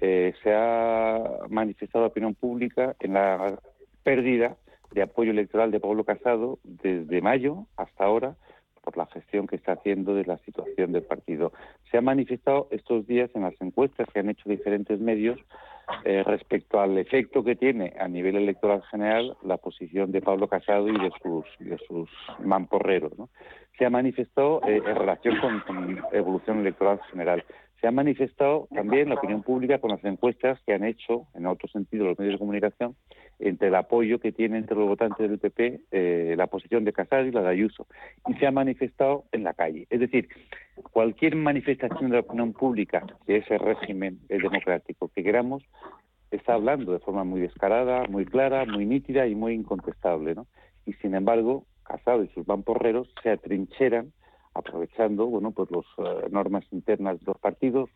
Eh, 0.00 0.32
se 0.42 0.54
ha 0.54 1.22
manifestado 1.50 2.04
la 2.04 2.08
opinión 2.08 2.34
pública 2.34 2.96
en 2.98 3.12
la 3.12 3.58
pérdida 4.04 4.56
de 4.96 5.02
apoyo 5.02 5.30
electoral 5.30 5.70
de 5.70 5.78
Pablo 5.78 6.04
Casado 6.04 6.58
desde 6.64 7.20
mayo 7.20 7.66
hasta 7.76 8.04
ahora 8.04 8.34
por 8.82 8.96
la 8.96 9.06
gestión 9.06 9.46
que 9.46 9.56
está 9.56 9.72
haciendo 9.72 10.14
de 10.14 10.24
la 10.24 10.38
situación 10.38 10.92
del 10.92 11.02
partido. 11.02 11.52
Se 11.90 11.98
ha 11.98 12.00
manifestado 12.00 12.68
estos 12.70 13.06
días 13.06 13.28
en 13.34 13.42
las 13.42 13.60
encuestas 13.60 14.08
que 14.12 14.20
han 14.20 14.30
hecho 14.30 14.48
diferentes 14.48 14.98
medios 14.98 15.38
eh, 16.04 16.22
respecto 16.24 16.80
al 16.80 16.96
efecto 16.96 17.44
que 17.44 17.56
tiene 17.56 17.92
a 18.00 18.08
nivel 18.08 18.36
electoral 18.36 18.82
general 18.90 19.36
la 19.42 19.58
posición 19.58 20.12
de 20.12 20.22
Pablo 20.22 20.48
Casado 20.48 20.88
y 20.88 20.92
de 20.92 21.10
sus, 21.22 21.44
de 21.58 22.06
mamporreros. 22.42 23.12
Se 23.76 23.84
ha 23.84 23.90
manifestado 23.90 24.62
eh, 24.66 24.80
en 24.86 24.96
relación 24.96 25.38
con, 25.40 25.60
con 25.60 26.00
evolución 26.12 26.60
electoral 26.60 27.00
general. 27.10 27.44
Se 27.80 27.86
ha 27.86 27.90
manifestado 27.90 28.66
también 28.74 29.10
la 29.10 29.16
opinión 29.16 29.42
pública 29.42 29.78
con 29.78 29.90
las 29.90 30.02
encuestas 30.04 30.58
que 30.64 30.72
han 30.72 30.84
hecho, 30.84 31.26
en 31.34 31.46
otro 31.46 31.68
sentido, 31.68 32.06
los 32.06 32.18
medios 32.18 32.34
de 32.34 32.38
comunicación, 32.38 32.96
entre 33.38 33.68
el 33.68 33.74
apoyo 33.74 34.18
que 34.18 34.32
tiene 34.32 34.58
entre 34.58 34.76
los 34.76 34.88
votantes 34.88 35.28
del 35.28 35.38
PP 35.38 35.80
eh, 35.90 36.34
la 36.36 36.46
posición 36.46 36.84
de 36.84 36.92
Casado 36.92 37.26
y 37.26 37.32
la 37.32 37.42
de 37.42 37.48
Ayuso. 37.48 37.86
Y 38.28 38.34
se 38.34 38.46
ha 38.46 38.50
manifestado 38.50 39.24
en 39.32 39.44
la 39.44 39.54
calle. 39.54 39.86
Es 39.90 40.00
decir, 40.00 40.28
cualquier 40.92 41.36
manifestación 41.36 42.10
de 42.10 42.16
la 42.16 42.20
opinión 42.20 42.52
pública 42.52 43.04
de 43.26 43.38
ese 43.38 43.58
régimen 43.58 44.20
democrático 44.28 45.10
que 45.14 45.22
queramos 45.22 45.62
está 46.30 46.54
hablando 46.54 46.92
de 46.92 46.98
forma 46.98 47.24
muy 47.24 47.40
descarada, 47.40 48.04
muy 48.08 48.24
clara, 48.24 48.64
muy 48.64 48.86
nítida 48.86 49.26
y 49.26 49.34
muy 49.34 49.54
incontestable. 49.54 50.34
¿no? 50.34 50.46
Y 50.84 50.92
sin 50.94 51.14
embargo, 51.14 51.64
Casado 51.84 52.24
y 52.24 52.28
sus 52.28 52.44
vamporreros 52.44 53.08
se 53.22 53.30
atrincheran 53.30 54.12
aprovechando 54.54 55.26
bueno 55.26 55.52
pues 55.52 55.68
las 55.70 55.84
eh, 55.98 56.28
normas 56.30 56.64
internas 56.72 57.20
de 57.20 57.26
los 57.26 57.38
partidos 57.38 57.90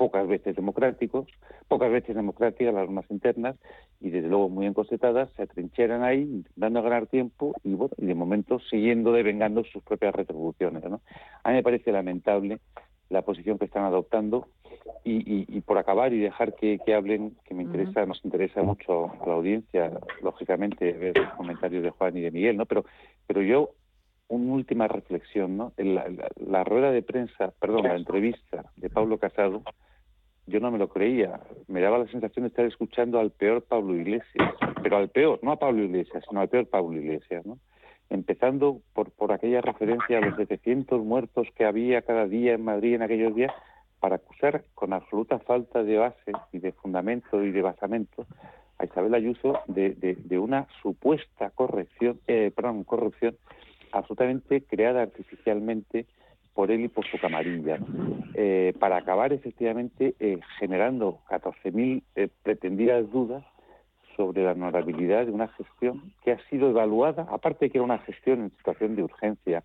pocas 0.00 0.26
veces 0.26 0.56
democráticos 0.56 1.28
pocas 1.68 1.92
veces 1.92 2.16
democráticas 2.16 2.72
las 2.72 2.86
normas 2.86 3.04
internas 3.10 3.56
y 4.00 4.08
desde 4.08 4.28
luego 4.28 4.48
muy 4.48 4.64
encosetadas 4.64 5.28
se 5.36 5.42
atrincheran 5.42 6.02
ahí 6.02 6.22
intentando 6.22 6.82
ganar 6.82 7.06
tiempo 7.06 7.54
y 7.62 7.74
bueno 7.74 7.94
y 7.98 8.06
de 8.06 8.14
momento 8.14 8.60
siguiendo 8.70 9.12
devengando 9.12 9.62
sus 9.64 9.82
propias 9.82 10.14
retribuciones 10.14 10.82
¿no? 10.84 11.02
a 11.44 11.50
mí 11.50 11.56
me 11.56 11.62
parece 11.62 11.92
lamentable 11.92 12.60
la 13.10 13.20
posición 13.22 13.58
que 13.58 13.66
están 13.66 13.84
adoptando 13.84 14.48
Y, 15.04 15.60
por 15.62 15.76
acabar 15.76 16.12
y 16.12 16.20
dejar 16.20 16.54
que, 16.54 16.78
hablen, 16.94 17.36
que 17.44 17.54
me 17.54 17.62
interesa, 17.64 18.06
nos 18.06 18.24
interesa 18.24 18.62
mucho 18.62 19.10
a 19.20 19.26
la 19.26 19.34
audiencia, 19.34 19.90
lógicamente, 20.22 20.92
ver 20.92 21.18
los 21.18 21.34
comentarios 21.34 21.82
de 21.82 21.90
Juan 21.90 22.16
y 22.16 22.20
de 22.20 22.30
Miguel, 22.30 22.56
¿no? 22.56 22.66
Pero, 22.66 22.84
pero 23.26 23.42
yo, 23.42 23.70
una 24.28 24.52
última 24.52 24.86
reflexión, 24.88 25.56
¿no? 25.56 25.72
La, 25.76 26.04
la, 26.36 26.64
rueda 26.64 26.92
de 26.92 27.02
prensa, 27.02 27.52
perdón, 27.60 27.84
la 27.84 27.96
entrevista 27.96 28.70
de 28.76 28.88
Pablo 28.88 29.18
Casado, 29.18 29.62
yo 30.50 30.60
no 30.60 30.70
me 30.70 30.78
lo 30.78 30.88
creía. 30.88 31.40
Me 31.68 31.80
daba 31.80 31.98
la 31.98 32.06
sensación 32.08 32.44
de 32.44 32.48
estar 32.48 32.66
escuchando 32.66 33.18
al 33.18 33.30
peor 33.30 33.62
Pablo 33.62 33.94
Iglesias, 33.94 34.54
pero 34.82 34.96
al 34.98 35.08
peor, 35.08 35.38
no 35.42 35.52
a 35.52 35.58
Pablo 35.58 35.82
Iglesias, 35.82 36.24
sino 36.28 36.40
al 36.40 36.48
peor 36.48 36.66
Pablo 36.66 36.98
Iglesias, 36.98 37.46
¿no? 37.46 37.58
Empezando 38.10 38.80
por, 38.92 39.12
por 39.12 39.32
aquella 39.32 39.60
referencia 39.60 40.18
a 40.18 40.20
los 40.20 40.36
700 40.36 41.02
muertos 41.04 41.46
que 41.54 41.64
había 41.64 42.02
cada 42.02 42.26
día 42.26 42.54
en 42.54 42.64
Madrid 42.64 42.94
en 42.94 43.02
aquellos 43.02 43.34
días, 43.34 43.52
para 44.00 44.16
acusar 44.16 44.64
con 44.74 44.92
absoluta 44.92 45.38
falta 45.38 45.82
de 45.82 45.98
base 45.98 46.32
y 46.52 46.58
de 46.58 46.72
fundamento 46.72 47.44
y 47.44 47.52
de 47.52 47.62
basamento 47.62 48.26
a 48.78 48.86
Isabel 48.86 49.14
Ayuso 49.14 49.60
de, 49.66 49.90
de, 49.90 50.38
una 50.38 50.66
supuesta 50.82 51.50
corrección, 51.50 52.18
eh, 52.26 52.50
perdón, 52.54 52.84
corrupción 52.84 53.36
absolutamente 53.92 54.62
creada 54.62 55.02
artificialmente 55.02 56.06
por 56.60 56.70
él 56.70 56.82
y 56.82 56.88
por 56.88 57.06
su 57.06 57.18
camarilla, 57.18 57.78
eh, 58.34 58.74
para 58.78 58.98
acabar 58.98 59.32
efectivamente 59.32 60.14
eh, 60.20 60.38
generando 60.58 61.20
14.000 61.30 62.02
eh, 62.16 62.28
pretendidas 62.42 63.10
dudas 63.10 63.42
sobre 64.14 64.44
la 64.44 64.52
honorabilidad 64.52 65.24
de 65.24 65.32
una 65.32 65.48
gestión 65.48 66.12
que 66.22 66.32
ha 66.32 66.48
sido 66.50 66.68
evaluada, 66.68 67.26
aparte 67.30 67.64
de 67.64 67.70
que 67.70 67.78
era 67.78 67.84
una 67.86 68.00
gestión 68.00 68.42
en 68.42 68.50
situación 68.58 68.94
de 68.94 69.04
urgencia 69.04 69.62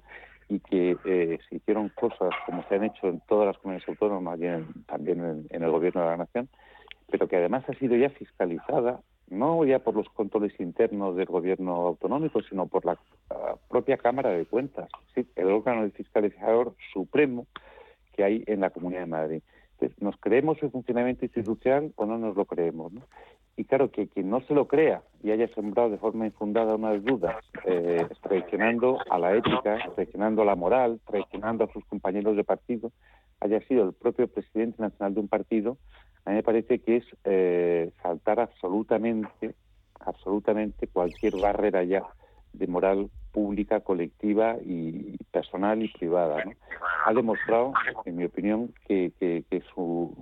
y 0.48 0.62
que 0.62 0.96
se 1.50 1.56
hicieron 1.58 1.89
cosas 1.89 2.30
como 2.46 2.64
se 2.70 2.76
han 2.76 2.86
hecho 2.86 3.10
en 3.10 3.20
todas 3.28 3.48
las 3.48 3.58
comunidades 3.58 3.89
autónomas 3.89 4.39
y 4.39 4.84
también 4.86 5.48
en 5.50 5.64
el 5.64 5.72
gobierno 5.72 6.00
de 6.00 6.08
la 6.08 6.16
nación, 6.16 6.48
pero 7.12 7.28
que 7.28 7.36
además 7.36 7.66
ha 7.68 7.74
sido 7.74 7.98
ya 7.98 8.10
fiscalizada 8.12 9.02
no 9.30 9.65
ya 9.65 9.80
por 9.80 9.95
los 9.95 10.07
controles 10.09 10.53
internos 10.59 11.15
del 11.15 11.26
gobierno 11.26 11.73
autonómico, 11.88 12.41
sino 12.43 12.67
por 12.67 12.86
la 12.86 12.97
propia 13.69 13.97
Cámara 13.97 14.30
de 14.30 14.45
Cuentas, 14.45 14.89
el 15.15 15.47
órgano 15.47 15.84
de 15.84 15.91
fiscalizador 15.91 16.76
supremo 16.93 17.47
que 18.13 18.23
hay 18.23 18.43
en 18.47 18.61
la 18.61 18.69
Comunidad 18.69 19.01
de 19.01 19.07
Madrid. 19.07 19.41
Entonces, 19.73 20.01
¿nos 20.01 20.15
creemos 20.17 20.61
el 20.63 20.71
funcionamiento 20.71 21.26
institucional 21.26 21.91
o 21.95 22.05
no 22.05 22.17
nos 22.17 22.36
lo 22.36 22.45
creemos? 22.45 22.93
Y 23.57 23.65
claro, 23.65 23.89
que 23.89 24.07
quien 24.07 24.30
no 24.30 24.41
se 24.41 24.53
lo 24.53 24.67
crea 24.67 25.01
y 25.23 25.32
haya 25.32 25.47
sembrado 25.49 25.89
de 25.89 25.97
forma 25.97 26.26
infundada 26.26 26.76
unas 26.76 27.03
dudas, 27.03 27.38
eh, 27.65 28.05
traicionando 28.21 28.97
a 29.09 29.17
la 29.17 29.36
ética, 29.36 29.78
traicionando 29.95 30.41
a 30.41 30.45
la 30.45 30.55
moral, 30.55 30.99
traicionando 31.05 31.63
a 31.63 31.71
sus 31.71 31.84
compañeros 31.86 32.36
de 32.36 32.43
partido, 32.43 32.91
haya 33.40 33.60
sido 33.68 33.86
el 33.86 33.94
propio 33.94 34.28
presidente 34.28 34.82
nacional 34.82 35.14
de 35.14 35.20
un 35.20 35.28
partido, 35.28 35.78
a 36.26 36.32
mí 36.32 36.38
me 36.38 36.44
parece 36.44 36.80
que 36.80 36.98
es 36.98 37.06
eh, 37.24 37.92
saltar 38.02 38.40
absolutamente, 38.40 39.56
absolutamente 40.00 40.88
cualquier 40.88 41.38
barrera 41.38 41.84
ya 41.84 42.04
de 42.54 42.68
moral 42.68 43.10
pública, 43.32 43.82
colectiva 43.82 44.58
y 44.64 45.18
personal 45.32 45.84
y 45.84 45.90
privada. 45.90 46.44
Ha 47.06 47.14
demostrado, 47.14 47.74
en 48.06 48.16
mi 48.16 48.24
opinión, 48.24 48.74
que, 48.88 49.12
su, 49.74 50.16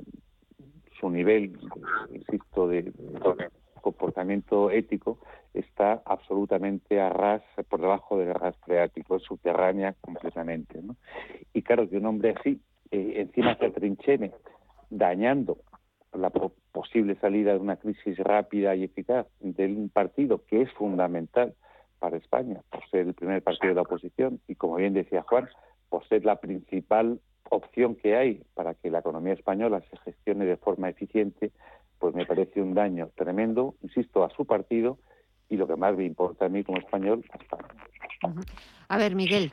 nivel, 1.04 1.58
insisto, 2.12 2.68
de, 2.68 2.92
comportamiento 3.82 4.72
ético 4.72 5.20
está 5.54 6.02
absolutamente 6.06 7.00
a 7.00 7.10
ras, 7.10 7.44
por 7.70 7.82
debajo 7.82 8.18
del 8.18 8.34
ras 8.34 8.56
freático, 8.66 9.20
subterránea 9.20 9.94
completamente. 10.02 10.82
Y 11.54 11.62
claro 11.62 11.88
que 11.88 11.98
un 11.98 12.06
hombre 12.08 12.34
así, 12.38 12.60
eh, 12.94 13.22
encima 13.22 13.58
se 13.58 13.66
atrinchene 13.66 14.32
dañando 14.92 15.58
la 16.14 16.30
posible 16.30 17.16
salida 17.16 17.54
de 17.54 17.58
una 17.58 17.78
crisis 17.78 18.20
rápida 18.20 18.76
y 18.76 18.84
eficaz 18.84 19.26
de 19.40 19.66
un 19.66 19.90
partido 19.90 20.46
que 20.46 20.62
es 20.62 20.72
fundamental 20.74 21.56
para 21.98 22.18
España, 22.18 22.62
por 22.70 22.88
ser 22.92 23.08
el 23.08 23.16
primer 23.16 23.42
partido 23.42 23.70
de 23.70 23.76
la 23.76 23.82
oposición 23.82 24.40
y, 24.48 24.54
como 24.54 24.76
bien 24.76 24.94
decía 24.94 25.24
Juan, 25.28 25.50
por 25.90 26.08
ser 26.08 26.24
la 26.24 26.36
principal 26.36 27.20
opción 27.50 27.96
que 27.96 28.16
hay 28.16 28.44
para 28.54 28.76
que 28.76 28.92
la 28.92 29.00
economía 29.00 29.34
española 29.34 29.82
se 29.90 29.98
gestione 29.98 30.46
de 30.46 30.58
forma 30.58 30.90
eficiente, 30.90 31.52
pues 31.98 32.14
me 32.14 32.28
parece 32.28 32.62
un 32.62 32.76
daño 32.76 33.10
tremendo, 33.16 33.74
insisto, 33.82 34.24
a 34.24 34.30
su 34.36 34.46
partido 34.46 35.00
y 35.50 35.58
lo 35.58 35.68
que 35.68 35.78
más 35.78 35.98
me 35.98 36.06
importa 36.06 36.46
a 36.46 36.50
mí 36.50 36.64
como 36.64 36.78
español, 36.78 37.26
a 37.32 37.38
España. 37.38 37.70
A 38.88 38.98
ver, 38.98 39.16
Miguel. 39.16 39.52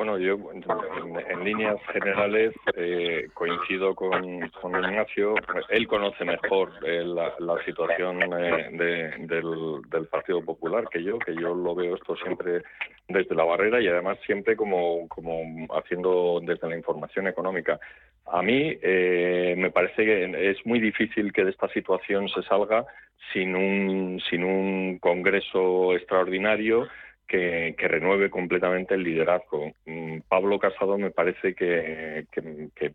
Bueno, 0.00 0.16
yo 0.16 0.38
en, 0.54 1.44
líneas 1.44 1.76
generales 1.92 2.54
eh, 2.74 3.28
coincido 3.34 3.94
con, 3.94 4.14
Ignacio. 4.24 5.34
Él 5.68 5.86
conoce 5.86 6.24
mejor 6.24 6.72
eh, 6.86 7.04
la, 7.04 7.62
situación 7.66 8.18
eh, 8.32 8.70
del, 9.18 10.06
Partido 10.06 10.42
Popular 10.42 10.88
que 10.90 11.02
yo, 11.04 11.18
que 11.18 11.34
yo 11.34 11.54
lo 11.54 11.74
veo 11.74 11.96
esto 11.96 12.16
siempre 12.16 12.62
desde 13.08 13.34
la 13.34 13.44
barrera 13.44 13.78
y 13.82 13.88
además 13.88 14.16
siempre 14.24 14.56
como, 14.56 15.06
como 15.08 15.66
haciendo 15.74 16.40
desde 16.42 16.66
la 16.66 16.78
información 16.78 17.26
económica. 17.26 17.78
A 18.24 18.40
mí 18.40 18.78
me 18.82 19.70
parece 19.70 20.02
que 20.02 20.50
es 20.50 20.64
muy 20.64 20.80
difícil 20.80 21.30
que 21.30 21.44
de 21.44 21.50
esta 21.50 21.68
situación 21.68 22.26
se 22.30 22.42
salga 22.44 22.86
sin 23.34 23.54
un, 23.54 24.18
sin 24.30 24.44
un 24.44 24.98
congreso 24.98 25.94
extraordinario 25.94 26.88
que, 27.30 27.88
renueve 27.88 28.28
completamente 28.28 28.94
el 28.94 29.04
liderazgo. 29.04 29.70
Mm, 29.86 30.18
Pablo 30.28 30.58
Casado 30.58 30.98
me 30.98 31.10
parece 31.10 31.54
que, 31.54 32.24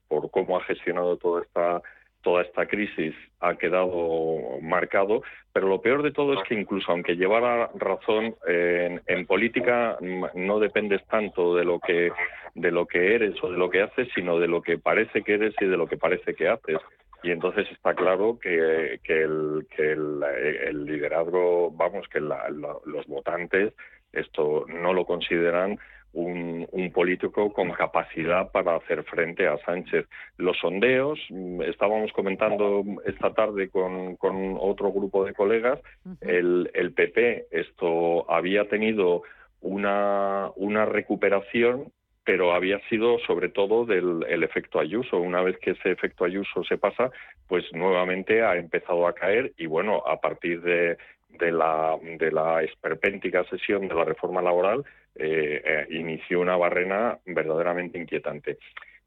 por 0.07 0.29
cómo 0.29 0.57
ha 0.57 0.63
gestionado 0.63 1.17
toda 1.17 2.41
esta 2.41 2.65
crisis 2.65 3.15
ha 3.39 3.55
quedado 3.55 4.59
marcado, 4.61 5.21
pero 5.53 5.67
lo 5.67 5.81
peor 5.81 6.03
de 6.03 6.11
todo 6.11 6.33
es 6.33 6.47
que 6.47 6.55
incluso 6.55 6.91
aunque 6.91 7.15
llevara 7.15 7.69
razón 7.75 8.35
en, 8.47 9.25
política 9.25 9.97
no 10.33 10.59
dependes 10.59 11.05
tanto 11.07 11.55
de 11.55 11.63
lo 11.63 11.79
que 11.79 12.11
de 12.55 12.71
lo 12.71 12.87
que 12.87 13.15
eres 13.15 13.35
o 13.43 13.51
de 13.51 13.57
lo 13.57 13.69
que 13.69 13.83
haces, 13.83 14.07
sino 14.15 14.39
de 14.39 14.47
lo 14.47 14.61
que 14.61 14.77
parece 14.77 15.21
que 15.21 15.35
eres 15.35 15.53
y 15.61 15.65
de 15.65 15.77
lo 15.77 15.87
que 15.87 15.97
parece 15.97 16.33
que 16.33 16.47
haces. 16.47 16.77
Y 17.23 17.31
entonces 17.31 17.67
está 17.71 17.93
claro 17.93 18.37
que, 18.39 18.99
que 19.03 19.23
el, 19.23 20.85
liderazgo, 20.85 21.71
vamos, 21.71 22.07
que 22.07 22.19
los 22.19 23.07
votantes 23.07 23.73
esto 24.15 24.65
no 24.67 24.93
lo 24.93 25.05
consideran 25.05 25.77
un, 26.15 26.91
político 26.93 27.51
con 27.51 27.71
capacidad 27.71 28.49
para 28.51 28.75
hacer 28.75 29.03
frente 29.03 29.47
a 29.47 29.57
Sánchez. 29.57 30.07
Los 30.37 30.57
sondeos, 30.57 31.19
mm, 31.29 31.61
estábamos 31.63 32.11
comentando 32.13 32.83
esta 33.05 33.33
tarde 33.33 33.69
con, 33.69 34.17
otro 34.59 34.91
grupo 34.91 35.25
de 35.25 35.33
colegas, 35.33 35.79
el, 36.21 36.93
PP 36.95 37.47
esto 37.51 38.29
había 38.31 38.67
tenido 38.69 39.23
una, 39.61 40.51
una 40.55 40.85
recuperación 40.85 41.91
pero 42.25 42.53
había 42.53 42.79
sido 42.89 43.19
sobre 43.19 43.49
todo 43.49 43.85
del 43.85 44.25
el 44.27 44.43
efecto 44.43 44.79
Ayuso. 44.79 45.17
Una 45.17 45.41
vez 45.43 45.57
que 45.59 45.71
ese 45.71 45.91
efecto 45.91 46.25
Ayuso 46.25 46.63
se 46.63 46.77
pasa, 46.77 47.11
pues 47.47 47.63
nuevamente 47.71 48.41
ha 48.41 48.55
empezado 48.55 49.05
a 49.07 49.13
caer 49.13 49.53
y 49.57 49.67
bueno, 49.67 50.01
a 50.07 50.19
partir 50.19 50.61
de, 50.61 50.97
de 51.39 51.51
la, 51.51 51.97
de 52.01 52.31
la 52.31 52.63
esperpéntica 52.63 53.43
sesión 53.45 53.87
de 53.87 53.95
la 53.95 54.05
reforma 54.05 54.41
laboral 54.41 54.83
eh, 55.15 55.61
eh, 55.63 55.87
inició 55.91 56.41
una 56.41 56.57
barrena 56.57 57.17
verdaderamente 57.25 57.97
inquietante. 57.97 58.57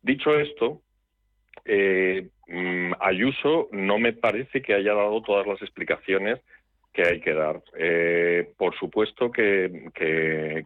Dicho 0.00 0.38
esto, 0.38 0.80
eh, 1.66 2.28
mm, 2.46 2.92
Ayuso 3.00 3.68
no 3.72 3.98
me 3.98 4.14
parece 4.14 4.62
que 4.62 4.72
haya 4.72 4.94
dado 4.94 5.20
todas 5.22 5.46
las 5.46 5.60
explicaciones 5.60 6.40
que 6.94 7.02
hay 7.02 7.20
que 7.20 7.34
dar. 7.34 7.62
por 8.56 8.74
supuesto 8.76 9.30
que, 9.30 9.90
que, 9.94 10.64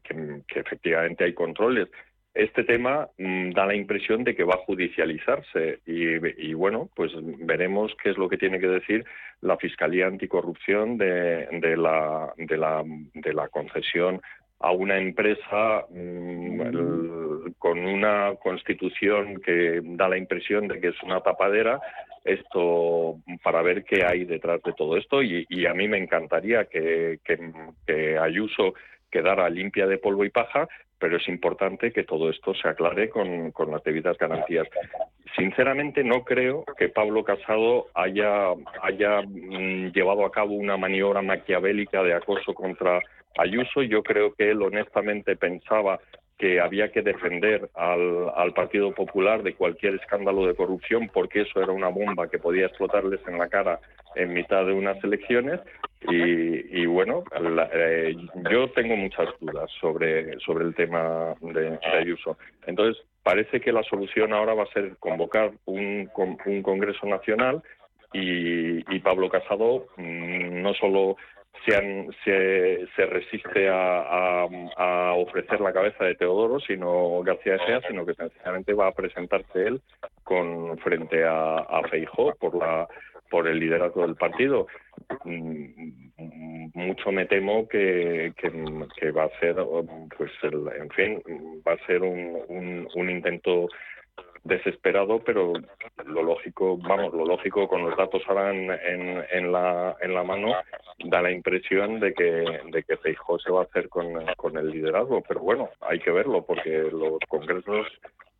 efectivamente 0.54 1.24
hay 1.24 1.34
controles, 1.34 1.88
este 2.34 2.64
tema 2.64 3.08
mm, 3.18 3.50
da 3.52 3.66
la 3.66 3.74
impresión 3.74 4.24
de 4.24 4.34
que 4.34 4.44
va 4.44 4.54
a 4.54 4.64
judicializarse 4.64 5.80
y, 5.86 6.54
bueno, 6.54 6.88
pues 6.94 7.12
veremos 7.40 7.92
qué 8.02 8.10
es 8.10 8.16
lo 8.16 8.28
que 8.28 8.38
tiene 8.38 8.58
que 8.58 8.68
decir 8.68 9.04
la 9.40 9.56
Fiscalía 9.56 10.06
Anticorrupción 10.06 10.96
de, 10.96 11.46
de, 11.50 11.76
la, 11.76 12.32
de, 12.36 12.56
la, 12.56 12.82
de 13.14 13.32
la 13.34 13.48
concesión 13.48 14.20
a 14.60 14.70
una 14.70 14.96
empresa 14.96 15.84
mm, 15.90 17.52
con 17.58 17.78
una 17.78 18.34
constitución 18.42 19.40
que 19.44 19.80
da 19.82 20.08
la 20.08 20.16
impresión 20.16 20.68
de 20.68 20.80
que 20.80 20.88
es 20.88 21.02
una 21.02 21.20
tapadera, 21.20 21.80
esto 22.24 23.18
para 23.42 23.62
ver 23.62 23.84
qué 23.84 24.04
hay 24.06 24.24
detrás 24.24 24.62
de 24.62 24.72
todo 24.72 24.96
esto 24.96 25.22
y, 25.22 25.66
a 25.66 25.74
mí 25.74 25.88
me 25.88 25.98
encantaría 25.98 26.66
que, 26.66 27.18
que 27.24 28.18
Ayuso 28.18 28.74
quedara 29.12 29.48
limpia 29.50 29.86
de 29.86 29.98
polvo 29.98 30.24
y 30.24 30.30
paja, 30.30 30.66
pero 30.98 31.18
es 31.18 31.28
importante 31.28 31.92
que 31.92 32.02
todo 32.02 32.30
esto 32.30 32.54
se 32.54 32.68
aclare 32.68 33.10
con, 33.10 33.52
las 33.70 33.84
debidas 33.84 34.16
garantías. 34.18 34.66
Sinceramente 35.36 36.02
no 36.02 36.24
creo 36.24 36.64
que 36.76 36.88
Pablo 36.88 37.22
Casado 37.22 37.88
haya, 37.94 38.50
haya 38.82 39.22
mm, 39.22 39.92
llevado 39.92 40.24
a 40.24 40.32
cabo 40.32 40.54
una 40.54 40.76
maniobra 40.76 41.22
maquiavélica 41.22 42.02
de 42.02 42.14
acoso 42.14 42.54
contra 42.54 43.00
Ayuso. 43.38 43.82
Yo 43.82 44.02
creo 44.02 44.34
que 44.34 44.50
él 44.50 44.62
honestamente 44.62 45.36
pensaba 45.36 45.98
que 46.38 46.60
había 46.60 46.90
que 46.90 47.02
defender 47.02 47.70
al, 47.74 48.30
al, 48.34 48.52
Partido 48.52 48.92
Popular 48.92 49.42
de 49.42 49.54
cualquier 49.54 49.94
escándalo 49.94 50.46
de 50.46 50.54
corrupción 50.54 51.08
porque 51.12 51.42
eso 51.42 51.62
era 51.62 51.72
una 51.72 51.88
bomba 51.88 52.28
que 52.28 52.38
podía 52.38 52.66
explotarles 52.66 53.20
en 53.26 53.38
la 53.38 53.48
cara 53.48 53.78
en 54.16 54.32
mitad 54.32 54.66
de 54.66 54.72
unas 54.72 55.02
elecciones 55.04 55.60
y, 56.08 56.86
bueno, 56.86 57.24
eh, 57.72 58.16
yo 58.50 58.68
tengo 58.70 58.96
muchas 58.96 59.28
dudas 59.40 59.70
sobre, 59.80 60.38
sobre 60.40 60.64
el 60.64 60.74
tema 60.74 61.34
de, 61.40 61.70
de, 61.70 61.78
Ayuso. 62.00 62.36
Entonces, 62.66 63.02
parece 63.22 63.60
que 63.60 63.72
la 63.72 63.82
solución 63.84 64.32
ahora 64.32 64.54
va 64.54 64.64
a 64.64 64.72
ser 64.72 64.96
convocar 64.98 65.52
un, 65.66 66.10
un 66.46 66.62
Congreso 66.62 67.06
Nacional 67.06 67.62
y, 68.12 68.94
y 68.94 68.98
Pablo 69.00 69.28
Casado 69.30 69.86
mm, 69.96 70.62
no 70.62 70.74
solo 70.74 71.16
se, 71.64 72.86
se, 72.96 73.06
resiste 73.06 73.68
a, 73.70 74.46
ofrecer 75.14 75.60
la 75.60 75.72
cabeza 75.72 76.04
de 76.04 76.14
Teodoro, 76.16 76.58
sino 76.60 77.22
García 77.22 77.54
Egea, 77.56 77.80
sino 77.86 78.04
que 78.04 78.14
sencillamente 78.14 78.74
va 78.74 78.88
a 78.88 78.92
presentarse 78.92 79.66
él 79.66 79.80
con 80.24 80.76
frente 80.78 81.24
a, 81.24 81.58
a 81.58 81.82
Feijó 81.88 82.34
por 82.40 82.56
la 82.56 82.88
por 83.32 83.48
el 83.48 83.58
liderazgo 83.58 84.02
del 84.02 84.14
partido. 84.14 84.66
Mm, 85.24 86.70
mucho 86.74 87.10
me 87.10 87.24
temo 87.24 87.66
que, 87.66 88.34
que, 88.36 89.10
va 89.10 89.24
a 89.24 89.40
ser, 89.40 89.56
pues, 90.16 90.30
en 90.42 90.90
fin, 90.90 91.22
va 91.66 91.72
a 91.72 91.86
ser 91.86 92.02
un, 92.02 92.86
un 92.94 93.10
intento 93.10 93.68
desesperado, 94.44 95.20
pero 95.20 95.54
lo 96.04 96.22
lógico, 96.22 96.76
vamos, 96.76 97.14
lo 97.14 97.24
lógico 97.24 97.68
con 97.68 97.82
los 97.82 97.96
datos 97.96 98.22
ahora 98.26 98.50
en, 98.50 98.70
en, 99.30 99.52
la, 99.52 99.96
en 100.00 100.14
la 100.14 100.24
mano 100.24 100.52
da 101.04 101.22
la 101.22 101.30
impresión 101.30 102.00
de 102.00 102.12
que, 102.12 102.60
de 102.70 102.82
que 102.82 102.96
Feijóo 102.98 103.38
se 103.38 103.50
va 103.50 103.60
a 103.60 103.64
hacer 103.64 103.88
con, 103.88 104.12
con 104.36 104.56
el 104.58 104.70
liderazgo, 104.70 105.22
pero 105.26 105.40
bueno, 105.40 105.70
hay 105.80 106.00
que 106.00 106.10
verlo 106.10 106.44
porque 106.44 106.88
los 106.92 107.18
congresos 107.28 107.86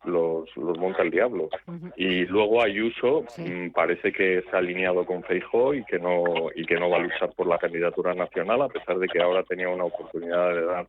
los, 0.05 0.55
los 0.55 0.77
monta 0.77 1.03
el 1.03 1.11
diablo. 1.11 1.49
Y 1.95 2.25
luego 2.25 2.61
Ayuso 2.61 3.23
mm, 3.37 3.69
parece 3.69 4.11
que 4.11 4.43
se 4.49 4.55
ha 4.55 4.59
alineado 4.59 5.05
con 5.05 5.23
Feijóo 5.23 5.73
y 5.73 5.83
que 5.85 5.99
no 5.99 6.23
y 6.55 6.65
que 6.65 6.79
no 6.79 6.89
va 6.89 6.97
a 6.97 7.01
luchar 7.01 7.31
por 7.33 7.47
la 7.47 7.57
candidatura 7.57 8.13
nacional 8.13 8.61
a 8.61 8.69
pesar 8.69 8.97
de 8.97 9.07
que 9.07 9.21
ahora 9.21 9.43
tenía 9.43 9.69
una 9.69 9.85
oportunidad 9.85 10.53
de 10.53 10.65
dar 10.65 10.87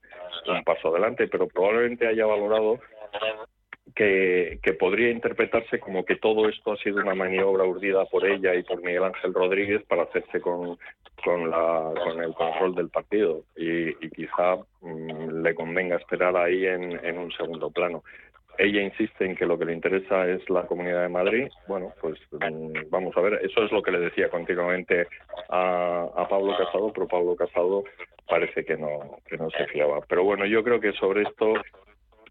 un 0.48 0.64
paso 0.64 0.88
adelante, 0.88 1.28
pero 1.28 1.46
probablemente 1.46 2.06
haya 2.06 2.26
valorado 2.26 2.78
que, 3.94 4.76
podría 4.78 5.10
interpretarse 5.10 5.78
como 5.78 6.04
que 6.04 6.16
todo 6.16 6.48
esto 6.48 6.72
ha 6.72 6.76
sido 6.78 6.98
una 6.98 7.14
maniobra 7.14 7.64
urdida 7.64 8.04
por 8.06 8.26
ella 8.26 8.54
y 8.54 8.62
por 8.62 8.82
Miguel 8.82 9.04
Ángel 9.04 9.32
Rodríguez 9.32 9.82
para 9.86 10.02
hacerse 10.02 10.40
con, 10.40 10.78
con, 11.24 11.50
la, 11.50 11.92
con 12.02 12.20
el 12.20 12.34
control 12.34 12.74
del 12.74 12.88
partido 12.88 13.44
y, 13.56 13.94
quizá 14.10 14.56
mm, 14.80 15.42
le 15.42 15.54
convenga 15.54 15.96
esperar 15.96 16.36
ahí 16.36 16.66
en, 16.66 17.04
en 17.04 17.18
un 17.18 17.30
segundo 17.32 17.70
plano. 17.70 18.02
Ella 18.58 18.82
insiste 18.82 19.24
en 19.24 19.34
que 19.34 19.46
lo 19.46 19.58
que 19.58 19.64
le 19.64 19.72
interesa 19.72 20.28
es 20.28 20.48
la 20.48 20.66
Comunidad 20.66 21.02
de 21.02 21.08
Madrid. 21.08 21.48
Bueno, 21.66 21.92
pues 22.00 22.18
mm, 22.32 22.90
vamos 22.90 23.16
a 23.16 23.20
ver. 23.20 23.40
Eso 23.42 23.64
es 23.64 23.72
lo 23.72 23.82
que 23.82 23.90
le 23.90 24.00
decía 24.00 24.28
continuamente 24.28 25.06
a, 25.48 26.26
Pablo 26.28 26.56
Casado, 26.56 26.92
pero 26.92 27.06
Pablo 27.08 27.36
Casado 27.36 27.84
parece 28.28 28.64
que 28.64 28.76
no, 28.76 29.18
que 29.28 29.36
no 29.36 29.50
se 29.50 29.66
fiaba. 29.66 30.00
Pero 30.08 30.24
bueno, 30.24 30.46
yo 30.46 30.62
creo 30.62 30.80
que 30.80 30.92
sobre 30.92 31.22
esto 31.22 31.54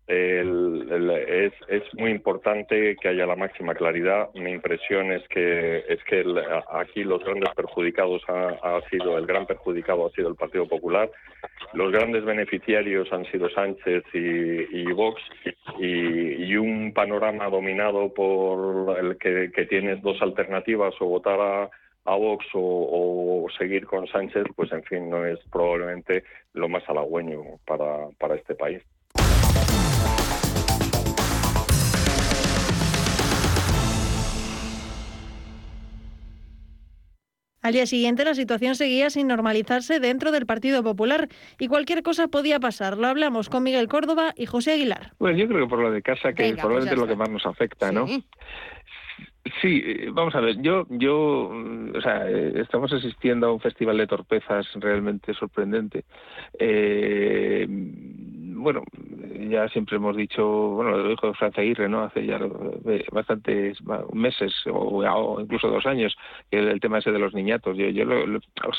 el, 0.07 1.09
es, 1.27 1.53
es 1.69 1.83
muy 1.93 2.11
importante 2.11 2.95
que 2.97 3.07
haya 3.07 3.25
la 3.25 3.35
máxima 3.35 3.73
claridad. 3.73 4.29
Mi 4.33 4.51
impresión 4.51 5.11
es 5.11 5.25
que 5.29 5.83
es 5.87 6.03
que 6.03 6.23
aquí 6.71 7.03
los 7.03 7.23
grandes 7.23 7.49
perjudicados 7.55 8.21
ha, 8.27 8.81
sido 8.89 9.17
el 9.17 9.25
gran 9.25 9.45
perjudicado 9.45 10.07
ha 10.07 10.11
sido 10.11 10.29
el 10.29 10.35
Partido 10.35 10.67
Popular. 10.67 11.09
Los 11.73 11.91
grandes 11.91 12.23
beneficiarios 12.23 13.11
han 13.11 13.25
sido 13.25 13.49
Sánchez 13.49 14.03
y, 14.13 14.91
Vox 14.91 15.21
y, 15.79 16.55
un 16.55 16.93
panorama 16.93 17.49
dominado 17.49 18.13
por 18.13 18.97
el 18.99 19.17
que, 19.17 19.65
tienes 19.65 20.01
dos 20.01 20.21
alternativas 20.21 20.93
o 20.99 21.05
votar 21.05 21.39
a 21.39 21.69
a 22.05 22.15
Vox 22.15 22.45
o, 22.53 22.59
o, 23.45 23.49
seguir 23.57 23.85
con 23.85 24.07
Sánchez, 24.07 24.43
pues 24.55 24.71
en 24.73 24.83
fin, 24.83 25.09
no 25.09 25.25
es 25.25 25.39
probablemente 25.49 26.25
lo 26.53 26.67
más 26.67 26.83
halagüeño 26.89 27.59
para, 27.65 28.09
para 28.19 28.35
este 28.35 28.55
país. 28.55 28.83
Al 37.63 37.71
día 37.73 37.85
siguiente 37.85 38.25
la 38.25 38.35
situación 38.35 38.75
seguía 38.75 39.09
sin 39.09 39.27
normalizarse 39.27 40.01
dentro 40.01 40.31
del 40.31 40.45
Partido 40.45 40.83
Popular 40.83 41.29
y 41.57 41.67
cualquier 41.67 42.03
cosa 42.03 42.27
podía 42.27 42.59
pasar. 42.59 42.97
Lo 42.97 43.07
hablamos 43.07 43.49
con 43.49 43.63
Miguel 43.63 43.87
Córdoba 43.87 44.33
y 44.35 44.45
José 44.45 44.73
Aguilar. 44.73 45.13
Pues 45.17 45.37
yo 45.37 45.47
creo 45.47 45.61
que 45.61 45.69
por 45.69 45.79
lo 45.79 45.91
de 45.91 46.01
casa, 46.01 46.33
que 46.33 46.53
probablemente 46.53 46.89
pues 46.89 46.91
es 46.91 46.97
lo 46.99 47.07
que 47.07 47.15
más 47.15 47.29
nos 47.29 47.45
afecta, 47.45 47.91
¿no? 47.91 48.05
Sí, 49.61 49.81
eh, 49.85 50.09
vamos 50.11 50.35
a 50.35 50.39
ver, 50.39 50.61
yo, 50.61 50.85
yo, 50.89 51.51
o 51.93 52.01
sea, 52.01 52.29
eh, 52.29 52.61
estamos 52.61 52.91
asistiendo 52.91 53.47
a 53.47 53.53
un 53.53 53.59
festival 53.59 53.97
de 53.97 54.07
torpezas 54.07 54.65
realmente 54.75 55.33
sorprendente. 55.33 56.05
Eh, 56.57 57.65
bueno, 58.63 58.83
ya 59.49 59.67
siempre 59.69 59.97
hemos 59.97 60.15
dicho, 60.15 60.45
bueno, 60.45 60.97
lo 60.97 61.09
dijo 61.09 61.33
Francia 61.33 61.61
Aguirre, 61.61 61.89
¿no? 61.89 62.03
Hace 62.03 62.25
ya 62.25 62.39
bastantes 63.11 63.77
meses 64.13 64.53
o, 64.71 65.39
incluso 65.39 65.69
dos 65.69 65.85
años, 65.85 66.15
que 66.49 66.59
el, 66.59 66.79
tema 66.79 66.99
ese 66.99 67.11
de 67.11 67.19
los 67.19 67.33
niñatos. 67.33 67.77
Yo, 67.77 67.87
yo 67.89 68.05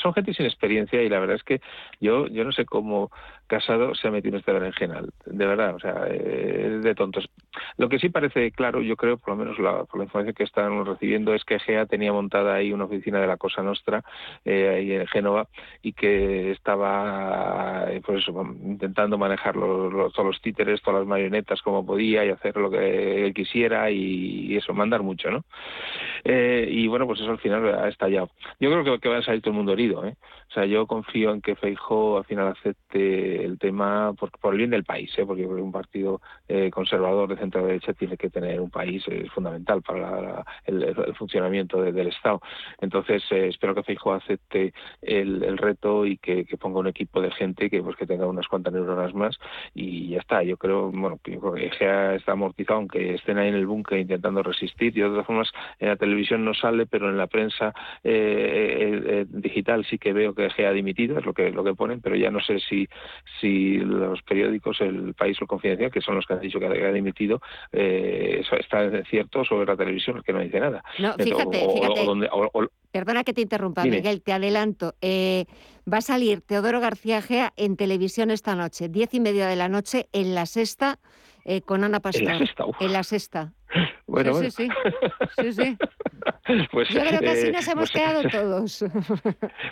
son 0.01 0.13
gente 0.13 0.33
sin 0.33 0.45
experiencia 0.45 1.01
y 1.01 1.09
la 1.09 1.19
verdad 1.19 1.37
es 1.37 1.43
que 1.43 1.61
yo, 2.01 2.27
yo 2.27 2.43
no 2.43 2.51
sé 2.51 2.65
cómo 2.65 3.11
Casado 3.47 3.93
se 3.95 4.07
ha 4.07 4.11
metido 4.11 4.35
en 4.35 4.39
este 4.39 4.51
berenjenal, 4.51 5.09
de 5.25 5.45
verdad, 5.45 5.75
o 5.75 5.79
sea, 5.79 6.07
es 6.07 6.81
de 6.81 6.95
tontos. 6.95 7.29
Lo 7.77 7.89
que 7.89 7.99
sí 7.99 8.09
parece 8.09 8.51
claro, 8.51 8.81
yo 8.81 8.95
creo, 8.95 9.17
por 9.17 9.29
lo 9.29 9.35
menos 9.35 9.59
la, 9.59 9.83
por 9.83 9.99
la 9.99 10.05
información 10.05 10.33
que 10.33 10.43
están 10.43 10.85
recibiendo, 10.85 11.33
es 11.33 11.43
que 11.43 11.59
GEA 11.59 11.85
tenía 11.85 12.11
montada 12.11 12.55
ahí 12.55 12.73
una 12.73 12.85
oficina 12.85 13.19
de 13.19 13.27
la 13.27 13.37
Cosa 13.37 13.61
Nostra, 13.61 14.03
eh, 14.45 14.69
ahí 14.69 14.91
en 14.93 15.07
Génova, 15.07 15.47
y 15.81 15.93
que 15.93 16.51
estaba, 16.51 17.85
eh, 17.89 18.01
pues 18.05 18.25
intentando 18.27 19.17
manejar 19.17 19.55
los, 19.55 20.13
todos 20.13 20.25
los 20.25 20.41
títeres, 20.41 20.81
todas 20.81 21.01
las 21.01 21.07
marionetas 21.07 21.61
como 21.61 21.85
podía 21.85 22.25
y 22.25 22.29
hacer 22.29 22.57
lo 22.57 22.71
que 22.71 23.31
quisiera 23.35 23.91
y, 23.91 24.55
eso, 24.55 24.73
mandar 24.73 25.03
mucho, 25.03 25.29
¿no? 25.29 25.43
Eh, 26.23 26.67
y 26.71 26.87
bueno, 26.87 27.05
pues 27.05 27.19
eso 27.19 27.31
al 27.31 27.39
final 27.39 27.67
ha 27.75 27.89
estallado. 27.89 28.29
Yo 28.59 28.71
creo 28.71 28.83
que, 28.83 28.99
que 28.99 29.09
va 29.09 29.17
a 29.17 29.21
salir 29.21 29.41
todo 29.41 29.51
el 29.51 29.57
mundo 29.57 29.73
herido, 29.73 30.05
¿eh? 30.05 30.15
O 30.49 30.53
sea, 30.53 30.65
yo 30.65 30.87
confío 30.87 31.31
en 31.31 31.41
que 31.41 31.55
Feijó 31.55 32.17
al 32.17 32.25
final 32.25 32.47
acepte 32.47 33.34
el 33.43 33.57
tema 33.57 34.13
por, 34.13 34.31
por 34.31 34.53
el 34.53 34.59
bien 34.59 34.69
del 34.69 34.83
país, 34.83 35.11
¿eh? 35.17 35.25
porque 35.25 35.45
un 35.45 35.71
partido 35.71 36.21
eh, 36.47 36.69
conservador 36.71 37.29
de 37.29 37.37
centro 37.37 37.65
derecha 37.65 37.93
tiene 37.93 38.17
que 38.17 38.29
tener 38.29 38.61
un 38.61 38.69
país 38.69 39.03
es 39.07 39.29
fundamental 39.31 39.81
para 39.81 40.45
el, 40.65 40.95
funcionamiento 41.15 41.81
del 41.81 42.07
Estado. 42.07 42.41
Entonces, 42.79 43.23
eh, 43.31 43.47
espero 43.47 43.75
que 43.75 43.83
Feijó 43.83 44.13
acepte 44.13 44.73
el, 45.01 45.57
reto 45.57 46.05
y 46.05 46.17
que, 46.17 46.45
ponga 46.59 46.79
un 46.79 46.87
equipo 46.87 47.21
de 47.21 47.31
gente 47.31 47.69
que 47.69 47.81
pues 47.81 47.95
que 47.95 48.07
tenga 48.07 48.25
unas 48.27 48.47
cuantas 48.47 48.73
neuronas 48.73 49.13
más 49.13 49.37
y 49.73 50.09
ya 50.09 50.19
está. 50.19 50.43
Yo 50.43 50.57
creo, 50.57 50.91
bueno, 50.91 51.19
que 51.23 51.39
Egea 51.65 52.15
está 52.15 52.33
amortizado, 52.33 52.79
aunque 52.79 53.15
estén 53.15 53.37
ahí 53.37 53.49
en 53.49 53.55
el 53.55 53.67
búnker 53.67 53.99
intentando 53.99 54.41
resistir. 54.43 54.97
Y 54.97 55.01
de 55.01 55.07
todas 55.07 55.25
formas, 55.25 55.51
en 55.79 55.89
la 55.89 55.95
televisión 55.95 56.45
no 56.45 56.53
sale, 56.53 56.85
pero 56.85 57.09
en 57.09 57.17
la 57.17 57.27
prensa 57.27 57.73
digital 58.03 59.85
sí 59.85 59.97
que 59.97 60.13
veo 60.13 60.33
que 60.33 60.45
Egea 60.45 60.69
ha 60.69 60.73
dimitido, 60.73 61.19
es 61.19 61.25
lo 61.25 61.33
que 61.33 61.51
lo 61.51 61.63
que 61.63 61.73
ponen, 61.73 62.01
pero 62.01 62.15
ya 62.15 62.31
no 62.31 62.39
sé 62.39 62.59
si 62.59 62.87
si 63.39 63.77
los 63.77 64.21
periódicos, 64.23 64.81
El 64.81 65.13
País 65.13 65.41
o 65.41 65.47
Confidencial, 65.47 65.91
que 65.91 66.01
son 66.01 66.15
los 66.15 66.25
que 66.25 66.33
han 66.33 66.39
dicho 66.39 66.59
que 66.59 66.65
ha 66.65 66.91
dimitido, 66.91 67.41
eh, 67.71 68.43
está 68.59 69.03
cierto 69.03 69.43
sobre 69.43 69.65
la 69.65 69.75
televisión, 69.75 70.21
que 70.25 70.33
no 70.33 70.39
dice 70.39 70.59
nada. 70.59 70.83
No, 70.99 71.13
fíjate, 71.13 71.67
Perdona 72.91 73.25
que 73.25 73.33
te 73.33 73.41
interrumpa, 73.41 73.83
Miguel, 73.83 74.21
te 74.21 74.31
adelanto. 74.31 74.95
Eh, 75.01 75.45
va 75.91 75.97
a 75.97 76.01
salir 76.01 76.41
Teodoro 76.41 76.79
García 76.79 77.21
Gea 77.21 77.51
en 77.57 77.75
televisión 77.75 78.31
esta 78.31 78.55
noche, 78.55 78.87
diez 78.87 79.13
y 79.13 79.19
media 79.19 79.47
de 79.47 79.57
la 79.57 79.67
noche, 79.67 80.07
en 80.13 80.33
la 80.33 80.45
sexta, 80.45 80.99
eh, 81.43 81.61
con 81.61 81.83
Ana 81.83 81.99
Pastor. 81.99 82.23
En 82.23 82.29
la 82.29 82.37
sexta. 82.37 82.65
En 82.79 82.93
la 82.93 83.03
sexta. 83.03 83.53
Bueno, 84.07 84.35
sí, 84.35 84.51
sí, 84.51 84.69
sí, 85.37 85.53
sí. 85.53 85.77
Pues, 86.71 86.89
Yo 86.89 87.01
creo 87.01 87.19
que 87.19 87.29
así 87.29 87.51
nos 87.51 87.67
hemos 87.67 87.91
pues, 87.91 88.03
quedado 88.03 88.23
todos. 88.29 88.85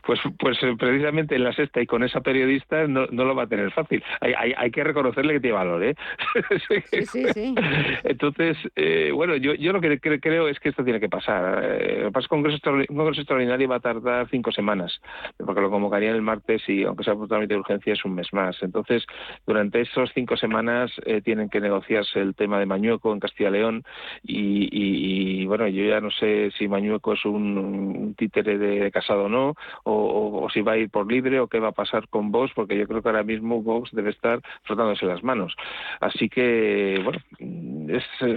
Pues, 0.06 0.20
pues 0.40 0.58
eh, 0.64 0.76
precisamente 0.78 1.36
en 1.36 1.44
la 1.44 1.54
sexta 1.54 1.82
y 1.82 1.86
con 1.86 2.04
esa 2.04 2.22
periodista 2.22 2.88
no, 2.88 3.06
no 3.08 3.26
lo 3.26 3.36
va 3.36 3.44
a 3.44 3.48
tener 3.48 3.72
fácil. 3.72 4.04
Hay, 4.22 4.34
hay, 4.34 4.54
hay 4.58 4.72
que 4.72 4.84
reconocerle 4.84 5.34
que 5.34 5.40
tiene 5.40 5.56
valor, 5.56 5.84
¿eh? 5.84 5.96
sí, 6.68 7.06
sí, 7.06 7.26
sí. 7.34 7.56
Entonces, 8.04 8.58
eh, 8.76 9.12
bueno, 9.14 9.36
yo, 9.36 9.54
yo 9.54 9.72
lo 9.72 9.82
que 9.82 10.00
creo 10.00 10.48
es 10.48 10.60
que 10.60 10.70
esto 10.70 10.84
tiene 10.84 11.00
que 11.00 11.10
pasar. 11.10 11.64
Eh, 11.64 12.08
el 12.14 12.28
congreso, 12.28 12.58
un 12.72 12.86
congreso 12.98 13.22
extraordinario 13.22 13.68
va 13.68 13.76
a 13.76 13.80
tardar 13.80 14.28
cinco 14.30 14.52
semanas, 14.52 15.00
porque 15.38 15.62
lo 15.62 15.70
convocarían 15.70 16.16
el 16.16 16.22
martes 16.22 16.68
y, 16.68 16.84
aunque 16.84 17.04
sea 17.04 17.16
por 17.16 17.28
trámite 17.28 17.54
de 17.54 17.60
urgencia, 17.60 17.94
es 17.94 18.04
un 18.04 18.16
mes 18.16 18.34
más. 18.34 18.58
Entonces, 18.62 19.06
durante 19.46 19.82
esas 19.82 20.10
cinco 20.14 20.38
semanas 20.38 20.92
tienen 21.24 21.50
que 21.50 21.62
negociarse 21.62 22.20
el 22.20 22.36
tema 22.36 22.60
de 22.60 22.66
Mañueco 22.66 23.14
en 23.14 23.20
Castilla 23.20 23.52
León 23.52 23.84
y, 24.26 25.45
bueno, 25.45 25.67
yo 25.67 25.84
ya 25.84 25.99
no 25.99 26.09
sé 26.09 26.51
si 26.57 26.67
Mañueco 26.67 27.13
es 27.13 27.26
un, 27.26 28.15
títere 28.17 28.57
de, 28.57 28.91
Casado 28.91 29.26
o 29.26 29.30
no, 29.30 29.55
o, 29.84 30.47
si 30.53 30.61
va 30.61 30.74
a 30.74 30.78
ir 30.78 30.89
por 30.89 31.11
libre 31.11 31.39
o 31.39 31.47
qué 31.47 31.59
va 31.59 31.69
a 31.69 31.74
pasar 31.74 32.07
con 32.07 32.32
Vox, 32.32 32.53
porque 32.55 32.78
yo 32.78 32.88
creo 32.88 33.01
que 33.01 33.09
ahora 33.09 33.24
mismo 33.24 33.61
Vox 33.61 33.91
debe 33.91 34.11
estar 34.11 34.41
frotándose 34.63 35.05
las 35.05 35.24
manos. 35.24 35.55
Así 35.99 36.30
que, 36.30 37.01
bueno, 37.03 37.19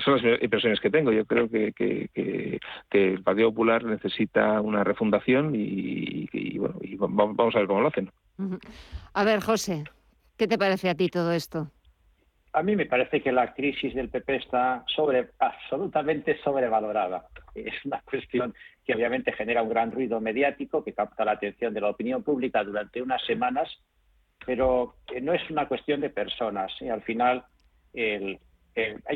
son 0.05 0.22
las 0.22 0.43
impresiones 0.43 0.80
que 0.80 0.91
tengo. 0.91 1.12
Yo 1.12 1.24
creo 1.24 1.49
que, 1.49 1.72
que, 1.72 2.61
el 2.91 3.22
Partido 3.22 3.51
Popular 3.51 3.84
necesita 3.84 4.61
una 4.61 4.82
refundación 4.82 5.53
y, 5.55 6.59
bueno, 6.59 6.76
y 6.80 6.97
vamos 6.97 7.55
a 7.55 7.59
ver 7.59 7.68
cómo 7.68 7.80
lo 7.80 7.89
hacen. 7.89 8.11
A 9.14 9.24
ver, 9.24 9.41
José, 9.41 9.84
¿qué 10.37 10.49
te 10.49 10.59
parece 10.59 10.91
a 10.91 10.95
ti 10.95 11.09
todo 11.09 11.32
esto? 11.32 11.70
A 12.57 12.63
mí 12.63 12.75
me 12.75 12.87
parece 12.87 13.21
que 13.21 13.33
la 13.33 13.53
crisis 13.53 13.95
del 13.95 14.09
PP 14.09 14.37
está 14.37 14.83
sobre, 14.87 15.29
absolutamente 15.39 16.39
sobrevalorada. 16.43 17.27
Es 17.55 17.85
una 17.85 18.01
cuestión 18.01 18.55
que 18.83 18.95
obviamente 18.95 19.31
genera 19.33 19.63
un 19.63 19.69
gran 19.69 19.93
ruido 19.93 20.23
mediático 20.23 20.83
que 20.83 20.95
capta 20.95 21.27
la 21.27 21.33
atención 21.33 21.75
de 21.75 21.83
la 21.83 21.91
opinión 21.91 22.23
pública 22.23 22.65
durante 22.65 23.03
unas 23.03 23.23
semanas, 23.27 23.69
pero 24.47 24.95
no 25.21 25.35
es 25.35 25.51
una 25.51 25.69
cuestión 25.69 26.01
de 26.01 26.09
personas. 26.09 26.73
Al 26.81 27.03
final 27.03 27.45
hay, 27.95 28.39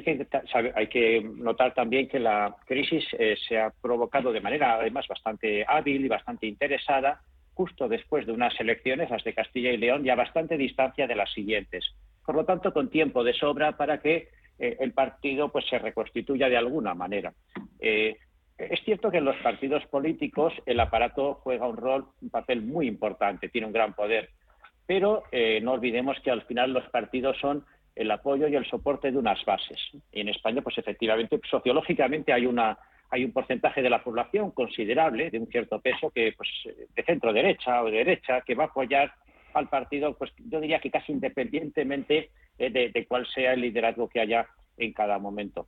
que, 0.03 0.27
hay, 0.75 0.87
que, 0.89 1.23
notar 1.23 1.73
también 1.73 2.09
que 2.09 2.21
la 2.21 2.55
crisis 2.67 3.07
eh, 3.19 3.39
se 3.49 3.59
ha 3.59 3.71
provocado 3.71 4.33
de 4.33 4.43
manera 4.43 4.75
además 4.75 5.09
bastante 5.09 5.65
hábil 5.67 6.05
y 6.05 6.09
bastante 6.09 6.47
interesada 6.47 7.23
justo 7.55 7.89
después 7.89 8.27
de 8.27 8.33
unas 8.33 8.59
elecciones, 8.61 9.09
las 9.09 9.25
de 9.25 9.33
Castilla 9.33 9.73
y 9.73 9.79
León, 9.79 10.05
ya 10.05 10.15
bastante 10.15 10.59
distancia 10.59 11.07
de 11.07 11.17
las 11.17 11.33
siguientes. 11.33 11.87
Por 12.25 12.35
lo 12.35 12.45
tanto, 12.45 12.73
con 12.73 12.91
tiempo 12.91 13.25
de 13.25 13.33
sobra 13.33 13.77
para 13.77 13.99
que 14.01 14.29
eh, 14.61 14.77
el 14.79 14.93
partido 14.93 15.49
pues, 15.49 15.67
se 15.69 15.79
reconstituya 15.79 16.49
de 16.49 16.57
alguna 16.59 16.95
manera. 16.95 17.33
Eh, 17.81 18.17
es 18.59 18.81
cierto 18.85 19.11
que 19.11 19.17
en 19.17 19.25
los 19.25 19.37
partidos 19.37 19.85
políticos 19.87 20.53
el 20.67 20.79
aparato 20.81 21.35
juega 21.43 21.67
un 21.67 21.79
rol, 21.79 22.09
un 22.21 22.29
papel 22.29 22.61
muy 22.61 22.87
importante, 22.87 23.49
tiene 23.49 23.67
un 23.67 23.73
gran 23.73 23.95
poder, 23.95 24.29
pero 24.87 25.23
eh, 25.33 25.61
no 25.63 25.73
olvidemos 25.73 26.21
que 26.21 26.31
al 26.31 26.43
final 26.43 26.75
los 26.75 26.87
partidos 26.91 27.39
son 27.39 27.65
el 27.97 28.11
apoyo 28.11 28.49
y 28.49 28.55
el 28.55 28.69
soporte 28.69 29.11
de 29.11 29.17
unas 29.17 29.43
bases. 29.47 29.79
Y 30.13 30.21
en 30.21 30.29
España, 30.29 30.61
pues 30.61 30.77
efectivamente, 30.77 31.41
sociológicamente 31.51 32.33
hay 32.33 32.45
un 32.45 33.33
porcentaje 33.33 33.81
de 33.81 33.91
la 33.91 34.05
población 34.05 34.51
considerable, 34.51 35.31
de 35.31 35.39
un 35.39 35.47
cierto 35.47 35.81
peso, 35.81 36.11
que 36.11 36.35
pues 36.37 36.51
de 36.95 37.03
centro 37.03 37.33
derecha 37.33 37.83
o 37.83 37.87
de 37.87 37.99
derecha, 37.99 38.43
que 38.43 38.55
va 38.55 38.65
a 38.65 38.67
apoyar 38.67 39.13
al 39.55 39.69
partido, 39.69 40.17
pues 40.17 40.33
yo 40.39 40.61
diría 40.61 40.81
que 40.81 40.91
casi 40.91 41.13
independientemente 41.13 42.31
eh, 42.59 42.71
de, 42.71 43.07
cuál 43.07 43.27
sea 43.27 43.55
el 43.55 43.63
liderazgo 43.63 44.09
que 44.09 44.21
haya 44.21 44.47
en 44.77 44.93
cada 44.93 45.19
momento. 45.19 45.67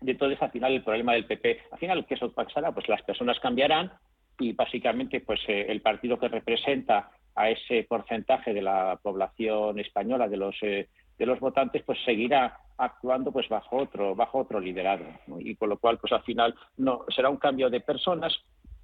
Y 0.00 0.10
entonces, 0.10 0.40
al 0.40 0.50
final, 0.50 0.72
el 0.72 0.84
problema 0.84 1.14
del 1.14 1.26
PP, 1.26 1.60
al 1.72 1.78
final, 1.78 2.06
¿qué 2.06 2.14
eso 2.14 2.32
pasará? 2.32 2.72
Pues 2.72 2.88
las 2.88 3.02
personas 3.02 3.40
cambiarán 3.40 3.92
y 4.38 4.52
básicamente, 4.52 5.20
pues 5.20 5.40
eh, 5.48 5.66
el 5.68 5.80
partido 5.80 6.18
que 6.18 6.28
representa 6.28 7.10
a 7.34 7.50
ese 7.50 7.84
porcentaje 7.84 8.52
de 8.52 8.62
la 8.62 8.98
población 9.02 9.78
española, 9.78 10.28
de 10.28 10.36
los 10.36 10.56
eh, 10.62 10.88
de 11.18 11.26
los 11.26 11.40
votantes, 11.40 11.82
pues 11.84 11.98
seguirá 12.04 12.58
actuando 12.76 13.32
pues 13.32 13.48
bajo 13.48 13.76
otro 13.76 14.14
bajo 14.14 14.38
otro 14.38 14.60
liderazgo 14.60 15.40
y 15.40 15.56
con 15.56 15.68
lo 15.68 15.78
cual 15.78 15.98
pues 15.98 16.12
al 16.12 16.22
final 16.22 16.54
no 16.76 17.04
será 17.08 17.28
un 17.28 17.36
cambio 17.36 17.68
de 17.68 17.80
personas 17.80 18.32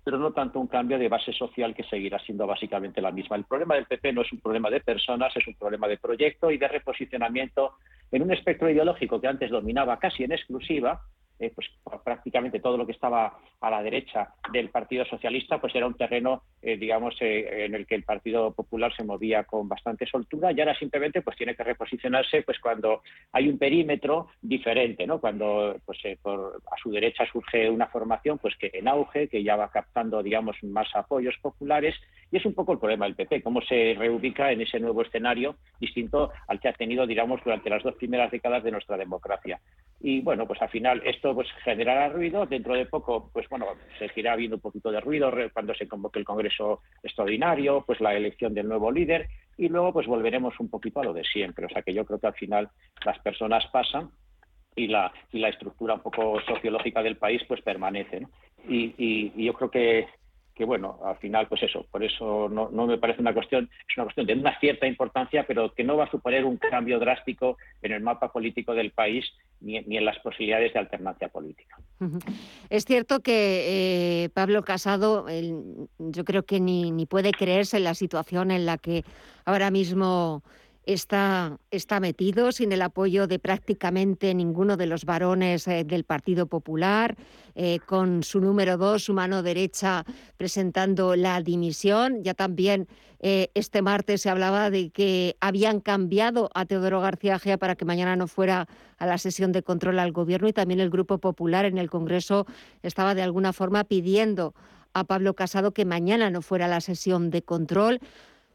pero 0.04 0.18
no 0.18 0.32
tanto 0.32 0.60
un 0.60 0.66
cambio 0.66 0.98
de 0.98 1.08
base 1.08 1.32
social 1.32 1.74
que 1.74 1.82
seguirá 1.84 2.18
siendo 2.18 2.46
básicamente 2.46 3.00
la 3.00 3.10
misma. 3.10 3.36
El 3.36 3.44
problema 3.44 3.74
del 3.74 3.86
PP 3.86 4.12
no 4.12 4.20
es 4.20 4.30
un 4.32 4.40
problema 4.40 4.68
de 4.68 4.80
personas, 4.80 5.34
es 5.34 5.48
un 5.48 5.54
problema 5.54 5.88
de 5.88 5.96
proyecto 5.96 6.50
y 6.50 6.58
de 6.58 6.68
reposicionamiento 6.68 7.72
en 8.12 8.22
un 8.22 8.32
espectro 8.32 8.68
ideológico 8.68 9.20
que 9.20 9.28
antes 9.28 9.50
dominaba 9.50 9.98
casi 9.98 10.24
en 10.24 10.32
exclusiva 10.32 11.00
eh, 11.38 11.50
pues 11.54 11.68
prácticamente 12.04 12.60
todo 12.60 12.76
lo 12.76 12.86
que 12.86 12.92
estaba 12.92 13.38
a 13.60 13.70
la 13.70 13.82
derecha 13.82 14.34
del 14.52 14.70
Partido 14.70 15.04
Socialista, 15.04 15.60
pues 15.60 15.74
era 15.74 15.86
un 15.86 15.94
terreno, 15.94 16.42
eh, 16.62 16.76
digamos, 16.76 17.16
eh, 17.20 17.64
en 17.64 17.74
el 17.74 17.86
que 17.86 17.96
el 17.96 18.04
Partido 18.04 18.52
Popular 18.52 18.94
se 18.94 19.04
movía 19.04 19.44
con 19.44 19.68
bastante 19.68 20.06
soltura 20.06 20.52
y 20.52 20.60
ahora 20.60 20.76
simplemente 20.76 21.22
pues 21.22 21.36
tiene 21.36 21.56
que 21.56 21.64
reposicionarse 21.64 22.42
pues 22.42 22.60
cuando 22.60 23.02
hay 23.32 23.48
un 23.48 23.58
perímetro 23.58 24.28
diferente, 24.40 25.06
¿no? 25.06 25.20
Cuando 25.20 25.76
pues 25.84 25.98
por, 26.22 26.62
a 26.70 26.76
su 26.80 26.90
derecha 26.90 27.24
surge 27.30 27.68
una 27.68 27.86
formación 27.86 28.38
pues 28.38 28.56
que 28.56 28.70
en 28.72 28.86
auge, 28.86 29.28
que 29.28 29.42
ya 29.42 29.56
va 29.56 29.70
captando, 29.70 30.22
digamos, 30.22 30.56
más 30.62 30.88
apoyos 30.94 31.34
populares 31.42 31.96
y 32.30 32.36
es 32.36 32.46
un 32.46 32.54
poco 32.54 32.72
el 32.72 32.78
problema 32.78 33.06
del 33.06 33.14
PP, 33.14 33.42
cómo 33.42 33.60
se 33.60 33.94
reubica 33.96 34.50
en 34.50 34.60
ese 34.60 34.80
nuevo 34.80 35.02
escenario 35.02 35.56
distinto 35.80 36.32
al 36.48 36.58
que 36.60 36.68
ha 36.68 36.72
tenido, 36.72 37.06
digamos, 37.06 37.40
durante 37.44 37.70
las 37.70 37.82
dos 37.82 37.94
primeras 37.94 38.30
décadas 38.30 38.64
de 38.64 38.72
nuestra 38.72 38.96
democracia. 38.96 39.60
Y 40.00 40.20
bueno, 40.20 40.46
pues 40.46 40.60
al 40.60 40.68
final 40.68 41.00
esto 41.24 41.34
pues 41.34 41.48
generará 41.64 42.10
ruido. 42.10 42.44
Dentro 42.44 42.74
de 42.74 42.84
poco, 42.84 43.30
pues 43.32 43.48
bueno, 43.48 43.66
seguirá 43.98 44.34
habiendo 44.34 44.56
un 44.56 44.60
poquito 44.60 44.90
de 44.90 45.00
ruido 45.00 45.32
cuando 45.54 45.74
se 45.74 45.88
convoque 45.88 46.18
el 46.18 46.24
Congreso 46.24 46.80
extraordinario, 47.02 47.82
pues 47.86 48.00
la 48.00 48.14
elección 48.14 48.52
del 48.52 48.68
nuevo 48.68 48.92
líder 48.92 49.28
y 49.56 49.68
luego 49.68 49.94
pues 49.94 50.06
volveremos 50.06 50.60
un 50.60 50.68
poquito 50.68 51.00
a 51.00 51.04
lo 51.04 51.14
de 51.14 51.24
siempre. 51.24 51.64
O 51.64 51.68
sea 51.70 51.80
que 51.80 51.94
yo 51.94 52.04
creo 52.04 52.18
que 52.18 52.26
al 52.26 52.34
final 52.34 52.68
las 53.06 53.18
personas 53.20 53.66
pasan 53.72 54.10
y 54.76 54.88
la, 54.88 55.10
y 55.32 55.38
la 55.38 55.48
estructura 55.48 55.94
un 55.94 56.00
poco 56.00 56.42
sociológica 56.42 57.02
del 57.02 57.16
país 57.16 57.40
pues 57.48 57.62
permanece. 57.62 58.26
y, 58.68 59.32
yo 59.42 59.54
creo 59.54 59.70
que 59.70 60.06
que 60.54 60.64
bueno, 60.64 61.00
al 61.04 61.16
final, 61.16 61.48
pues 61.48 61.62
eso, 61.64 61.84
por 61.90 62.04
eso 62.04 62.48
no, 62.48 62.70
no, 62.70 62.86
me 62.86 62.98
parece 62.98 63.20
una 63.20 63.34
cuestión, 63.34 63.68
es 63.88 63.96
una 63.96 64.04
cuestión 64.04 64.26
de 64.26 64.34
una 64.34 64.58
cierta 64.60 64.86
importancia, 64.86 65.44
pero 65.46 65.74
que 65.74 65.82
no 65.82 65.96
va 65.96 66.04
a 66.04 66.10
suponer 66.10 66.44
un 66.44 66.58
cambio 66.58 66.98
drástico 67.00 67.58
en 67.82 67.92
el 67.92 68.00
mapa 68.00 68.30
político 68.30 68.74
del 68.74 68.92
país 68.92 69.24
ni, 69.60 69.80
ni 69.80 69.96
en 69.96 70.04
las 70.04 70.18
posibilidades 70.20 70.72
de 70.72 70.78
alternancia 70.78 71.28
política. 71.28 71.76
Es 72.70 72.84
cierto 72.84 73.20
que 73.20 74.24
eh, 74.24 74.28
Pablo 74.30 74.62
Casado, 74.62 75.26
yo 75.98 76.24
creo 76.24 76.44
que 76.44 76.60
ni, 76.60 76.92
ni 76.92 77.06
puede 77.06 77.32
creerse 77.32 77.78
en 77.78 77.84
la 77.84 77.94
situación 77.94 78.50
en 78.50 78.66
la 78.66 78.78
que 78.78 79.04
ahora 79.44 79.70
mismo 79.70 80.42
está, 80.86 81.58
está 81.70 82.00
metido 82.00 82.52
sin 82.52 82.72
el 82.72 82.82
apoyo 82.82 83.26
de 83.26 83.38
prácticamente 83.38 84.34
ninguno 84.34 84.76
de 84.76 84.86
los 84.86 85.04
varones 85.04 85.66
eh, 85.68 85.84
del 85.84 86.04
Partido 86.04 86.46
Popular, 86.46 87.16
eh, 87.54 87.78
con 87.86 88.22
su 88.22 88.40
número 88.40 88.76
dos, 88.76 89.04
su 89.04 89.14
mano 89.14 89.42
derecha, 89.42 90.04
presentando 90.36 91.16
la 91.16 91.40
dimisión. 91.40 92.22
Ya 92.22 92.34
también 92.34 92.88
eh, 93.20 93.50
este 93.54 93.80
martes 93.80 94.22
se 94.22 94.30
hablaba 94.30 94.70
de 94.70 94.90
que 94.90 95.36
habían 95.40 95.80
cambiado 95.80 96.50
a 96.54 96.66
Teodoro 96.66 97.00
García 97.00 97.38
Gea 97.38 97.56
para 97.56 97.74
que 97.74 97.84
mañana 97.84 98.16
no 98.16 98.26
fuera 98.26 98.68
a 98.98 99.06
la 99.06 99.18
sesión 99.18 99.52
de 99.52 99.62
control 99.62 99.98
al 99.98 100.12
Gobierno 100.12 100.48
y 100.48 100.52
también 100.52 100.80
el 100.80 100.90
Grupo 100.90 101.18
Popular 101.18 101.64
en 101.64 101.78
el 101.78 101.88
Congreso 101.88 102.46
estaba 102.82 103.14
de 103.14 103.22
alguna 103.22 103.52
forma 103.52 103.84
pidiendo 103.84 104.54
a 104.92 105.04
Pablo 105.04 105.34
Casado 105.34 105.72
que 105.72 105.84
mañana 105.84 106.30
no 106.30 106.42
fuera 106.42 106.66
a 106.66 106.68
la 106.68 106.80
sesión 106.80 107.30
de 107.30 107.42
control. 107.42 108.00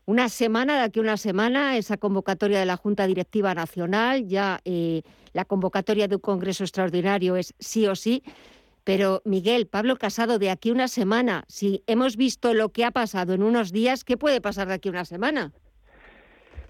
Una 0.10 0.28
semana, 0.28 0.80
de 0.80 0.82
aquí 0.86 0.99
una 0.99 1.18
semana, 1.18 1.78
esa 1.78 1.97
convocatoria 1.97 2.60
de 2.60 2.66
la 2.66 2.78
Junta 2.78 3.05
Directiva 3.05 3.53
Nacional, 3.53 4.26
ya 4.28 4.60
eh, 4.66 5.03
la 5.34 5.45
convocatoria 5.45 6.07
de 6.07 6.16
un 6.16 6.22
Congreso 6.22 6.64
Extraordinario 6.64 7.36
es 7.36 7.53
sí 7.60 7.86
o 7.86 7.95
sí. 7.95 8.24
Pero 8.84 9.22
Miguel, 9.24 9.68
Pablo 9.68 9.97
Casado, 9.97 10.39
de 10.39 10.49
aquí 10.49 10.72
una 10.72 10.88
semana, 10.88 11.43
si 11.47 11.84
hemos 11.86 12.18
visto 12.18 12.55
lo 12.55 12.70
que 12.70 12.86
ha 12.86 12.89
pasado 12.89 13.36
en 13.36 13.43
unos 13.43 13.72
días, 13.72 14.03
¿qué 14.03 14.18
puede 14.18 14.41
pasar 14.41 14.68
de 14.68 14.74
aquí 14.74 14.89
una 14.89 15.05
semana? 15.05 15.53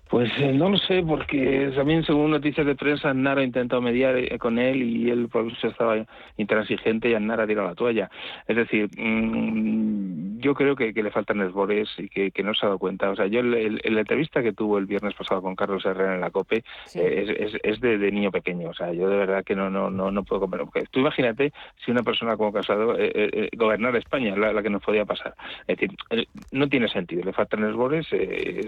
Pues 0.10 0.32
eh, 0.40 0.52
no 0.52 0.70
lo 0.70 0.78
sé, 0.80 1.04
porque 1.04 1.72
también 1.76 2.04
según 2.04 2.32
noticias 2.32 2.66
de 2.66 2.74
prensa, 2.74 3.14
Nara 3.14 3.42
ha 3.42 3.44
intentado 3.44 3.80
mediar 3.80 4.18
eh, 4.18 4.40
con 4.40 4.58
él 4.58 4.82
y 4.82 5.12
él 5.12 5.30
pues 5.32 5.54
estaba 5.64 6.04
intransigente 6.36 7.12
y 7.12 7.20
Nara 7.20 7.44
ha 7.44 7.48
tirado 7.48 7.68
la 7.68 7.76
toalla. 7.76 8.10
Es 8.48 8.56
decir, 8.56 8.90
mm, 8.98 10.40
yo 10.40 10.56
creo 10.56 10.76
que, 10.76 10.92
le 10.92 11.12
faltan 11.12 11.42
esbores 11.42 11.90
y 12.00 12.10
que, 12.10 12.44
no 12.44 12.56
se 12.56 12.66
ha 12.66 12.70
dado 12.70 12.80
cuenta. 12.80 13.12
O 13.12 13.16
sea, 13.16 13.28
yo 13.28 13.42
el, 13.42 13.80
la 13.84 14.00
entrevista 14.00 14.42
que 14.42 14.52
tuvo 14.52 14.80
el 14.80 14.88
viernes 14.88 15.14
pasado 15.14 15.44
con 15.44 15.56
Carlos 15.56 15.86
Herrera 15.86 16.16
en 16.16 16.22
la 16.22 16.32
COPE 16.32 16.64
eh, 16.96 17.52
es, 17.62 17.80
de, 17.80 18.12
niño 18.12 18.32
pequeño. 18.32 18.70
O 18.70 18.74
sea, 18.74 18.92
yo 18.92 19.08
de 19.08 19.18
verdad 19.18 19.44
que 19.44 19.56
no 19.56 19.70
no 19.70 19.92
no, 19.92 20.10
no 20.10 20.24
puedo 20.24 20.42
comer. 20.42 20.62
tú 20.90 21.02
imagínate 21.02 21.54
si 21.86 21.92
una 21.92 22.02
persona 22.02 22.36
como 22.36 22.52
Casado 22.52 22.96
eh, 22.98 23.48
gobernara 23.56 24.00
España, 24.00 24.36
la, 24.36 24.64
que 24.64 24.72
nos 24.72 24.82
podía 24.82 25.06
pasar. 25.06 25.36
Es 25.68 25.78
decir, 25.78 25.96
no 26.52 26.68
tiene 26.68 26.88
sentido. 26.88 27.24
Le 27.24 27.32
faltan 27.34 27.64
esbores. 27.64 28.08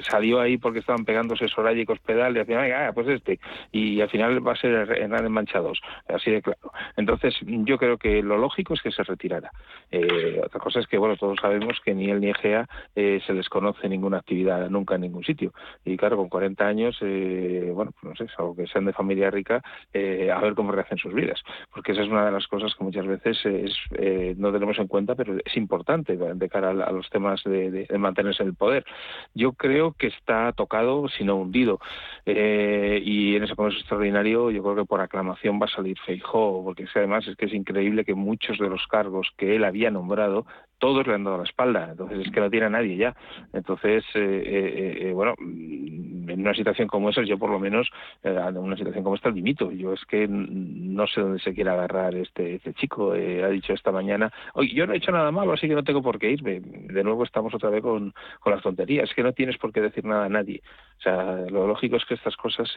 salió 0.03 0.39
ahí 0.39 0.59
porque 0.59 0.79
estaban 0.79 1.03
pegando 1.03 1.30
Soraya 1.39 1.81
y 1.81 1.85
Cospedal 1.85 2.35
y 2.35 2.39
al 2.39 2.45
final, 2.45 2.71
ah, 2.73 2.91
pues 2.93 3.07
este, 3.07 3.39
y 3.71 4.01
al 4.01 4.09
final 4.09 4.45
va 4.45 4.53
a 4.53 4.55
ser 4.55 4.91
en 4.91 5.31
Manchados, 5.31 5.81
así 6.07 6.31
de 6.31 6.41
claro. 6.41 6.71
Entonces, 6.97 7.35
yo 7.41 7.77
creo 7.77 7.97
que 7.97 8.21
lo 8.21 8.37
lógico 8.37 8.73
es 8.73 8.81
que 8.81 8.91
se 8.91 9.03
retirara. 9.03 9.51
Eh, 9.91 10.41
otra 10.43 10.59
cosa 10.59 10.79
es 10.79 10.87
que, 10.87 10.97
bueno, 10.97 11.15
todos 11.17 11.37
sabemos 11.41 11.79
que 11.83 11.93
ni 11.93 12.09
él 12.09 12.21
ni 12.21 12.29
Egea 12.29 12.67
eh, 12.95 13.21
se 13.25 13.33
les 13.33 13.49
conoce 13.49 13.87
ninguna 13.89 14.17
actividad 14.17 14.69
nunca 14.69 14.95
en 14.95 15.01
ningún 15.01 15.23
sitio. 15.23 15.53
Y 15.85 15.97
claro, 15.97 16.17
con 16.17 16.29
40 16.29 16.65
años, 16.65 16.97
eh, 17.01 17.71
bueno, 17.73 17.91
pues 17.99 18.19
no 18.19 18.25
sé, 18.25 18.31
algo 18.37 18.55
que 18.55 18.67
sean 18.67 18.85
de 18.85 18.93
familia 18.93 19.29
rica, 19.31 19.61
a 19.93 20.39
ver 20.41 20.53
cómo 20.55 20.71
rehacen 20.71 20.97
sus 20.97 21.13
vidas. 21.13 21.41
Porque 21.73 21.91
esa 21.91 22.01
es 22.01 22.09
una 22.09 22.25
de 22.25 22.31
las 22.31 22.47
cosas 22.47 22.73
que 22.75 22.83
muchas 22.83 23.05
veces 23.05 23.45
es, 23.45 24.37
no 24.37 24.51
tenemos 24.51 24.77
en 24.79 24.87
cuenta, 24.87 25.15
pero 25.15 25.37
es 25.43 25.57
importante 25.57 26.17
de 26.17 26.49
cara 26.49 26.69
a, 26.69 26.91
los 26.91 27.09
temas 27.09 27.43
de, 27.43 27.71
de 27.71 27.97
mantenerse 27.97 28.43
en 28.43 28.49
el 28.49 28.55
poder. 28.55 28.85
Yo 29.33 29.53
creo 29.53 29.93
que 29.93 30.07
está 30.07 30.51
tocado, 30.53 31.07
no 31.23 31.35
hundido. 31.35 31.79
Eh, 32.25 33.01
y 33.03 33.35
en 33.35 33.43
ese 33.43 33.55
Congreso 33.55 33.79
extraordinario 33.79 34.51
yo 34.51 34.61
creo 34.63 34.75
que 34.75 34.85
por 34.85 35.01
aclamación 35.01 35.59
va 35.61 35.65
a 35.65 35.75
salir 35.75 35.97
Feijó, 36.05 36.63
porque 36.63 36.85
además 36.93 37.27
es 37.27 37.35
que 37.35 37.45
es 37.45 37.53
increíble 37.53 38.05
que 38.05 38.13
muchos 38.13 38.57
de 38.57 38.69
los 38.69 38.85
cargos 38.87 39.29
que 39.37 39.55
él 39.55 39.63
había 39.63 39.91
nombrado 39.91 40.45
todos 40.81 41.05
le 41.05 41.13
han 41.13 41.23
dado 41.23 41.37
la 41.37 41.43
espalda, 41.43 41.89
entonces 41.91 42.25
es 42.25 42.31
que 42.31 42.39
no 42.39 42.49
tiene 42.49 42.65
a 42.65 42.69
nadie 42.69 42.97
ya. 42.97 43.15
Entonces, 43.53 44.03
eh, 44.15 44.43
eh, 44.45 44.97
eh, 45.01 45.13
bueno, 45.13 45.35
mm, 45.37 46.27
en 46.27 46.41
una 46.41 46.55
situación 46.55 46.87
como 46.87 47.11
esa, 47.11 47.21
yo 47.21 47.37
por 47.37 47.51
lo 47.51 47.59
menos, 47.59 47.87
en 48.23 48.57
una 48.57 48.75
situación 48.75 49.03
como 49.03 49.15
esta, 49.15 49.29
limito. 49.29 49.71
Yo 49.71 49.93
es 49.93 50.03
que 50.05 50.27
no 50.27 51.05
sé 51.05 51.21
dónde 51.21 51.39
se 51.39 51.53
quiere 51.53 51.69
agarrar 51.69 52.15
este, 52.15 52.55
este 52.55 52.73
chico. 52.73 53.11
ha 53.11 53.49
dicho 53.49 53.73
esta 53.73 53.91
mañana, 53.91 54.33
oye, 54.55 54.73
yo 54.73 54.87
no 54.87 54.93
he 54.93 54.97
hecho 54.97 55.11
nada 55.11 55.31
malo, 55.31 55.53
así 55.53 55.67
que 55.67 55.75
no 55.75 55.83
tengo 55.83 56.01
por 56.01 56.17
qué 56.17 56.31
irme. 56.31 56.59
De 56.61 57.03
nuevo 57.03 57.23
estamos 57.23 57.53
otra 57.53 57.69
vez 57.69 57.83
con, 57.83 58.13
con 58.39 58.53
las 58.53 58.63
tonterías. 58.63 59.07
Es 59.07 59.15
que 59.15 59.23
no 59.23 59.33
tienes 59.33 59.57
por 59.59 59.71
qué 59.71 59.81
decir 59.81 60.03
nada 60.03 60.25
a 60.25 60.29
nadie. 60.29 60.63
O 60.97 61.01
sea, 61.01 61.35
lo 61.51 61.67
lógico 61.67 61.97
es 61.97 62.05
que 62.05 62.15
estas 62.15 62.35
cosas 62.37 62.73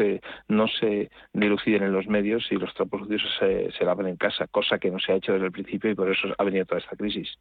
no 0.48 0.68
se 0.68 1.10
diluciden 1.32 1.84
en 1.84 1.92
los 1.92 2.06
medios 2.06 2.46
y 2.52 2.56
los 2.56 2.74
trapos 2.74 3.00
sucios 3.00 3.22
se, 3.38 3.72
se 3.72 3.84
lavan 3.84 4.08
en 4.08 4.16
casa, 4.16 4.46
cosa 4.48 4.78
que 4.78 4.90
no 4.90 4.98
se 4.98 5.12
ha 5.12 5.16
hecho 5.16 5.32
desde 5.32 5.46
el 5.46 5.52
principio 5.52 5.90
y 5.90 5.94
por 5.94 6.10
eso 6.10 6.28
ha 6.36 6.44
venido 6.44 6.66
toda 6.66 6.80
esta 6.80 6.96
crisis. 6.96 7.38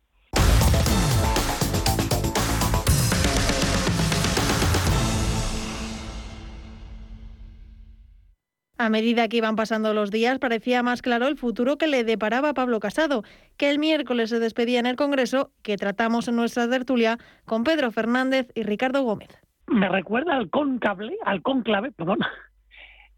A 8.83 8.89
medida 8.89 9.29
que 9.29 9.37
iban 9.37 9.55
pasando 9.55 9.93
los 9.93 10.11
días, 10.11 10.39
parecía 10.39 10.83
más 10.83 11.01
claro 11.01 11.27
el 11.29 11.37
futuro 11.37 11.77
que 11.77 11.87
le 11.87 12.03
deparaba 12.03 12.49
a 12.49 12.53
Pablo 12.53 12.81
Casado, 12.81 13.23
que 13.55 13.69
el 13.69 13.79
miércoles 13.79 14.29
se 14.29 14.39
despedía 14.39 14.81
en 14.81 14.85
el 14.85 14.97
Congreso, 14.97 15.51
que 15.61 15.77
tratamos 15.77 16.27
en 16.27 16.35
nuestra 16.35 16.69
tertulia 16.69 17.17
con 17.45 17.63
Pedro 17.63 17.91
Fernández 17.91 18.51
y 18.55 18.63
Ricardo 18.63 19.01
Gómez. 19.03 19.29
Me 19.67 19.87
recuerda 19.87 20.35
al 20.35 20.49
conclave, 20.49 21.15
al 21.23 21.41
conclave, 21.41 21.93
perdón, 21.93 22.19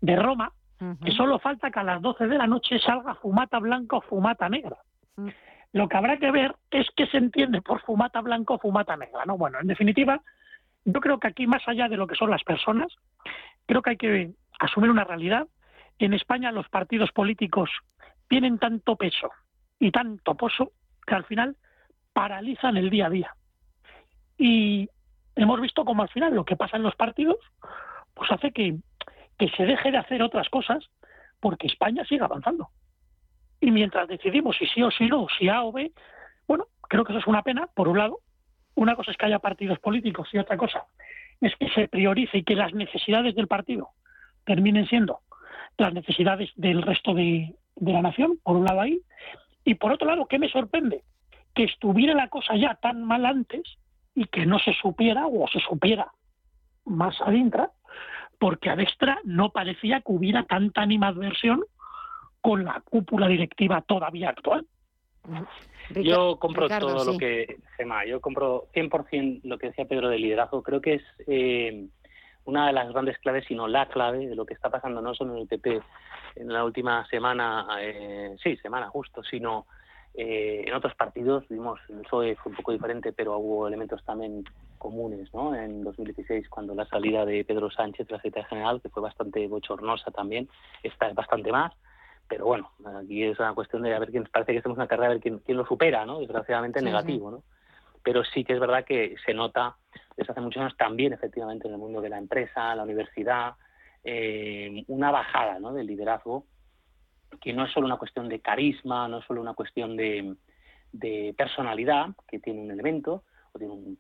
de 0.02 0.16
Roma, 0.16 0.54
que 1.04 1.12
solo 1.12 1.40
falta 1.40 1.72
que 1.72 1.80
a 1.80 1.84
las 1.84 2.00
12 2.00 2.28
de 2.28 2.38
la 2.38 2.46
noche 2.46 2.78
salga 2.78 3.16
fumata 3.16 3.58
blanca 3.58 3.96
o 3.96 4.02
fumata 4.02 4.48
negra. 4.48 4.78
Mm. 5.16 5.30
Lo 5.76 5.90
que 5.90 5.98
habrá 5.98 6.16
que 6.16 6.32
ver 6.32 6.56
es 6.72 6.88
qué 6.96 7.06
se 7.08 7.18
entiende 7.18 7.62
por 7.62 7.82
fumata 7.82 8.22
blanca 8.22 8.54
o 8.54 8.60
fumata 8.60 8.96
negra, 8.96 9.26
¿no? 9.26 9.38
Bueno, 9.38 9.60
en 9.60 9.68
definitiva, 9.68 10.22
yo 10.86 11.02
creo 11.02 11.20
que 11.20 11.28
aquí, 11.28 11.48
más 11.48 11.68
allá 11.68 11.90
de 11.90 11.98
lo 11.98 12.08
que 12.08 12.16
son 12.16 12.30
las 12.30 12.46
personas, 12.46 12.96
creo 13.66 13.82
que 13.82 13.90
hay 13.90 13.98
que 13.98 14.32
asumir 14.58 14.90
una 14.90 15.04
realidad. 15.04 15.50
En 16.00 16.14
España 16.14 16.54
los 16.54 16.70
partidos 16.70 17.12
políticos 17.12 17.70
tienen 18.30 18.58
tanto 18.58 18.96
peso 18.96 19.32
y 19.78 19.92
tanto 19.92 20.36
pozo 20.36 20.72
que 21.06 21.16
al 21.16 21.26
final 21.26 21.58
paralizan 22.14 22.78
el 22.78 22.90
día 22.90 23.08
a 23.08 23.10
día. 23.10 23.36
Y 24.38 24.88
hemos 25.36 25.60
visto 25.60 25.84
como 25.84 26.04
al 26.04 26.10
final 26.10 26.34
lo 26.34 26.46
que 26.46 26.56
pasa 26.56 26.78
en 26.78 26.84
los 26.84 26.96
partidos 26.96 27.40
pues 28.14 28.32
hace 28.32 28.54
que, 28.54 28.78
que 29.38 29.50
se 29.50 29.66
deje 29.66 29.92
de 29.92 29.98
hacer 29.98 30.24
otras 30.24 30.48
cosas 30.48 30.86
porque 31.42 31.68
España 31.68 32.06
sigue 32.06 32.24
avanzando. 32.24 32.70
Y 33.66 33.72
mientras 33.72 34.08
decidimos 34.08 34.56
si 34.58 34.68
sí 34.68 34.84
o 34.84 34.92
si 34.92 35.08
no, 35.08 35.26
si 35.40 35.50
A 35.50 35.64
o 35.64 35.72
B, 35.72 35.92
bueno, 36.48 36.68
creo 36.88 37.04
que 37.04 37.14
eso 37.14 37.20
es 37.20 37.26
una 37.26 37.42
pena, 37.42 37.68
por 37.74 37.88
un 37.88 37.98
lado. 37.98 38.20
Una 38.76 38.96
cosa 38.96 39.10
es 39.10 39.18
que 39.18 39.26
haya 39.26 39.40
partidos 39.40 39.80
políticos 39.80 40.30
y 40.32 40.38
otra 40.38 40.56
cosa 40.56 40.86
es 41.42 41.56
que 41.56 41.68
se 41.70 41.88
priorice 41.88 42.38
y 42.38 42.44
que 42.44 42.54
las 42.54 42.76
necesidades 42.76 43.34
del 43.34 43.48
partido 43.48 43.90
terminen 44.46 44.86
siendo 44.86 45.22
las 45.80 45.92
necesidades 45.96 46.52
del 46.56 46.84
resto 46.84 47.16
de, 47.16 47.56
la 47.78 48.04
nación, 48.04 48.38
por 48.44 48.56
un 48.56 48.66
lado 48.66 48.82
ahí. 48.82 49.02
Y 49.64 49.74
por 49.74 49.92
otro 49.92 50.08
lado, 50.08 50.28
¿qué 50.28 50.38
me 50.38 50.50
sorprende? 50.50 51.02
Que 51.56 51.64
estuviera 51.64 52.14
la 52.14 52.28
cosa 52.28 52.56
ya 52.56 52.76
tan 52.76 53.04
mal 53.04 53.26
antes 53.26 53.64
y 54.14 54.26
que 54.26 54.46
no 54.46 54.60
se 54.60 54.74
supiera 54.74 55.26
o 55.26 55.48
se 55.48 55.60
supiera 55.60 56.12
más 56.86 57.20
adentro, 57.20 57.72
porque 58.38 58.70
a 58.70 58.76
Destra 58.76 59.18
no 59.24 59.50
parecía 59.50 60.02
que 60.02 60.12
hubiera 60.12 60.44
tanta 60.44 60.84
animadversión 60.84 61.64
con 62.46 62.64
la 62.64 62.80
cúpula 62.88 63.28
directiva 63.28 63.82
todavía 63.82 64.30
actual. 64.30 64.68
Yo 65.96 66.38
compro 66.38 66.70
todo 66.70 67.04
lo 67.04 67.18
que, 67.18 67.58
Gemma, 67.76 68.06
yo 68.06 68.22
compro 68.22 68.68
100% 68.72 69.42
lo 69.46 69.58
que 69.58 69.70
decía 69.70 69.86
Pedro 69.86 70.10
de 70.10 70.20
liderazgo. 70.20 70.62
Creo 70.62 70.80
que 70.80 70.94
es 70.94 71.04
eh, 71.26 71.88
una 72.44 72.68
de 72.68 72.74
las 72.74 72.94
grandes 72.94 73.18
claves, 73.18 73.46
sino 73.48 73.68
la 73.68 73.88
clave 73.88 74.28
de 74.28 74.36
lo 74.36 74.46
que 74.46 74.54
está 74.54 74.70
pasando 74.70 75.02
no 75.02 75.16
solo 75.16 75.34
en 75.34 75.40
el 75.40 75.48
PP 75.48 75.82
en 76.36 76.54
la 76.54 76.64
última 76.64 77.04
semana, 77.08 77.66
eh, 77.82 78.36
sí, 78.44 78.58
semana 78.58 78.90
justo, 78.90 79.24
sino 79.24 79.66
eh, 80.14 80.66
en 80.68 80.74
otros 80.76 80.94
partidos. 80.94 81.46
Vimos, 81.50 81.80
el 81.90 82.02
PSOE 82.02 82.36
fue 82.36 82.52
un 82.52 82.58
poco 82.58 82.74
diferente, 82.74 83.12
pero 83.12 83.40
hubo 83.40 83.68
elementos 83.68 84.06
también 84.06 84.44
comunes, 84.78 85.34
¿no? 85.34 85.56
En 85.56 85.84
2016, 85.84 86.48
cuando 86.48 86.76
la 86.76 86.86
salida 86.86 87.26
de 87.26 87.44
Pedro 87.44 87.72
Sánchez, 87.72 88.12
la 88.12 88.18
secretaria 88.18 88.50
general, 88.50 88.82
que 88.84 88.90
fue 88.90 89.02
bastante 89.02 89.48
bochornosa 89.48 90.12
también, 90.12 90.48
esta 90.84 91.08
es 91.08 91.16
bastante 91.16 91.52
más 91.52 91.74
pero 92.28 92.46
bueno, 92.46 92.72
aquí 93.00 93.24
es 93.24 93.40
una 93.40 93.54
cuestión 93.54 93.84
de 93.84 93.94
a 93.94 94.00
ver 94.00 94.10
quién, 94.12 94.24
parece 94.32 94.52
que 94.52 94.58
estamos 94.58 94.78
en 94.78 94.82
una 94.82 94.88
carrera 94.88 95.08
a 95.08 95.14
ver 95.14 95.22
quién, 95.22 95.40
quién 95.40 95.58
lo 95.58 95.66
supera, 95.66 96.06
¿no? 96.06 96.20
Desgraciadamente 96.20 96.82
negativo, 96.82 97.30
¿no? 97.30 97.44
Pero 98.04 98.24
sí 98.24 98.44
que 98.44 98.54
es 98.54 98.60
verdad 98.60 98.86
que 98.86 99.16
se 99.26 99.34
nota 99.34 99.78
desde 100.16 100.32
hace 100.32 100.42
muchos 100.42 100.62
años 100.62 100.78
también, 100.78 101.14
efectivamente, 101.14 101.68
en 101.68 101.74
el 101.74 101.80
mundo 101.80 102.02
de 102.02 102.10
la 102.10 102.18
empresa, 102.18 102.76
la 102.76 102.84
universidad, 102.84 103.54
eh, 104.04 104.84
una 104.88 105.12
bajada 105.12 105.60
¿no? 105.60 105.74
del 105.74 105.88
liderazgo, 105.88 106.46
que 107.42 107.54
no 107.54 107.66
es 107.66 107.72
solo 107.72 107.88
una 107.88 107.98
cuestión 107.98 108.30
de 108.30 108.40
carisma, 108.40 109.08
no 109.08 109.20
es 109.20 109.26
solo 109.26 109.42
una 109.42 109.54
cuestión 109.54 109.98
de, 109.98 110.36
de 110.92 111.34
personalidad, 111.38 112.10
que 112.28 112.40
tiene 112.40 112.62
un 112.62 112.72
elemento, 112.72 113.24
o 113.52 113.60
tiene 113.60 113.74
un, 113.74 114.00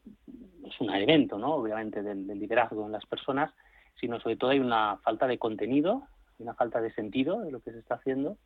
es 0.65 0.79
un 0.79 0.89
elemento, 0.91 1.37
¿no? 1.37 1.55
obviamente, 1.55 2.01
del, 2.01 2.27
del 2.27 2.39
liderazgo 2.39 2.85
en 2.85 2.91
las 2.91 3.05
personas, 3.05 3.51
sino 3.99 4.19
sobre 4.19 4.37
todo 4.37 4.51
hay 4.51 4.59
una 4.59 4.97
falta 4.97 5.27
de 5.27 5.37
contenido 5.37 6.07
una 6.39 6.53
falta 6.53 6.81
de 6.81 6.93
sentido 6.93 7.41
de 7.41 7.51
lo 7.51 7.61
que 7.61 7.71
se 7.71 7.79
está 7.79 7.95
haciendo 7.95 8.37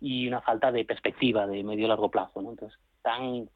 y 0.00 0.26
una 0.26 0.40
falta 0.40 0.72
de 0.72 0.84
perspectiva 0.84 1.46
de 1.46 1.62
medio 1.62 1.88
largo 1.88 2.10
plazo. 2.10 2.42
¿no? 2.42 2.50
Entonces, 2.50 2.78
tan 3.02 3.48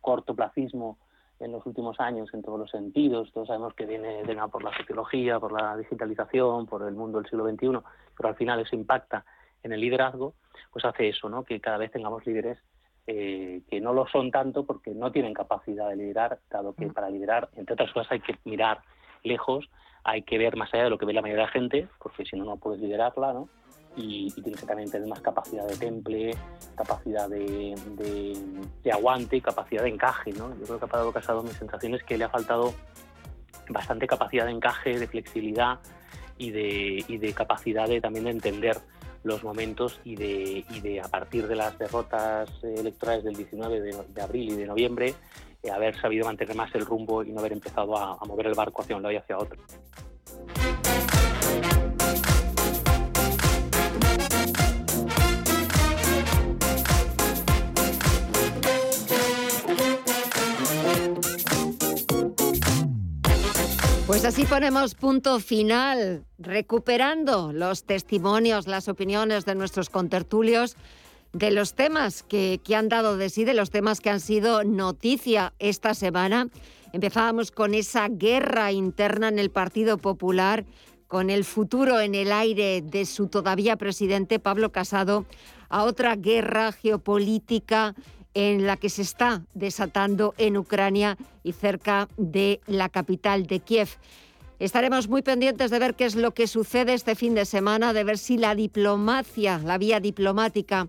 cortoplacismo 0.00 0.98
en 1.40 1.52
los 1.52 1.66
últimos 1.66 1.98
años 2.00 2.32
en 2.32 2.42
todos 2.42 2.58
los 2.58 2.70
sentidos, 2.70 3.32
todos 3.32 3.48
sabemos 3.48 3.74
que 3.74 3.84
viene 3.84 4.22
de 4.22 4.36
por 4.50 4.62
la 4.62 4.74
sociología, 4.76 5.40
por 5.40 5.52
la 5.52 5.76
digitalización, 5.76 6.66
por 6.66 6.86
el 6.86 6.94
mundo 6.94 7.18
del 7.18 7.28
siglo 7.28 7.48
XXI, 7.48 7.84
pero 8.16 8.28
al 8.28 8.36
final 8.36 8.60
eso 8.60 8.76
impacta 8.76 9.24
en 9.62 9.72
el 9.72 9.80
liderazgo, 9.80 10.34
pues 10.70 10.84
hace 10.84 11.08
eso, 11.08 11.28
¿no? 11.28 11.44
que 11.44 11.60
cada 11.60 11.78
vez 11.78 11.90
tengamos 11.90 12.24
líderes 12.26 12.58
eh, 13.06 13.62
que 13.68 13.80
no 13.80 13.92
lo 13.92 14.06
son 14.06 14.30
tanto 14.30 14.64
porque 14.64 14.94
no 14.94 15.10
tienen 15.10 15.34
capacidad 15.34 15.88
de 15.88 15.96
liderar, 15.96 16.38
dado 16.48 16.72
que 16.74 16.86
mm. 16.86 16.92
para 16.92 17.10
liderar, 17.10 17.48
entre 17.56 17.74
otras 17.74 17.92
cosas, 17.92 18.12
hay 18.12 18.20
que 18.20 18.38
mirar 18.44 18.80
lejos 19.22 19.68
hay 20.04 20.22
que 20.22 20.38
ver 20.38 20.56
más 20.56 20.72
allá 20.72 20.84
de 20.84 20.90
lo 20.90 20.98
que 20.98 21.06
ve 21.06 21.12
la 21.12 21.22
mayoría 21.22 21.42
de 21.42 21.46
la 21.46 21.52
gente, 21.52 21.88
porque 21.98 22.24
si 22.24 22.36
no, 22.36 22.44
no 22.44 22.56
puedes 22.56 22.80
liderarla, 22.80 23.32
¿no? 23.32 23.48
Y, 23.94 24.30
tienes 24.30 24.60
que 24.60 24.66
también 24.66 24.90
tener 24.90 25.06
más 25.06 25.20
capacidad 25.20 25.66
de 25.66 25.76
temple, 25.76 26.34
capacidad 26.74 27.28
de, 27.28 27.74
aguante, 28.90 29.40
capacidad 29.40 29.82
de 29.82 29.90
encaje, 29.90 30.32
¿no? 30.32 30.48
Yo 30.58 30.64
creo 30.64 30.78
que 30.78 30.84
a 30.86 30.88
Pablo 30.88 31.12
Casado 31.12 31.42
mi 31.42 31.50
sensación 31.50 31.94
es 31.94 32.02
que 32.02 32.16
le 32.16 32.24
ha 32.24 32.30
faltado 32.30 32.74
bastante 33.68 34.06
capacidad 34.06 34.46
de 34.46 34.52
encaje, 34.52 34.98
de 34.98 35.06
flexibilidad 35.06 35.78
y 36.38 36.50
de, 36.50 37.04
y 37.06 37.18
de 37.18 37.32
capacidad 37.34 37.86
de, 37.86 38.00
también 38.00 38.24
de 38.24 38.30
entender 38.30 38.78
los 39.24 39.44
momentos 39.44 40.00
y 40.04 40.16
de, 40.16 40.64
y 40.68 40.80
de 40.80 41.00
a 41.00 41.08
partir 41.08 41.46
de 41.46 41.54
las 41.54 41.78
derrotas 41.78 42.48
electorales 42.64 43.22
del 43.22 43.36
19 43.36 43.80
de 44.08 44.22
abril 44.22 44.50
y 44.50 44.56
de 44.56 44.66
noviembre 44.66 45.08
eh, 45.10 45.14
haber 45.70 46.00
sabido 46.00 46.26
mantener 46.26 46.56
más 46.56 46.74
el 46.74 46.84
rumbo 46.84 47.22
y 47.22 47.32
no 47.32 47.40
haber 47.40 47.52
empezado 47.52 47.96
a, 47.96 48.18
a 48.20 48.24
mover 48.24 48.46
el 48.46 48.54
barco 48.54 48.82
hacia 48.82 48.96
un 48.96 49.02
lado 49.02 49.12
y 49.12 49.16
hacia 49.16 49.38
otro. 49.38 49.60
Pues 64.12 64.26
así 64.26 64.44
ponemos 64.44 64.94
punto 64.94 65.40
final, 65.40 66.24
recuperando 66.38 67.50
los 67.52 67.84
testimonios, 67.84 68.66
las 68.66 68.88
opiniones 68.88 69.46
de 69.46 69.54
nuestros 69.54 69.88
contertulios 69.88 70.76
de 71.32 71.50
los 71.50 71.74
temas 71.74 72.22
que, 72.22 72.60
han 72.74 72.88
dado 72.88 73.16
de 73.16 73.30
sí, 73.30 73.44
de 73.44 73.54
los 73.54 73.70
temas 73.70 74.00
que 74.00 74.10
han 74.10 74.20
sido 74.20 74.64
noticia 74.64 75.52
esta 75.58 75.94
semana. 75.94 76.48
Empezábamos 76.92 77.50
con 77.50 77.74
esa 77.74 78.08
guerra 78.08 78.72
interna 78.72 79.28
en 79.28 79.38
el 79.38 79.50
Partido 79.50 79.96
Popular, 79.98 80.64
con 81.08 81.30
el 81.30 81.44
futuro 81.44 82.00
en 82.00 82.14
el 82.14 82.32
aire 82.32 82.82
de 82.82 83.06
su 83.06 83.28
todavía 83.28 83.76
presidente 83.76 84.38
Pablo 84.38 84.72
Casado, 84.72 85.26
a 85.68 85.84
otra 85.84 86.16
guerra 86.16 86.72
geopolítica 86.72 87.94
en 88.34 88.66
la 88.66 88.76
que 88.76 88.88
se 88.88 89.02
está 89.02 89.42
desatando 89.54 90.34
en 90.38 90.56
Ucrania 90.56 91.16
y 91.42 91.52
cerca 91.52 92.08
de 92.16 92.60
la 92.66 92.88
capital 92.88 93.46
de 93.46 93.60
Kiev. 93.60 93.88
Estaremos 94.58 95.08
muy 95.08 95.22
pendientes 95.22 95.70
de 95.70 95.78
ver 95.78 95.94
qué 95.94 96.04
es 96.04 96.14
lo 96.14 96.34
que 96.34 96.46
sucede 96.46 96.94
este 96.94 97.16
fin 97.16 97.34
de 97.34 97.46
semana, 97.46 97.92
de 97.92 98.04
ver 98.04 98.16
si 98.16 98.36
la 98.36 98.54
diplomacia, 98.54 99.58
la 99.58 99.76
vía 99.76 99.98
diplomática, 99.98 100.88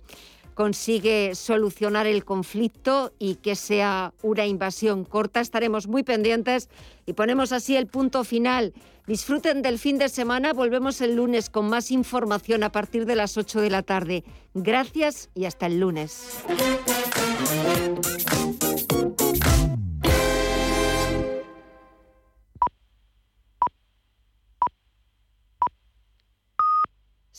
consigue 0.53 1.35
solucionar 1.35 2.07
el 2.07 2.25
conflicto 2.25 3.13
y 3.19 3.35
que 3.35 3.55
sea 3.55 4.13
una 4.21 4.45
invasión 4.45 5.05
corta. 5.05 5.39
Estaremos 5.39 5.87
muy 5.87 6.03
pendientes 6.03 6.69
y 7.05 7.13
ponemos 7.13 7.51
así 7.51 7.75
el 7.75 7.87
punto 7.87 8.23
final. 8.23 8.73
Disfruten 9.05 9.61
del 9.61 9.79
fin 9.79 9.97
de 9.97 10.09
semana. 10.09 10.53
Volvemos 10.53 11.01
el 11.01 11.15
lunes 11.15 11.49
con 11.49 11.69
más 11.69 11.91
información 11.91 12.63
a 12.63 12.71
partir 12.71 13.05
de 13.05 13.15
las 13.15 13.37
8 13.37 13.61
de 13.61 13.69
la 13.69 13.83
tarde. 13.83 14.23
Gracias 14.53 15.29
y 15.35 15.45
hasta 15.45 15.65
el 15.65 15.79
lunes. 15.79 16.43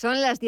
Son 0.04 0.20
las 0.20 0.38